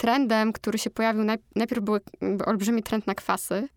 trendem, 0.00 0.52
który 0.52 0.78
się 0.78 0.90
pojawił, 0.90 1.24
najpierw 1.56 1.82
był 1.82 1.98
olbrzymi 2.46 2.82
trend 2.82 3.06
na 3.06 3.14
kwasy. 3.14 3.68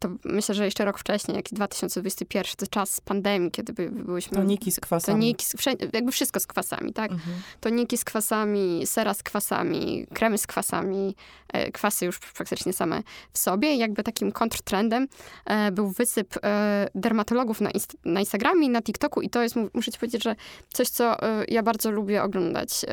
To 0.00 0.08
myślę, 0.24 0.54
że 0.54 0.64
jeszcze 0.64 0.84
rok 0.84 0.98
wcześniej, 0.98 1.36
jak 1.36 1.44
2021, 1.52 2.52
to 2.56 2.66
czas 2.66 3.00
pandemii, 3.00 3.50
kiedy 3.50 3.72
by, 3.72 3.90
byłyśmy... 3.90 4.36
Toniki 4.36 4.72
z 4.72 4.80
kwasami. 4.80 5.18
Toniki, 5.18 5.46
jakby 5.92 6.12
wszystko 6.12 6.40
z 6.40 6.46
kwasami, 6.46 6.92
tak? 6.92 7.12
Mhm. 7.12 7.36
Toniki 7.60 7.98
z 7.98 8.04
kwasami, 8.04 8.82
sera 8.86 9.14
z 9.14 9.22
kwasami, 9.22 10.06
kremy 10.14 10.38
z 10.38 10.46
kwasami, 10.46 11.16
e, 11.52 11.72
kwasy 11.72 12.06
już 12.06 12.18
praktycznie 12.18 12.72
same 12.72 13.02
w 13.32 13.38
sobie. 13.38 13.74
I 13.74 13.78
jakby 13.78 14.02
takim 14.02 14.32
kontrtrendem 14.32 15.08
e, 15.44 15.72
był 15.72 15.90
wysyp 15.90 16.34
e, 16.42 16.88
dermatologów 16.94 17.60
na, 17.60 17.70
inst 17.70 17.96
na 18.04 18.20
Instagramie 18.20 18.66
i 18.66 18.70
na 18.70 18.82
TikToku 18.82 19.20
i 19.20 19.30
to 19.30 19.42
jest, 19.42 19.54
muszę 19.74 19.92
ci 19.92 19.98
powiedzieć, 19.98 20.22
że 20.22 20.36
coś, 20.72 20.88
co 20.88 21.16
ja 21.48 21.62
bardzo 21.62 21.90
lubię 21.90 22.22
oglądać 22.22 22.84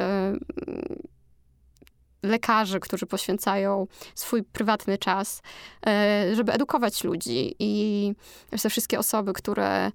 lekarzy, 2.24 2.80
którzy 2.80 3.05
poświęcają 3.05 3.88
swój 4.15 4.43
prywatny 4.43 4.97
czas, 4.97 5.41
e, 5.88 6.36
żeby 6.36 6.53
edukować 6.53 7.03
ludzi. 7.03 7.55
I 7.59 8.13
te 8.61 8.69
wszystkie 8.69 8.99
osoby, 8.99 9.34
które 9.34 9.67
e, 9.67 9.91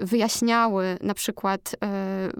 wyjaśniały 0.00 0.98
na 1.00 1.14
przykład 1.14 1.76
e, 1.82 2.30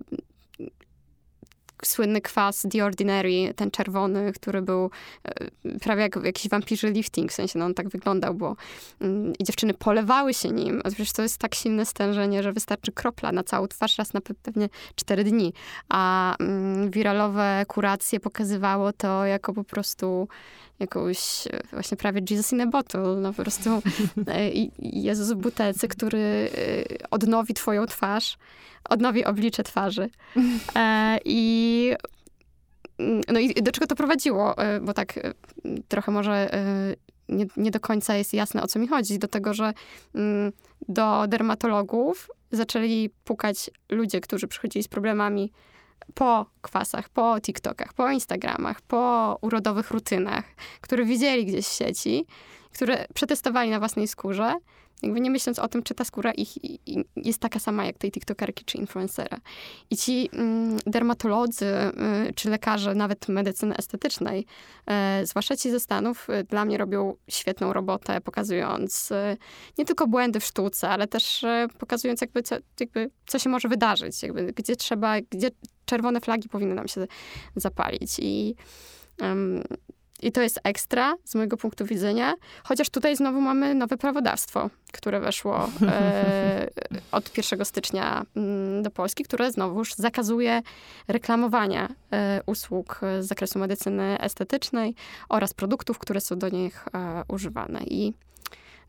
słynny 1.85 2.21
kwas 2.21 2.67
The 2.73 2.85
Ordinary, 2.85 3.55
ten 3.57 3.71
czerwony, 3.71 4.33
który 4.33 4.63
był 4.63 4.91
e, 5.25 5.79
prawie 5.79 6.03
jak 6.03 6.19
jakiś 6.25 6.49
wampirzy 6.49 6.91
lifting, 6.91 7.31
w 7.33 7.35
sensie 7.35 7.59
no 7.59 7.65
on 7.65 7.75
tak 7.75 7.89
wyglądał, 7.89 8.35
bo 8.35 8.57
mm, 9.01 9.33
i 9.39 9.45
dziewczyny 9.45 9.75
polewały 9.75 10.35
się 10.35 10.51
nim. 10.51 10.81
A 10.85 10.89
przecież 10.89 11.13
to 11.13 11.23
jest 11.23 11.39
tak 11.39 11.55
silne 11.55 11.87
stężenie, 11.87 12.43
że 12.43 12.53
wystarczy 12.53 12.93
kropla 12.93 13.33
na 13.33 13.45
całą 13.45 13.69
twarz 13.69 13.99
raz 13.99 14.15
na 14.15 14.21
pewnie 14.21 14.69
4 14.95 15.25
dni. 15.25 15.53
A 15.89 16.35
mm, 16.41 16.91
wiralowe 16.91 17.65
kuracje 17.69 18.21
pokazywało 18.21 18.93
to 18.93 19.27
jako 19.27 19.55
po 19.55 19.65
prostu 19.65 20.29
jakąś 20.81 21.47
e, 21.47 21.61
właśnie 21.73 21.97
prawie 21.97 22.23
Jesus 22.31 22.53
in 22.53 22.61
a 22.61 22.67
bottle, 22.67 23.17
no 23.21 23.33
po 23.33 23.43
prostu 23.43 23.71
e, 24.29 24.51
Jezus 24.79 25.33
w 25.33 25.37
butelce, 25.37 25.89
który 25.89 26.51
odnowi 27.11 27.55
twoją 27.55 27.87
twarz 27.87 28.39
odnowi 28.89 29.25
oblicze 29.25 29.63
twarzy. 29.63 30.11
E, 30.77 31.19
I 31.25 31.93
no 33.29 33.41
i 33.41 33.55
do 33.55 33.73
czego 33.73 33.87
to 33.87 33.97
prowadziło? 33.97 34.59
E, 34.59 34.81
bo 34.81 34.95
tak 34.95 35.19
e, 35.19 35.33
trochę 35.89 36.13
może 36.13 36.55
e, 36.55 36.95
nie, 37.29 37.47
nie 37.57 37.71
do 37.71 37.81
końca 37.81 38.15
jest 38.15 38.35
jasne, 38.35 38.63
o 38.63 38.67
co 38.67 38.79
mi 38.79 38.89
chodzi. 38.89 39.19
Do 39.19 39.29
tego, 39.29 39.55
że 39.55 39.73
mm, 40.15 40.53
do 40.89 41.27
dermatologów 41.29 42.31
zaczęli 42.53 43.11
pukać 43.25 43.71
ludzie, 43.91 44.21
którzy 44.21 44.49
przychodzili 44.49 44.83
z 44.83 44.89
problemami 44.89 45.53
po 46.15 46.47
kwasach, 46.63 47.09
po 47.09 47.41
TikTokach, 47.41 47.93
po 47.93 48.11
Instagramach, 48.11 48.81
po 48.81 49.39
urodowych 49.41 49.91
rutynach, 49.91 50.45
które 50.81 51.05
widzieli 51.05 51.47
gdzieś 51.47 51.67
w 51.67 51.73
sieci, 51.73 52.27
które 52.73 53.07
przetestowali 53.15 53.71
na 53.71 53.79
własnej 53.79 54.09
skórze 54.09 54.55
jakby 55.05 55.21
nie 55.21 55.31
myśląc 55.31 55.59
o 55.59 55.69
tym, 55.69 55.83
czy 55.83 55.95
ta 55.95 56.05
skóra 56.05 56.33
ich 56.33 56.49
jest 57.17 57.41
taka 57.41 57.59
sama 57.59 57.85
jak 57.85 57.99
tej 57.99 58.11
tiktokerki 58.11 58.65
czy 58.65 58.79
influencera. 58.79 59.39
I 59.91 59.97
ci 59.97 60.31
mm, 60.33 60.79
dermatolodzy 60.87 61.67
y, 61.67 62.35
czy 62.35 62.51
lekarze, 62.51 62.95
nawet 62.95 63.29
medycyny 63.29 63.77
estetycznej, 63.77 64.47
y, 65.23 65.27
zwłaszcza 65.27 65.57
ci 65.57 65.71
ze 65.71 65.81
Stanów, 65.81 66.31
y, 66.31 66.45
dla 66.45 66.65
mnie 66.65 66.79
robią 66.79 67.17
świetną 67.29 67.73
robotę, 67.73 68.21
pokazując 68.21 69.13
nie 69.79 69.85
tylko 69.85 70.07
błędy 70.07 70.41
w 70.41 70.45
sztuce, 70.45 70.89
ale 70.89 71.07
też 71.07 71.45
pokazując 71.79 72.21
jakby 72.21 72.43
co, 72.43 72.57
jakby 72.81 73.11
co 73.27 73.39
się 73.39 73.51
może 73.51 73.69
wydarzyć, 73.69 74.23
jakby 74.23 74.53
gdzie 74.53 74.77
trzeba, 74.77 75.21
gdzie 75.21 75.51
czerwone 75.85 76.21
flagi 76.21 76.49
powinny 76.49 76.75
nam 76.75 76.89
się 76.89 77.07
zapalić. 77.57 78.17
I 78.19 78.55
um, 79.21 79.63
i 80.25 80.33
to 80.33 80.43
jest 80.43 80.61
ekstra 80.65 81.15
z 81.25 81.35
mojego 81.35 81.57
punktu 81.57 81.85
widzenia, 81.87 82.35
chociaż 82.65 82.91
tutaj 82.91 83.17
znowu 83.17 83.41
mamy 83.41 83.75
nowe 83.75 83.97
prawodawstwo, 83.97 84.71
które 84.93 85.21
weszło 85.21 85.69
e, 85.83 86.71
od 87.13 87.37
1 87.37 87.65
stycznia 87.65 88.23
mm, 88.37 88.83
do 88.83 88.91
Polski, 88.91 89.25
które 89.25 89.53
znowuż 89.53 89.95
zakazuje 89.95 90.63
reklamowania 91.09 91.89
e, 92.13 92.41
usług 92.47 93.01
z 93.21 93.27
zakresu 93.27 93.59
medycyny 93.59 94.21
estetycznej 94.21 94.95
oraz 95.29 95.55
produktów, 95.55 95.99
które 95.99 96.21
są 96.21 96.39
do 96.39 96.49
nich 96.49 96.85
e, 96.95 97.23
używane. 97.29 97.81
I 97.83 98.15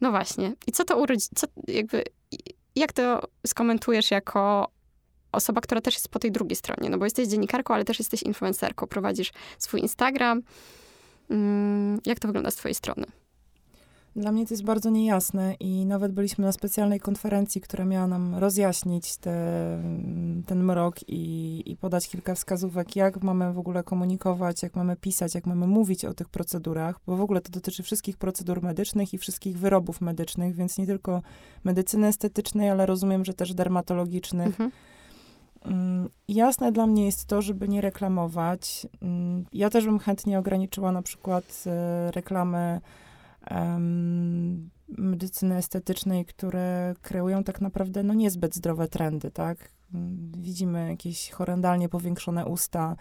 no 0.01 0.11
właśnie, 0.11 0.53
i 0.67 0.71
co 0.71 0.83
to 0.83 0.97
urodzi, 0.97 1.25
co 1.35 1.47
jakby, 1.67 2.03
jak 2.75 2.93
to 2.93 3.21
skomentujesz 3.47 4.11
jako 4.11 4.71
osoba, 5.31 5.61
która 5.61 5.81
też 5.81 5.93
jest 5.93 6.09
po 6.09 6.19
tej 6.19 6.31
drugiej 6.31 6.55
stronie, 6.55 6.89
no 6.89 6.97
bo 6.97 7.05
jesteś 7.05 7.27
dziennikarką, 7.27 7.73
ale 7.73 7.83
też 7.83 7.99
jesteś 7.99 8.23
influencerką, 8.23 8.87
prowadzisz 8.87 9.31
swój 9.57 9.81
Instagram, 9.81 10.41
jak 12.05 12.19
to 12.19 12.27
wygląda 12.27 12.51
z 12.51 12.55
twojej 12.55 12.75
strony? 12.75 13.05
Dla 14.15 14.31
mnie 14.31 14.47
to 14.47 14.53
jest 14.53 14.63
bardzo 14.63 14.89
niejasne 14.89 15.53
i 15.59 15.85
nawet 15.85 16.11
byliśmy 16.11 16.45
na 16.45 16.51
specjalnej 16.51 16.99
konferencji, 16.99 17.61
która 17.61 17.85
miała 17.85 18.07
nam 18.07 18.35
rozjaśnić 18.35 19.17
te, 19.17 19.33
ten 20.45 20.63
mrok 20.63 20.95
i, 21.07 21.63
i, 21.65 21.77
podać 21.77 22.07
kilka 22.09 22.35
wskazówek, 22.35 22.95
jak 22.95 23.23
mamy 23.23 23.53
w 23.53 23.59
ogóle 23.59 23.83
komunikować, 23.83 24.63
jak 24.63 24.75
mamy 24.75 24.95
pisać, 24.95 25.35
jak 25.35 25.45
mamy 25.45 25.67
mówić 25.67 26.05
o 26.05 26.13
tych 26.13 26.29
procedurach, 26.29 26.99
bo 27.07 27.15
w 27.17 27.21
ogóle 27.21 27.41
to 27.41 27.51
dotyczy 27.51 27.83
wszystkich 27.83 28.17
procedur 28.17 28.63
medycznych 28.63 29.13
i 29.13 29.17
wszystkich 29.17 29.57
wyrobów 29.59 30.01
medycznych, 30.01 30.55
więc 30.55 30.77
nie 30.77 30.85
tylko 30.85 31.21
medycyny 31.63 32.07
estetycznej, 32.07 32.69
ale 32.69 32.85
rozumiem, 32.85 33.25
że 33.25 33.33
też 33.33 33.53
dermatologicznych. 33.53 34.47
Mhm 34.47 34.71
Mm, 34.71 34.71
jasne 36.27 36.71
dla 36.71 36.87
mnie 36.87 37.05
jest 37.05 37.25
to, 37.25 37.41
żeby 37.41 37.67
nie 37.67 37.81
reklamować. 37.81 38.87
Mm, 39.01 39.45
ja 39.53 39.69
też 39.69 39.85
bym 39.85 39.99
chętnie 39.99 40.39
ograniczyła 40.39 40.91
na 40.91 41.01
przykład 41.01 41.63
e, 41.67 42.11
reklamy 42.11 42.81
medycyny 44.97 45.55
estetycznej, 45.55 46.25
które 46.25 46.93
kreują 47.01 47.43
tak 47.43 47.61
naprawdę 47.61 48.03
no, 48.03 48.13
niezbyt 48.13 48.55
zdrowe 48.55 48.87
trendy, 48.87 49.31
tak? 49.31 49.69
Mm, 49.93 50.31
widzimy 50.37 50.89
jakieś 50.89 51.31
horrendalnie 51.31 51.89
powiększone 51.89 52.45
usta, 52.45 52.95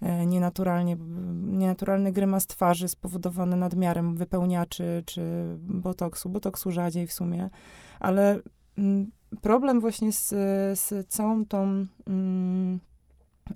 e, 0.00 0.26
nienaturalnie, 0.26 0.96
nienaturalny 1.42 2.12
grymas 2.12 2.46
twarzy 2.46 2.88
spowodowany 2.88 3.56
nadmiarem 3.56 4.16
wypełniaczy 4.16 5.02
czy 5.06 5.22
botoksu, 5.58 6.28
botoksu 6.28 6.70
rzadziej 6.70 7.06
w 7.06 7.12
sumie, 7.12 7.50
ale 8.00 8.40
problem 9.40 9.80
właśnie 9.80 10.12
z, 10.12 10.28
z 10.78 11.08
całą 11.08 11.44
tą 11.44 11.86
um, 12.06 12.80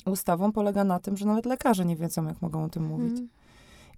ustawą 0.06 0.52
polega 0.52 0.84
na 0.84 0.98
tym, 0.98 1.16
że 1.16 1.26
nawet 1.26 1.46
lekarze 1.46 1.84
nie 1.84 1.96
wiedzą, 1.96 2.26
jak 2.26 2.42
mogą 2.42 2.64
o 2.64 2.68
tym 2.68 2.84
mówić. 2.84 3.18
Mm. 3.18 3.28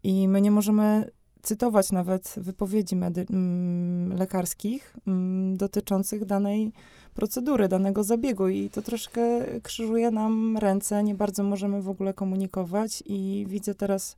I 0.02 0.28
my 0.28 0.40
nie 0.40 0.50
możemy 0.50 1.10
cytować 1.42 1.92
nawet 1.92 2.34
wypowiedzi 2.36 2.96
medy- 2.96 3.26
m, 3.30 4.12
lekarskich 4.16 4.96
m, 5.06 5.56
dotyczących 5.56 6.24
danej 6.24 6.72
procedury, 7.14 7.68
danego 7.68 8.04
zabiegu 8.04 8.48
i 8.48 8.70
to 8.70 8.82
troszkę 8.82 9.20
krzyżuje 9.62 10.10
nam 10.10 10.56
ręce, 10.56 11.02
nie 11.02 11.14
bardzo 11.14 11.42
możemy 11.42 11.82
w 11.82 11.88
ogóle 11.88 12.14
komunikować 12.14 13.02
i 13.06 13.46
widzę 13.48 13.74
teraz 13.74 14.16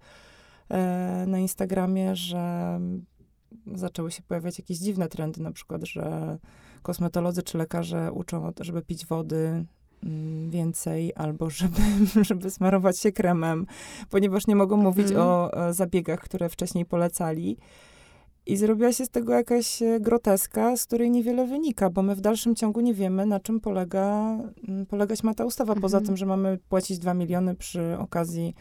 e, 0.69 1.25
na 1.29 1.39
Instagramie, 1.39 2.17
że 2.17 2.81
zaczęły 3.75 4.11
się 4.11 4.23
pojawiać 4.23 4.59
jakieś 4.59 4.79
dziwne 4.79 5.09
trendy, 5.09 5.43
na 5.43 5.53
przykład, 5.53 5.85
że 5.85 6.39
kosmetolodzy 6.83 7.43
czy 7.43 7.59
lekarze 7.59 8.13
uczą, 8.13 8.53
żeby 8.61 8.83
pić 8.83 9.07
wody 9.07 9.65
mm, 10.05 10.51
więcej, 10.51 11.13
albo 11.15 11.51
żeby, 11.51 11.83
żeby 12.29 12.51
smarować 12.51 12.99
się 12.99 13.13
kremem, 13.13 13.67
ponieważ 14.11 14.47
nie 14.47 14.57
mogą 14.57 14.77
mówić 14.77 15.09
mhm. 15.09 15.27
o, 15.27 15.51
o 15.51 15.73
zabiegach, 15.73 16.21
które 16.21 16.49
wcześniej 16.49 16.85
polecali. 16.85 17.57
I 18.47 18.57
zrobiła 18.57 18.93
się 18.93 19.05
z 19.05 19.11
tego 19.11 19.33
jakaś 19.33 19.83
e, 19.83 20.01
groteska, 20.01 20.77
z 20.77 20.87
której 20.87 21.11
niewiele 21.11 21.47
wynika, 21.47 21.91
bo 21.91 22.03
my 22.03 22.15
w 22.15 22.21
dalszym 22.21 22.55
ciągu 22.55 22.81
nie 22.81 22.95
wiemy, 22.95 23.27
na 23.27 23.41
czym 23.41 23.61
polega, 23.61 24.39
mm, 24.69 24.87
polegać 24.87 25.23
ma 25.23 25.35
ta 25.35 25.45
ustawa, 25.45 25.73
mhm. 25.73 25.83
poza 25.83 26.01
tym, 26.01 26.17
że 26.17 26.27
mamy 26.27 26.59
płacić 26.69 26.99
2 26.99 27.15
miliony 27.15 27.55
przy 27.55 27.97
okazji 27.99 28.55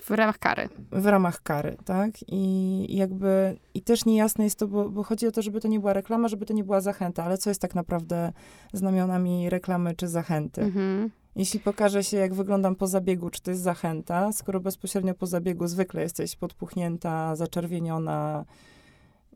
w 0.00 0.10
ramach 0.10 0.38
kary. 0.38 0.68
W 0.92 1.06
ramach 1.06 1.42
kary, 1.42 1.76
tak? 1.84 2.10
I 2.26 2.96
jakby, 2.96 3.56
i 3.74 3.82
też 3.82 4.04
niejasne 4.04 4.44
jest 4.44 4.58
to, 4.58 4.68
bo, 4.68 4.90
bo, 4.90 5.02
chodzi 5.02 5.26
o 5.26 5.32
to, 5.32 5.42
żeby 5.42 5.60
to 5.60 5.68
nie 5.68 5.80
była 5.80 5.92
reklama, 5.92 6.28
żeby 6.28 6.46
to 6.46 6.54
nie 6.54 6.64
była 6.64 6.80
zachęta, 6.80 7.24
ale 7.24 7.38
co 7.38 7.50
jest 7.50 7.60
tak 7.60 7.74
naprawdę 7.74 8.32
znamionami 8.72 9.50
reklamy 9.50 9.94
czy 9.94 10.08
zachęty? 10.08 10.62
Mhm. 10.62 11.10
Jeśli 11.36 11.60
pokaże 11.60 12.04
się, 12.04 12.16
jak 12.16 12.34
wyglądam 12.34 12.74
po 12.74 12.86
zabiegu, 12.86 13.30
czy 13.30 13.42
to 13.42 13.50
jest 13.50 13.62
zachęta, 13.62 14.32
skoro 14.32 14.60
bezpośrednio 14.60 15.14
po 15.14 15.26
zabiegu 15.26 15.66
zwykle 15.66 16.02
jesteś 16.02 16.36
podpuchnięta, 16.36 17.36
zaczerwieniona, 17.36 18.44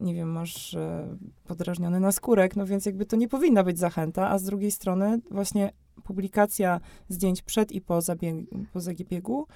nie 0.01 0.15
wiem, 0.15 0.33
masz 0.33 0.75
e, 0.75 1.17
podrażniony 1.45 2.01
naskórek, 2.01 2.57
no 2.57 2.67
więc 2.67 2.87
jakby 2.87 3.07
to 3.07 3.17
nie 3.17 3.29
powinna 3.29 3.65
być 3.65 3.79
zachęta, 3.79 4.31
a 4.31 4.39
z 4.39 4.43
drugiej 4.43 4.71
strony 4.71 5.21
właśnie 5.31 5.73
publikacja 6.05 6.81
zdjęć 7.09 7.43
przed 7.43 7.73
i 7.73 7.81
po, 7.81 8.01
zabieg, 8.01 8.37
po 8.73 8.81
zabiegu 8.81 9.47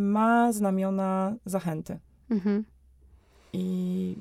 ma 0.00 0.52
znamiona 0.52 1.34
zachęty. 1.46 1.98
Mhm. 2.30 2.64
I 3.52 4.16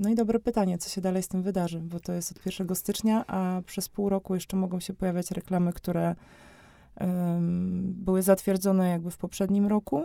No 0.00 0.10
i 0.10 0.14
dobre 0.14 0.38
pytanie, 0.38 0.78
co 0.78 0.90
się 0.90 1.00
dalej 1.00 1.22
z 1.22 1.28
tym 1.28 1.42
wydarzy, 1.42 1.80
bo 1.80 2.00
to 2.00 2.12
jest 2.12 2.32
od 2.32 2.46
1 2.46 2.76
stycznia, 2.76 3.26
a 3.26 3.62
przez 3.66 3.88
pół 3.88 4.08
roku 4.08 4.34
jeszcze 4.34 4.56
mogą 4.56 4.80
się 4.80 4.94
pojawiać 4.94 5.30
reklamy, 5.30 5.72
które 5.72 6.14
um, 7.00 7.92
były 7.96 8.22
zatwierdzone 8.22 8.90
jakby 8.90 9.10
w 9.10 9.18
poprzednim 9.18 9.66
roku. 9.66 10.04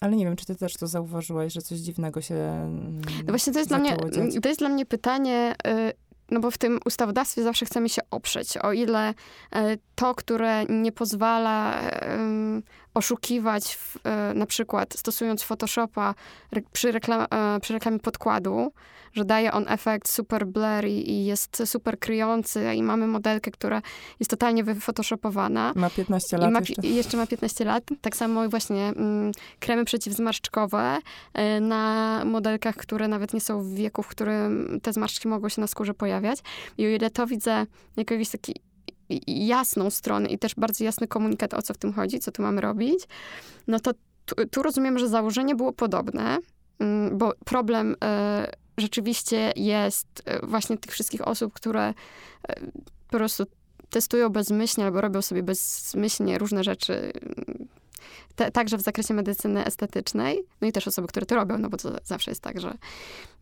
Ale 0.00 0.16
nie 0.16 0.24
wiem, 0.24 0.36
czy 0.36 0.46
ty 0.46 0.56
też 0.56 0.74
to 0.74 0.86
zauważyłaś, 0.86 1.52
że 1.52 1.62
coś 1.62 1.78
dziwnego 1.78 2.20
się. 2.20 2.34
No 3.18 3.28
właśnie 3.28 3.52
to 3.52 3.58
jest, 3.58 3.70
dla 3.70 3.78
mnie, 3.78 3.96
dziać? 4.12 4.42
to 4.42 4.48
jest 4.48 4.60
dla 4.60 4.68
mnie 4.68 4.86
pytanie, 4.86 5.54
y, 5.66 5.92
no 6.30 6.40
bo 6.40 6.50
w 6.50 6.58
tym 6.58 6.80
ustawodawstwie 6.86 7.42
zawsze 7.42 7.66
chcemy 7.66 7.88
się 7.88 8.02
oprzeć. 8.10 8.56
O 8.56 8.72
ile 8.72 9.14
e, 9.52 9.76
to, 9.94 10.14
które 10.14 10.64
nie 10.64 10.92
pozwala 10.92 11.82
oszukiwać, 12.96 13.76
w, 13.76 13.96
e, 14.04 14.34
na 14.34 14.46
przykład 14.46 14.94
stosując 14.98 15.42
Photoshopa 15.42 16.14
przy, 16.72 16.92
reklam, 16.92 17.26
e, 17.30 17.60
przy 17.60 17.72
reklamie 17.72 17.98
podkładu, 17.98 18.72
że 19.12 19.24
daje 19.24 19.52
on 19.52 19.64
efekt 19.68 20.08
super 20.08 20.46
blurry 20.46 20.90
i 20.90 21.24
jest 21.24 21.62
super 21.64 21.98
kryjący 21.98 22.74
i 22.74 22.82
mamy 22.82 23.06
modelkę, 23.06 23.50
która 23.50 23.82
jest 24.20 24.30
totalnie 24.30 24.64
wyfotoshopowana. 24.64 25.72
Ma 25.76 25.90
15 25.90 26.38
lat 26.38 26.50
I 26.50 26.52
ma, 26.52 26.58
jeszcze. 26.58 26.86
jeszcze 26.86 27.16
ma 27.16 27.26
15 27.26 27.64
lat. 27.64 27.84
Tak 28.00 28.16
samo 28.16 28.48
właśnie 28.48 28.82
mm, 28.86 29.32
kremy 29.60 29.84
przeciwzmarszczkowe 29.84 30.98
na 31.60 32.22
modelkach, 32.24 32.76
które 32.76 33.08
nawet 33.08 33.34
nie 33.34 33.40
są 33.40 33.62
w 33.62 33.74
wieku, 33.74 34.02
w 34.02 34.08
którym 34.08 34.80
te 34.82 34.92
zmarszczki 34.92 35.28
mogą 35.28 35.48
się 35.48 35.60
na 35.60 35.66
skórze 35.66 35.94
pojawiać. 35.94 36.38
I 36.78 36.86
o 36.86 36.88
ile 36.88 37.10
to 37.10 37.26
widzę 37.26 37.66
jakiś 37.96 38.28
taki 38.28 38.54
jasną 39.26 39.90
stronę 39.90 40.28
i 40.28 40.38
też 40.38 40.54
bardzo 40.54 40.84
jasny 40.84 41.08
komunikat, 41.08 41.54
o 41.54 41.62
co 41.62 41.74
w 41.74 41.78
tym 41.78 41.92
chodzi, 41.92 42.20
co 42.20 42.32
tu 42.32 42.42
mamy 42.42 42.60
robić, 42.60 43.04
no 43.66 43.80
to 43.80 43.92
tu, 44.26 44.34
tu 44.50 44.62
rozumiem, 44.62 44.98
że 44.98 45.08
założenie 45.08 45.54
było 45.54 45.72
podobne, 45.72 46.38
mm, 46.78 47.18
bo 47.18 47.32
problem 47.44 47.92
y, 47.92 47.96
rzeczywiście 48.78 49.52
jest 49.56 50.22
y, 50.44 50.46
właśnie 50.46 50.78
tych 50.78 50.92
wszystkich 50.92 51.28
osób, 51.28 51.52
które 51.52 51.90
y, 51.90 51.94
po 53.10 53.16
prostu 53.16 53.44
testują 53.90 54.28
bezmyślnie 54.28 54.86
albo 54.86 55.00
robią 55.00 55.22
sobie 55.22 55.42
bezmyślnie 55.42 56.38
różne 56.38 56.64
rzeczy 56.64 57.12
te, 58.36 58.50
także 58.50 58.78
w 58.78 58.80
zakresie 58.80 59.14
medycyny 59.14 59.64
estetycznej, 59.64 60.42
no 60.60 60.68
i 60.68 60.72
też 60.72 60.88
osoby, 60.88 61.08
które 61.08 61.26
to 61.26 61.34
robią, 61.34 61.58
no 61.58 61.68
bo 61.68 61.76
to 61.76 61.90
zawsze 62.04 62.30
jest 62.30 62.40
tak, 62.40 62.60
że 62.60 62.74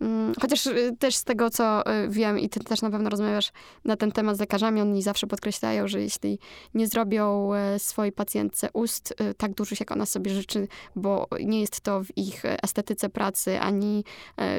mm, 0.00 0.34
chociaż 0.40 0.66
y, 0.66 0.96
też 0.98 1.16
z 1.16 1.24
tego, 1.24 1.50
co 1.50 1.92
y, 2.04 2.08
wiem 2.08 2.38
i 2.38 2.48
ty 2.48 2.60
też 2.60 2.82
na 2.82 2.90
pewno 2.90 3.10
rozmawiasz 3.10 3.52
na 3.84 3.96
ten 3.96 4.12
temat 4.12 4.36
z 4.36 4.40
lekarzami, 4.40 4.80
oni 4.80 5.02
zawsze 5.02 5.26
podkreślają, 5.26 5.88
że 5.88 6.00
jeśli 6.00 6.38
nie 6.74 6.86
zrobią 6.86 7.50
y, 7.54 7.78
swojej 7.78 8.12
pacjentce 8.12 8.68
ust 8.72 9.14
tak 9.36 9.54
dużych, 9.54 9.80
jak 9.80 9.92
ona 9.92 10.06
sobie 10.06 10.34
życzy, 10.34 10.68
bo 10.96 11.26
nie 11.40 11.60
jest 11.60 11.80
to 11.80 12.04
w 12.04 12.18
ich 12.18 12.42
estetyce 12.44 13.08
pracy, 13.08 13.60
ani 13.60 14.04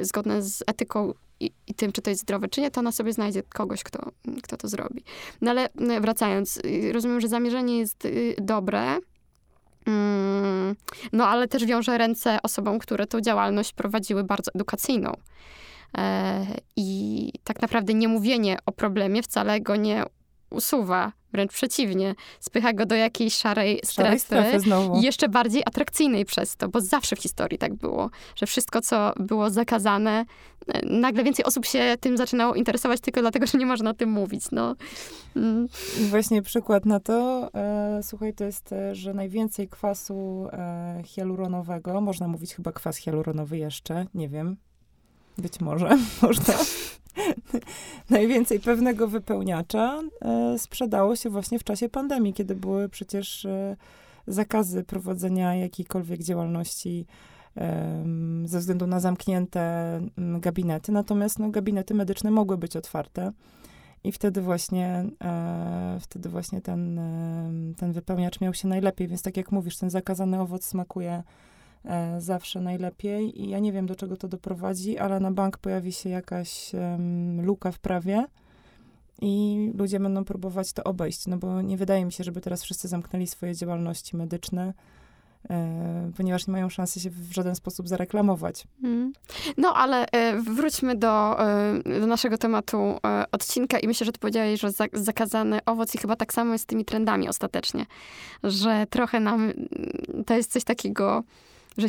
zgodne 0.02 0.42
z 0.42 0.64
etyką 0.68 1.14
i, 1.40 1.52
i, 1.68 1.74
tym, 1.74 1.92
czy 1.92 2.02
to 2.02 2.10
jest 2.10 2.22
zdrowe, 2.22 2.48
czy 2.48 2.62
nie, 2.62 2.72
to 2.72 2.80
ona 2.80 2.92
sobie 2.92 3.14
znajdzie 3.14 3.44
kogoś, 3.44 3.84
kto, 3.84 4.12
kto 4.44 4.58
to 4.58 4.68
zrobi. 4.68 5.04
No 5.42 5.52
ale 5.52 5.70
wracając, 6.02 6.62
rozumiem, 6.92 7.22
że 7.22 7.28
zamierzenie 7.28 7.78
jest 7.78 8.08
dobre, 8.38 8.98
no 11.14 11.28
ale 11.28 11.48
też 11.48 11.66
wiąże 11.66 11.98
ręce 11.98 12.40
osobom, 12.44 12.80
które 12.80 13.08
tą 13.08 13.22
działalność 13.22 13.74
prowadziły 13.74 14.24
bardzo 14.24 14.52
edukacyjną. 14.56 15.12
E, 15.98 16.46
I 16.76 17.32
tak 17.44 17.62
naprawdę 17.62 17.94
nie 17.94 18.08
mówienie 18.08 18.58
o 18.66 18.72
problemie 18.72 19.24
wcale 19.24 19.62
go 19.62 19.76
nie 19.76 20.04
usuwa, 20.50 21.12
wręcz 21.36 21.52
przeciwnie, 21.52 22.16
spycha 22.40 22.74
go 22.74 22.86
do 22.86 22.96
jakiejś 22.96 23.36
szarej 23.36 23.80
strefy, 23.84 24.20
strefy 24.20 24.70
jeszcze 25.02 25.30
bardziej 25.30 25.64
atrakcyjnej 25.66 26.26
przez 26.26 26.56
to, 26.56 26.70
bo 26.70 26.82
zawsze 26.82 27.16
w 27.16 27.20
historii 27.20 27.58
tak 27.58 27.74
było, 27.74 28.10
że 28.36 28.46
wszystko, 28.46 28.82
co 28.82 29.14
było 29.20 29.50
zakazane, 29.50 30.26
e, 30.68 30.86
nagle 30.86 31.24
więcej 31.24 31.46
osób 31.46 31.66
się 31.66 31.96
tym 32.00 32.18
zaczynało 32.18 32.56
interesować 32.56 33.02
tylko 33.02 33.22
dlatego, 33.22 33.48
że 33.48 33.58
nie 33.58 33.66
można 33.66 33.90
o 33.90 33.94
tym 33.94 34.10
mówić. 34.10 34.44
No. 34.52 34.76
Mm. 35.36 35.68
I 36.02 36.04
właśnie 36.04 36.42
przykład 36.42 36.86
na 36.86 37.00
to, 37.00 37.50
e, 37.54 38.00
słuchaj, 38.04 38.34
to 38.34 38.44
jest, 38.44 38.74
e, 38.74 38.96
że 38.96 39.14
najwięcej 39.14 39.68
kwasu 39.68 40.48
e, 40.52 41.02
hialuronowego, 41.06 42.02
można 42.02 42.28
mówić 42.28 42.56
chyba 42.56 42.72
kwas 42.72 42.98
hialuronowy 42.98 43.58
jeszcze, 43.58 44.06
nie 44.14 44.30
wiem, 44.30 44.58
być 45.38 45.60
może, 45.62 45.98
można. 46.22 46.54
Najwięcej 48.10 48.60
pewnego 48.60 49.08
wypełniacza 49.08 50.02
e, 50.22 50.60
sprzedało 50.60 51.16
się 51.16 51.30
właśnie 51.30 51.60
w 51.60 51.64
czasie 51.64 51.90
pandemii, 51.90 52.34
kiedy 52.34 52.56
były 52.56 52.90
przecież 52.90 53.46
e, 53.46 53.76
zakazy 54.28 54.84
prowadzenia 54.84 55.56
jakiejkolwiek 55.56 56.24
działalności 56.24 57.06
ze 58.46 58.60
względu 58.60 58.88
na 58.88 59.00
zamknięte 59.00 60.02
gabinety. 60.18 60.92
Natomiast 60.92 61.40
no, 61.40 61.50
gabinety 61.50 61.94
medyczne 61.94 62.32
mogły 62.32 62.58
być 62.58 62.76
otwarte. 62.76 63.32
I 64.06 64.12
wtedy 64.12 64.42
właśnie, 64.42 65.06
e, 65.24 65.98
wtedy 66.02 66.30
właśnie 66.30 66.62
ten, 66.62 67.00
e, 67.00 67.52
ten 67.78 67.92
wypełniacz 67.92 68.42
miał 68.42 68.54
się 68.54 68.68
najlepiej. 68.68 69.08
Więc 69.08 69.22
tak 69.22 69.38
jak 69.38 69.52
mówisz, 69.52 69.78
ten 69.78 69.90
zakazany 69.90 70.40
owoc 70.40 70.66
smakuje 70.66 71.24
zawsze 72.18 72.62
najlepiej. 72.62 73.42
I 73.42 73.50
ja 73.50 73.60
nie 73.60 73.72
wiem, 73.72 73.86
do 73.86 73.96
czego 73.96 74.18
to 74.18 74.28
doprowadzi, 74.28 74.98
ale 74.98 75.20
na 75.20 75.32
bank 75.32 75.58
pojawi 75.58 75.92
się 75.92 76.10
jakaś 76.10 76.72
luka 77.42 77.72
w 77.72 77.80
prawie 77.80 78.26
i 79.22 79.72
ludzie 79.78 80.00
będą 80.00 80.26
próbować 80.26 80.74
to 80.74 80.84
obejść, 80.84 81.28
no 81.28 81.38
bo 81.38 81.62
nie 81.62 81.78
wydaje 81.78 82.06
mi 82.06 82.12
się, 82.12 82.24
żeby 82.24 82.42
teraz 82.42 82.64
wszyscy 82.64 82.88
zamknęli 82.88 83.28
swoje 83.28 83.56
działalności 83.56 84.18
medyczne, 84.18 84.74
e, 85.50 86.12
ponieważ 86.18 86.48
nie 86.48 86.52
mają 86.52 86.70
szansy 86.70 87.00
się 87.00 87.10
w 87.10 87.34
żaden 87.34 87.56
sposób 87.56 87.88
zareklamować. 87.88 88.68
Mm. 88.84 89.14
No, 89.58 89.74
ale 89.74 90.06
e, 90.12 90.42
wróćmy 90.42 90.96
do, 90.96 91.44
e, 91.48 92.00
do 92.00 92.08
naszego 92.08 92.38
tematu 92.38 92.78
e, 92.78 93.26
odcinka 93.32 93.80
i 93.80 93.88
myślę, 93.88 94.06
że 94.06 94.12
ty 94.12 94.20
powiedziałeś, 94.20 94.60
że 94.60 94.72
za, 94.72 94.86
zakazany 94.94 95.60
owoc 95.66 95.96
i 95.96 95.98
chyba 95.98 96.16
tak 96.16 96.34
samo 96.34 96.54
jest 96.54 96.64
z 96.64 96.68
tymi 96.68 96.86
trendami 96.86 97.30
ostatecznie, 97.30 97.86
że 98.44 98.88
trochę 98.90 99.20
nam 99.20 99.54
to 100.26 100.34
jest 100.34 100.52
coś 100.52 100.64
takiego 100.64 101.24
że 101.78 101.88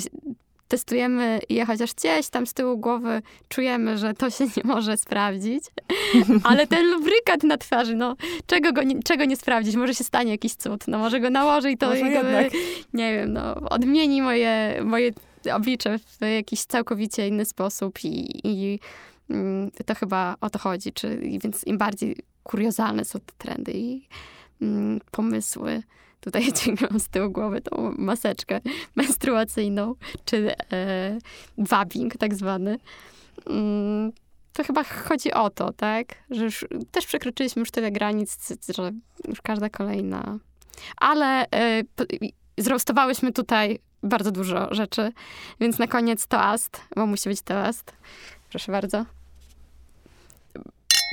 testujemy 0.68 1.40
je 1.48 1.66
chociaż 1.66 1.94
gdzieś 1.94 2.28
tam 2.28 2.46
z 2.46 2.54
tyłu 2.54 2.78
głowy 2.78 3.22
czujemy, 3.48 3.98
że 3.98 4.14
to 4.14 4.30
się 4.30 4.44
nie 4.44 4.62
może 4.64 4.96
sprawdzić, 4.96 5.64
ale 6.44 6.66
ten 6.66 6.90
lubrykant 6.90 7.42
na 7.42 7.56
twarzy, 7.56 7.96
no 7.96 8.16
czego, 8.46 8.72
go 8.72 8.82
nie, 8.82 9.02
czego 9.02 9.24
nie 9.24 9.36
sprawdzić? 9.36 9.76
Może 9.76 9.94
się 9.94 10.04
stanie 10.04 10.30
jakiś 10.30 10.54
cud, 10.54 10.88
no 10.88 10.98
może 10.98 11.20
go 11.20 11.30
nałoży 11.30 11.70
i 11.70 11.76
to 11.76 11.94
jakby, 11.94 12.58
nie 12.92 13.14
wiem, 13.14 13.32
no 13.32 13.54
odmieni 13.54 14.22
moje, 14.22 14.80
moje 14.84 15.12
oblicze 15.54 15.98
w 15.98 16.20
jakiś 16.34 16.64
całkowicie 16.64 17.28
inny 17.28 17.44
sposób 17.44 18.04
i, 18.04 18.40
i 18.44 18.80
mm, 19.30 19.70
to 19.86 19.94
chyba 19.94 20.36
o 20.40 20.50
to 20.50 20.58
chodzi, 20.58 20.92
czy, 20.92 21.18
więc 21.42 21.66
im 21.66 21.78
bardziej 21.78 22.16
kuriozalne 22.42 23.04
są 23.04 23.20
te 23.20 23.32
trendy 23.38 23.72
i 23.72 24.08
mm, 24.62 25.00
pomysły, 25.10 25.82
tutaj 26.26 26.52
ciągam 26.60 27.00
z 27.00 27.08
tyłu 27.08 27.30
głowy 27.30 27.60
tą 27.60 27.94
maseczkę 27.98 28.60
menstruacyjną, 28.96 29.94
czy 30.24 30.54
e, 30.72 31.18
wabbing 31.58 32.16
tak 32.16 32.34
zwany. 32.34 32.78
Mm, 33.46 34.12
to 34.52 34.64
chyba 34.64 34.84
chodzi 34.84 35.32
o 35.32 35.50
to, 35.50 35.72
tak? 35.72 36.06
Że 36.30 36.44
już 36.44 36.66
też 36.90 37.06
przekroczyliśmy 37.06 37.60
już 37.60 37.70
tyle 37.70 37.90
granic, 37.90 38.52
że 38.76 38.92
już 39.28 39.42
każda 39.42 39.68
kolejna. 39.68 40.38
Ale 40.96 41.50
e, 41.50 41.82
zrostowałyśmy 42.58 43.32
tutaj 43.32 43.78
bardzo 44.02 44.30
dużo 44.30 44.74
rzeczy, 44.74 45.12
więc 45.60 45.78
na 45.78 45.86
koniec 45.86 46.26
toast, 46.26 46.80
bo 46.96 47.06
musi 47.06 47.28
być 47.28 47.42
toast. 47.42 47.92
Proszę 48.50 48.72
bardzo. 48.72 49.04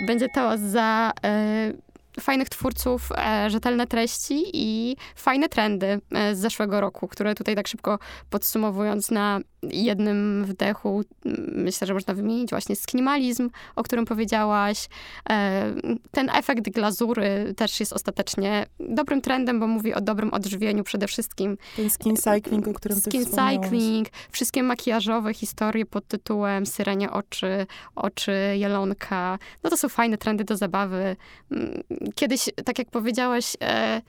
Będzie 0.07 0.27
toast 0.29 0.63
za 0.63 1.11
e, 1.23 1.73
fajnych 2.19 2.49
twórców, 2.49 3.09
e, 3.17 3.49
rzetelne 3.49 3.87
treści 3.87 4.43
i 4.53 4.95
fajne 5.15 5.49
trendy 5.49 6.01
e, 6.11 6.35
z 6.35 6.39
zeszłego 6.39 6.81
roku, 6.81 7.07
które 7.07 7.35
tutaj 7.35 7.55
tak 7.55 7.67
szybko 7.67 7.99
podsumowując 8.29 9.11
na 9.11 9.39
jednym 9.71 10.45
wdechu, 10.45 11.03
myślę, 11.51 11.87
że 11.87 11.93
można 11.93 12.13
wymienić 12.13 12.49
właśnie 12.49 12.75
skinimalizm, 12.75 13.49
o 13.75 13.83
którym 13.83 14.05
powiedziałaś. 14.05 14.87
E, 15.29 15.73
ten 16.11 16.29
efekt 16.29 16.69
glazury 16.69 17.53
też 17.57 17.79
jest 17.79 17.93
ostatecznie 17.93 18.65
dobrym 18.79 19.21
trendem, 19.21 19.59
bo 19.59 19.67
mówi 19.67 19.93
o 19.93 20.01
dobrym 20.01 20.33
odżywieniu 20.33 20.83
przede 20.83 21.07
wszystkim. 21.07 21.57
Ten 21.75 21.89
skin 21.89 22.15
cycling, 22.15 22.67
o 22.67 22.73
którym 22.73 22.99
Skin 22.99 23.25
cycling, 23.25 24.07
wszystkie 24.31 24.63
makijażowe 24.63 25.33
historie 25.33 25.85
pod 25.85 26.07
tytułem 26.07 26.65
Syrenie 26.65 27.11
oczy, 27.11 27.65
oczy 27.95 28.33
jelonka. 28.55 29.39
No 29.63 29.69
to 29.69 29.77
są 29.77 29.89
fajne 29.89 30.17
trendy 30.17 30.43
do 30.43 30.57
zabawy. 30.57 31.15
Mm, 31.51 31.83
kiedyś, 32.15 32.49
tak 32.65 32.79
jak 32.79 32.89
powiedziałaś, 32.89 33.57
e, 33.61 34.01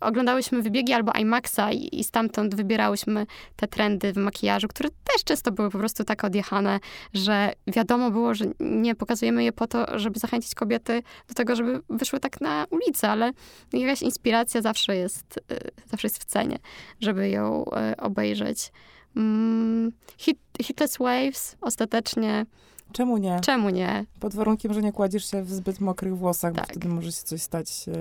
oglądałyśmy 0.00 0.62
wybiegi 0.62 0.92
albo 0.92 1.12
IMAXa 1.12 1.72
i, 1.72 2.00
i, 2.00 2.04
stamtąd 2.04 2.54
wybierałyśmy 2.54 3.26
te 3.56 3.68
trendy 3.68 4.12
w 4.12 4.16
makijażu, 4.16 4.68
które 4.68 4.88
też 4.88 5.24
często 5.24 5.52
były 5.52 5.70
po 5.70 5.78
prostu 5.78 6.04
tak 6.04 6.24
odjechane, 6.24 6.80
że 7.14 7.52
wiadomo 7.66 8.10
było, 8.10 8.34
że 8.34 8.44
nie 8.60 8.94
pokazujemy 8.94 9.44
je 9.44 9.52
po 9.52 9.66
to, 9.66 9.98
żeby 9.98 10.18
zachęcić 10.18 10.54
kobiety 10.54 11.02
do 11.28 11.34
tego, 11.34 11.56
żeby 11.56 11.80
wyszły 11.90 12.20
tak 12.20 12.40
na 12.40 12.66
ulicę, 12.70 13.08
ale 13.10 13.32
jakaś 13.72 14.02
inspiracja 14.02 14.62
zawsze 14.62 14.96
jest, 14.96 15.40
e, 15.50 15.58
zawsze 15.90 16.06
jest 16.06 16.18
w 16.18 16.24
cenie, 16.24 16.58
żeby 17.00 17.28
ją 17.28 17.64
e, 17.64 17.96
obejrzeć. 17.96 18.72
Mm, 19.16 19.92
hit, 20.18 20.38
hitless 20.62 20.98
Waves 20.98 21.56
ostatecznie, 21.60 22.46
Czemu 22.92 23.18
nie? 23.18 23.40
czemu 23.40 23.70
nie? 23.70 24.04
Pod 24.20 24.34
warunkiem, 24.34 24.74
że 24.74 24.82
nie 24.82 24.92
kładziesz 24.92 25.30
się 25.30 25.42
w 25.42 25.50
zbyt 25.50 25.80
mokrych 25.80 26.16
włosach, 26.16 26.54
Tak. 26.54 26.66
bo 26.66 26.70
wtedy 26.70 26.88
może 26.88 27.12
się 27.12 27.22
coś 27.22 27.42
stać 27.42 27.88
e, 27.88 27.92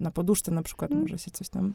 na 0.00 0.10
poduszce 0.10 0.50
na 0.52 0.62
przykład, 0.62 0.90
Mm. 0.90 1.02
może 1.02 1.18
się 1.18 1.30
coś 1.30 1.48
tam 1.48 1.74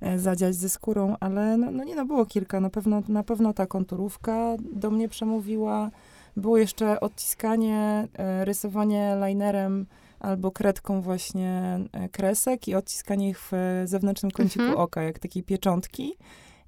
e, 0.00 0.18
zadziać 0.18 0.54
ze 0.54 0.68
skórą, 0.68 1.16
ale 1.20 1.56
no, 1.56 1.70
no 1.70 1.84
nie, 1.84 1.96
no 1.96 2.04
było 2.06 2.26
kilka. 2.26 2.60
Na 2.60 2.70
pewno, 2.70 3.02
na 3.08 3.22
pewno 3.22 3.52
ta 3.52 3.66
konturówka 3.66 4.56
do 4.72 4.90
mnie 4.90 5.08
przemówiła. 5.08 5.90
Było 6.36 6.58
jeszcze 6.58 7.00
odciskanie, 7.00 8.08
e, 8.18 8.44
rysowanie 8.44 9.16
linerem 9.28 9.86
albo 10.20 10.50
kredką 10.50 11.00
właśnie 11.00 11.78
e, 11.92 12.08
kresek 12.08 12.68
i 12.68 12.74
odciskanie 12.74 13.28
ich 13.28 13.40
w 13.40 13.82
zewnętrznym 13.84 14.30
kąciku 14.32 14.62
Mhm. 14.64 14.80
oka, 14.80 15.02
jak 15.02 15.18
takiej 15.18 15.42
pieczątki. 15.42 16.14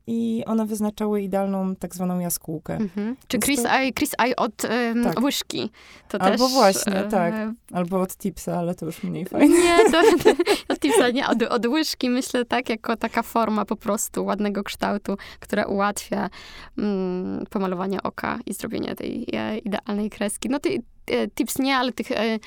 I 0.07 0.43
one 0.47 0.67
wyznaczały 0.67 1.23
idealną 1.23 1.77
tak 1.77 1.95
zwaną 1.95 2.19
jaskółkę. 2.19 2.77
Mhm. 2.77 3.17
Czy 3.29 3.39
Chris 3.39 3.63
to- 3.63 3.71
Eye, 3.71 3.93
Chris 3.93 4.11
Eye 4.19 4.37
od 4.37 4.65
em, 4.65 5.05
Tak. 5.05 5.21
łyżki? 5.21 5.71
To 6.09 6.23
Albo 6.23 6.45
też, 6.45 6.53
właśnie, 6.53 6.97
e, 6.97 7.09
tak. 7.09 7.35
Albo 7.73 8.01
od 8.01 8.17
tipsa, 8.17 8.59
ale 8.59 8.75
to 8.75 8.87
już 8.87 9.03
mniej 9.03 9.27
fajne. 9.27 9.49
Nie, 9.49 9.79
to 9.91 10.01
od 10.75 10.79
tipsa, 10.79 11.11
nie, 11.11 11.29
od, 11.29 11.43
od 11.43 11.67
łyżki 11.67 12.11
myślę 12.11 12.45
tak, 12.45 12.69
jako 12.69 12.97
taka 12.97 13.23
forma 13.23 13.65
po 13.65 13.77
prostu 13.77 14.25
ładnego 14.25 14.63
kształtu, 14.63 15.17
która 15.41 15.65
ułatwia 15.65 16.31
mm, 16.79 17.45
pomalowanie 17.51 18.03
oka 18.03 18.39
i 18.47 18.55
zrobienie 18.55 18.95
tej 18.97 19.27
e, 19.33 19.59
idealnej 19.59 20.11
kreski. 20.11 20.49
No 20.49 20.59
ty, 20.59 20.83
tips 21.35 21.59
nie, 21.59 21.77
ale 21.77 21.93
tych 21.93 22.13
e, 22.13 22.39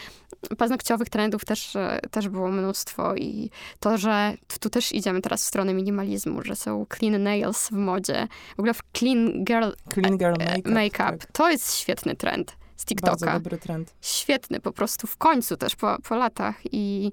paznokciowych 0.57 1.09
trendów 1.09 1.45
też, 1.45 1.75
e, 1.75 1.99
też 2.11 2.29
było 2.29 2.51
mnóstwo 2.51 3.15
i 3.15 3.49
to, 3.79 3.97
że 3.97 4.33
tu 4.59 4.69
też 4.69 4.91
idziemy 4.91 5.21
teraz 5.21 5.43
w 5.43 5.47
stronę 5.47 5.73
minimalizmu, 5.73 6.41
że 6.43 6.55
są 6.55 6.85
clean 6.97 7.23
nails 7.23 7.67
w 7.67 7.71
modzie, 7.71 8.27
w 8.55 8.59
ogóle 8.59 8.73
w 8.73 8.81
clean 8.97 9.43
girl 9.43 9.69
Clean 9.93 10.17
girl 10.17 10.33
e, 10.39 10.45
make-up. 10.45 10.69
make-up. 10.69 11.17
tak. 11.17 11.31
To 11.31 11.49
jest 11.49 11.75
świetny 11.75 12.15
trend 12.15 12.55
z 12.77 12.85
Bardzo 12.85 13.15
TikToka 13.15 13.33
dobry 13.33 13.57
trend. 13.57 13.93
świetny 14.01 14.59
po 14.59 14.71
prostu 14.71 15.07
w 15.07 15.17
końcu 15.17 15.57
też 15.57 15.75
po, 15.75 15.97
po 16.09 16.15
latach 16.15 16.55
i 16.71 17.11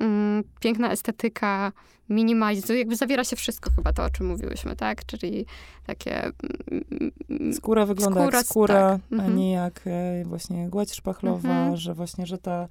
mm, 0.00 0.44
piękna 0.60 0.90
estetyka, 0.90 1.72
minimalizm, 2.08 2.74
jakby 2.74 2.96
zawiera 2.96 3.24
się 3.24 3.36
wszystko 3.36 3.70
chyba 3.76 3.92
to, 3.92 4.04
o 4.04 4.10
czym 4.10 4.26
mówiłyśmy, 4.26 4.76
tak? 4.76 5.04
Czyli 5.06 5.46
takie... 5.86 6.22
mm, 6.22 7.12
mm, 7.30 7.54
Skóra 7.54 7.86
wygląda 7.86 8.20
Skóra, 8.22 8.38
jak 8.38 8.46
skóra, 8.46 8.74
tak. 8.74 9.00
a 9.10 9.14
Mhm. 9.14 9.36
nie 9.36 9.52
jak 9.52 9.80
e, 9.86 10.24
właśnie 10.24 10.68
gładź 10.68 10.94
szpachlowa, 10.94 11.48
Mhm. 11.48 11.76
że 11.76 11.94
właśnie, 11.94 12.26
że 12.26 12.38
ta, 12.38 12.68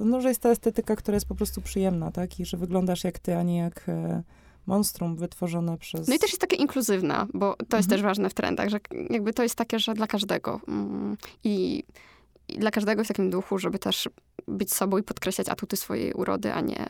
no, 0.00 0.20
że 0.20 0.28
jest 0.28 0.40
ta 0.40 0.48
estetyka, 0.48 0.96
która 0.96 1.14
jest 1.14 1.26
po 1.28 1.34
prostu 1.34 1.60
przyjemna, 1.60 2.10
tak? 2.12 2.40
I 2.40 2.44
że 2.44 2.56
wyglądasz 2.56 3.04
jak 3.04 3.18
ty, 3.18 3.36
a 3.36 3.42
nie 3.42 3.56
jak 3.58 3.88
e, 3.88 4.22
monstrum 4.66 5.16
wytworzone 5.16 5.78
przez... 5.78 6.08
No 6.08 6.14
i 6.14 6.18
też 6.18 6.30
jest 6.30 6.40
taka 6.40 6.56
inkluzywna, 6.56 7.26
bo 7.34 7.56
to 7.56 7.76
jest 7.76 7.88
Mhm. 7.88 7.88
też 7.88 8.02
ważne 8.02 8.30
w 8.30 8.34
trendach, 8.34 8.68
że 8.68 8.80
jakby 9.10 9.32
to 9.32 9.42
jest 9.42 9.54
takie, 9.54 9.78
że 9.78 9.94
dla 9.94 10.06
każdego. 10.06 10.60
Mm, 10.68 11.16
I, 11.44 11.84
I 12.48 12.58
dla 12.58 12.70
każdego 12.70 13.04
w 13.04 13.08
takim 13.08 13.30
duchu, 13.30 13.58
żeby 13.58 13.78
też 13.78 14.08
być 14.48 14.74
sobą 14.74 14.98
i 14.98 15.02
podkreślać 15.02 15.48
atuty 15.48 15.76
swojej 15.76 16.12
urody, 16.12 16.52
a 16.52 16.60
nie, 16.60 16.86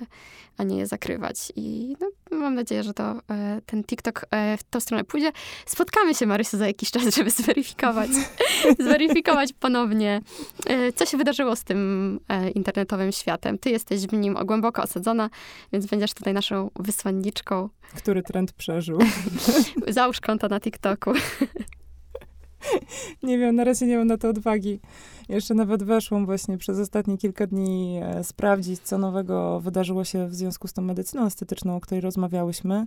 a 0.57 0.63
nie 0.63 0.79
je 0.79 0.87
zakrywać. 0.87 1.53
I 1.57 1.97
no, 2.01 2.39
mam 2.39 2.55
nadzieję, 2.55 2.83
że 2.83 2.95
to 2.95 3.21
e, 3.31 3.61
ten 3.67 3.85
TikTok 3.85 4.27
e, 4.31 4.57
w 4.57 4.63
tą 4.63 4.81
stronę 4.81 5.05
pójdzie. 5.05 5.33
Spotkamy 5.67 6.15
się, 6.15 6.27
Marysiu, 6.27 6.57
za 6.57 6.67
jakiś 6.67 6.91
czas, 6.91 7.03
żeby 7.17 7.31
zweryfikować, 7.31 8.11
zweryfikować 8.87 9.53
ponownie, 9.53 10.21
e, 10.67 10.93
co 10.93 11.07
się 11.07 11.17
wydarzyło 11.17 11.57
z 11.57 11.65
tym 11.65 12.21
internetowym 12.55 13.13
światem. 13.13 13.59
Ty 13.59 13.71
jesteś 13.71 14.07
w 14.07 14.13
nim 14.13 14.35
głęboko 14.45 14.83
osadzona, 14.83 15.31
więc 15.73 15.87
będziesz 15.87 16.15
tutaj 16.15 16.35
naszą 16.35 16.71
wysłanniczką. 16.77 17.69
Który 17.97 18.23
trend 18.23 18.53
przeżył. 18.53 18.99
Załóż 19.89 20.21
konto 20.21 20.49
na 20.49 20.61
TikToku. 20.61 21.13
nie 23.23 23.39
wiem, 23.39 23.57
na 23.57 23.65
razie 23.65 23.87
nie 23.87 23.99
mam 23.99 24.07
na 24.07 24.17
to 24.17 24.29
odwagi. 24.29 24.81
Jeszcze 25.29 25.55
nawet 25.55 25.83
weszłam 25.83 26.27
właśnie 26.27 26.59
przez 26.59 26.79
ostatnie 26.79 27.19
kilka 27.19 27.47
dni 27.47 28.01
e, 28.03 28.25
sprawdzić, 28.25 28.81
co 28.81 28.99
nowego 28.99 29.61
wydarzyło 29.61 30.05
się 30.05 30.27
w 30.29 30.35
związku 30.35 30.69
z 30.69 30.73
tą 30.73 30.83
medycyną 30.83 31.27
estetyczną, 31.27 31.77
o 31.77 31.81
której 31.81 32.01
rozmawiałyśmy. 32.01 32.87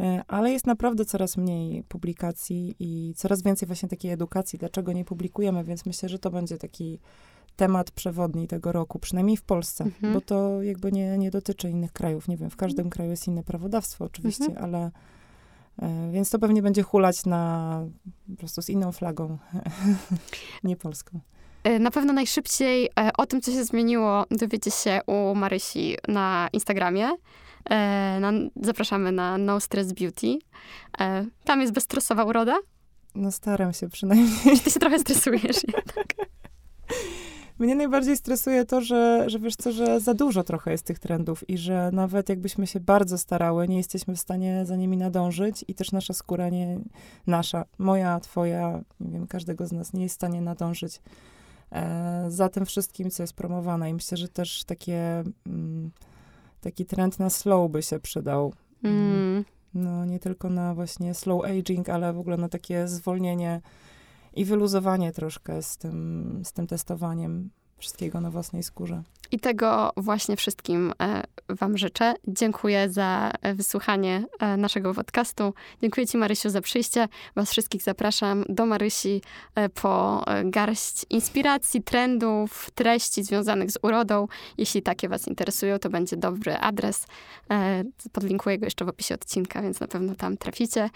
E, 0.00 0.22
Ale 0.28 0.50
jest 0.52 0.66
naprawdę 0.66 1.04
coraz 1.04 1.36
mniej 1.36 1.82
publikacji 1.82 2.74
i 2.78 3.14
coraz 3.16 3.42
więcej 3.42 3.66
właśnie 3.66 3.88
takiej 3.88 4.10
edukacji, 4.12 4.58
dlaczego 4.58 4.92
nie 4.92 5.04
publikujemy, 5.04 5.64
więc 5.64 5.86
myślę, 5.86 6.08
że 6.08 6.18
to 6.18 6.30
będzie 6.30 6.58
taki 6.58 6.98
temat 7.56 7.90
przewodni 7.90 8.46
tego 8.48 8.72
roku, 8.72 8.98
przynajmniej 8.98 9.36
w 9.36 9.42
Polsce, 9.42 9.84
Mhm. 9.84 10.14
bo 10.14 10.20
to 10.20 10.62
jakby 10.62 10.92
nie, 10.92 11.18
nie 11.18 11.30
dotyczy 11.30 11.70
innych 11.70 11.92
krajów. 11.92 12.28
Nie 12.28 12.36
wiem, 12.36 12.50
w 12.50 12.56
każdym 12.56 12.90
kraju 12.90 13.10
jest 13.10 13.28
inne 13.28 13.42
prawodawstwo 13.42 14.04
oczywiście, 14.04 14.44
Mhm. 14.46 14.64
ale 14.64 14.90
e, 15.82 16.10
więc 16.12 16.30
to 16.30 16.38
pewnie 16.38 16.62
będzie 16.62 16.82
hulać 16.82 17.26
na 17.26 17.82
po 18.30 18.36
prostu 18.36 18.62
z 18.62 18.68
inną 18.68 18.92
flagą, 18.92 19.38
nie 20.64 20.76
polską. 20.76 21.20
E, 21.64 21.78
Na 21.78 21.90
pewno 21.90 22.12
najszybciej 22.12 22.86
e, 23.00 23.10
o 23.18 23.26
tym, 23.26 23.40
co 23.40 23.52
się 23.52 23.64
zmieniło, 23.64 24.24
dowiecie 24.30 24.70
się 24.70 25.00
u 25.06 25.34
Marysi 25.34 25.96
na 26.08 26.48
Instagramie. 26.52 27.08
E, 27.70 28.18
Na, 28.20 28.32
zapraszamy 28.62 29.12
na 29.12 29.38
No 29.38 29.60
Stress 29.60 29.92
Beauty. 29.92 30.38
Tam 31.44 31.60
jest 31.60 31.72
bezstresowa 31.72 32.24
uroda. 32.24 32.56
No 33.14 33.32
staram 33.32 33.72
się 33.72 33.88
przynajmniej. 33.88 34.60
Ty 34.64 34.70
się 34.70 34.80
trochę 34.80 34.98
stresujesz? 34.98 35.56
Nie? 35.68 35.74
Mnie 37.58 37.74
najbardziej 37.74 38.16
stresuje 38.16 38.64
to, 38.64 38.80
że, 38.80 39.24
że 39.30 39.38
wiesz 39.38 39.56
co, 39.56 39.72
że 39.72 40.00
za 40.00 40.14
dużo 40.14 40.44
trochę 40.44 40.70
jest 40.70 40.84
tych 40.84 40.98
trendów 40.98 41.50
i 41.50 41.58
że 41.58 41.90
nawet 41.92 42.28
jakbyśmy 42.28 42.66
się 42.66 42.80
bardzo 42.80 43.18
starały, 43.18 43.68
nie 43.68 43.76
jesteśmy 43.76 44.14
w 44.14 44.20
stanie 44.20 44.64
za 44.66 44.76
nimi 44.76 44.96
nadążyć 44.96 45.64
i 45.68 45.74
też 45.74 45.92
nasza 45.92 46.14
skóra 46.14 46.48
nie, 46.48 46.78
nasza, 47.26 47.64
moja, 47.78 48.20
twoja, 48.20 48.80
nie 49.00 49.10
wiem, 49.10 49.26
każdego 49.26 49.66
z 49.66 49.72
nas 49.72 49.92
nie 49.92 50.02
jest 50.02 50.14
w 50.14 50.16
stanie 50.16 50.40
nadążyć 50.40 51.00
e, 51.72 52.24
za 52.28 52.48
tym 52.48 52.66
wszystkim, 52.66 53.10
co 53.10 53.22
jest 53.22 53.32
promowane. 53.32 53.90
I 53.90 53.94
myślę, 53.94 54.16
że 54.16 54.28
też 54.28 54.64
takie, 54.64 55.24
mm, 55.46 55.90
taki 56.60 56.86
trend 56.86 57.18
na 57.18 57.30
slow 57.30 57.70
by 57.70 57.82
się 57.82 58.00
przydał. 58.00 58.52
Mm. 58.82 59.44
No, 59.74 60.04
nie 60.04 60.18
tylko 60.18 60.50
na 60.50 60.74
właśnie 60.74 61.14
slow 61.14 61.44
aging, 61.44 61.88
ale 61.88 62.12
w 62.12 62.18
ogóle 62.18 62.36
na 62.36 62.48
takie 62.48 62.88
zwolnienie 62.88 63.60
i 64.36 64.44
wyluzowanie 64.44 65.12
troszkę 65.12 65.62
z 65.62 65.76
tym, 65.76 66.40
z 66.44 66.52
tym 66.52 66.66
testowaniem 66.66 67.50
wszystkiego 67.78 68.20
na 68.20 68.30
własnej 68.30 68.62
skórze. 68.62 69.02
I 69.32 69.40
tego 69.40 69.92
właśnie 69.96 70.36
wszystkim 70.36 70.92
e, 71.02 71.22
Wam 71.48 71.78
życzę. 71.78 72.14
Dziękuję 72.28 72.90
za 72.90 73.32
e, 73.42 73.54
wysłuchanie 73.54 74.24
e, 74.40 74.56
naszego 74.56 74.94
podcastu. 74.94 75.54
Dziękuję 75.82 76.06
Ci, 76.06 76.16
Marysiu, 76.16 76.50
za 76.50 76.60
przyjście. 76.60 77.08
Was 77.34 77.50
wszystkich 77.50 77.82
zapraszam 77.82 78.44
do 78.48 78.66
Marysi 78.66 79.22
po 79.82 80.24
garść 80.44 81.06
inspiracji, 81.10 81.82
trendów, 81.82 82.70
treści 82.74 83.24
związanych 83.24 83.70
z 83.70 83.78
urodą. 83.82 84.28
Jeśli 84.58 84.82
takie 84.82 85.08
Was 85.08 85.28
interesują, 85.28 85.78
to 85.78 85.90
będzie 85.90 86.16
dobry 86.16 86.56
adres. 86.56 87.06
Podlinkuję 88.12 88.58
go 88.58 88.66
jeszcze 88.66 88.84
w 88.84 88.88
opisie 88.88 89.14
odcinka, 89.14 89.62
więc 89.62 89.80
na 89.80 89.88
pewno 89.88 90.14
tam 90.14 90.36
traficie. 90.36 90.90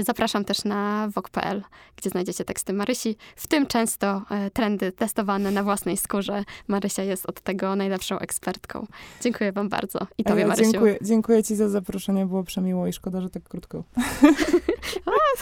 Zapraszam 0.00 0.44
też 0.44 0.64
na 0.64 1.08
wok.pl, 1.14 1.62
gdzie 1.96 2.10
znajdziecie 2.10 2.44
teksty 2.44 2.72
Marysi, 2.72 3.16
w 3.36 3.46
tym 3.46 3.66
często 3.66 4.22
trendy 4.52 4.92
testowane 4.92 5.50
na 5.50 5.62
własnej 5.62 5.96
skórze. 5.96 6.44
Marysia 6.68 7.02
jest 7.02 7.26
od 7.26 7.40
tego 7.40 7.71
najlepszą 7.76 8.18
ekspertką. 8.18 8.86
Dziękuję 9.20 9.52
wam 9.52 9.68
bardzo. 9.68 10.06
I 10.18 10.24
tobie, 10.24 10.40
ja 10.40 10.46
Marysiu. 10.46 10.72
dziękuję, 10.72 10.98
dziękuję 11.02 11.42
ci 11.42 11.56
za 11.56 11.68
zaproszenie, 11.68 12.26
było 12.26 12.44
przemiło 12.44 12.86
i 12.86 12.92
szkoda, 12.92 13.20
że 13.20 13.30
tak 13.30 13.42
krótko. 13.42 13.84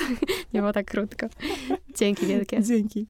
Nie 0.54 0.60
było 0.60 0.72
tak 0.72 0.86
krótko. 0.86 1.26
Dzięki 1.96 2.26
wielkie. 2.26 2.62
Dzięki. 2.62 3.06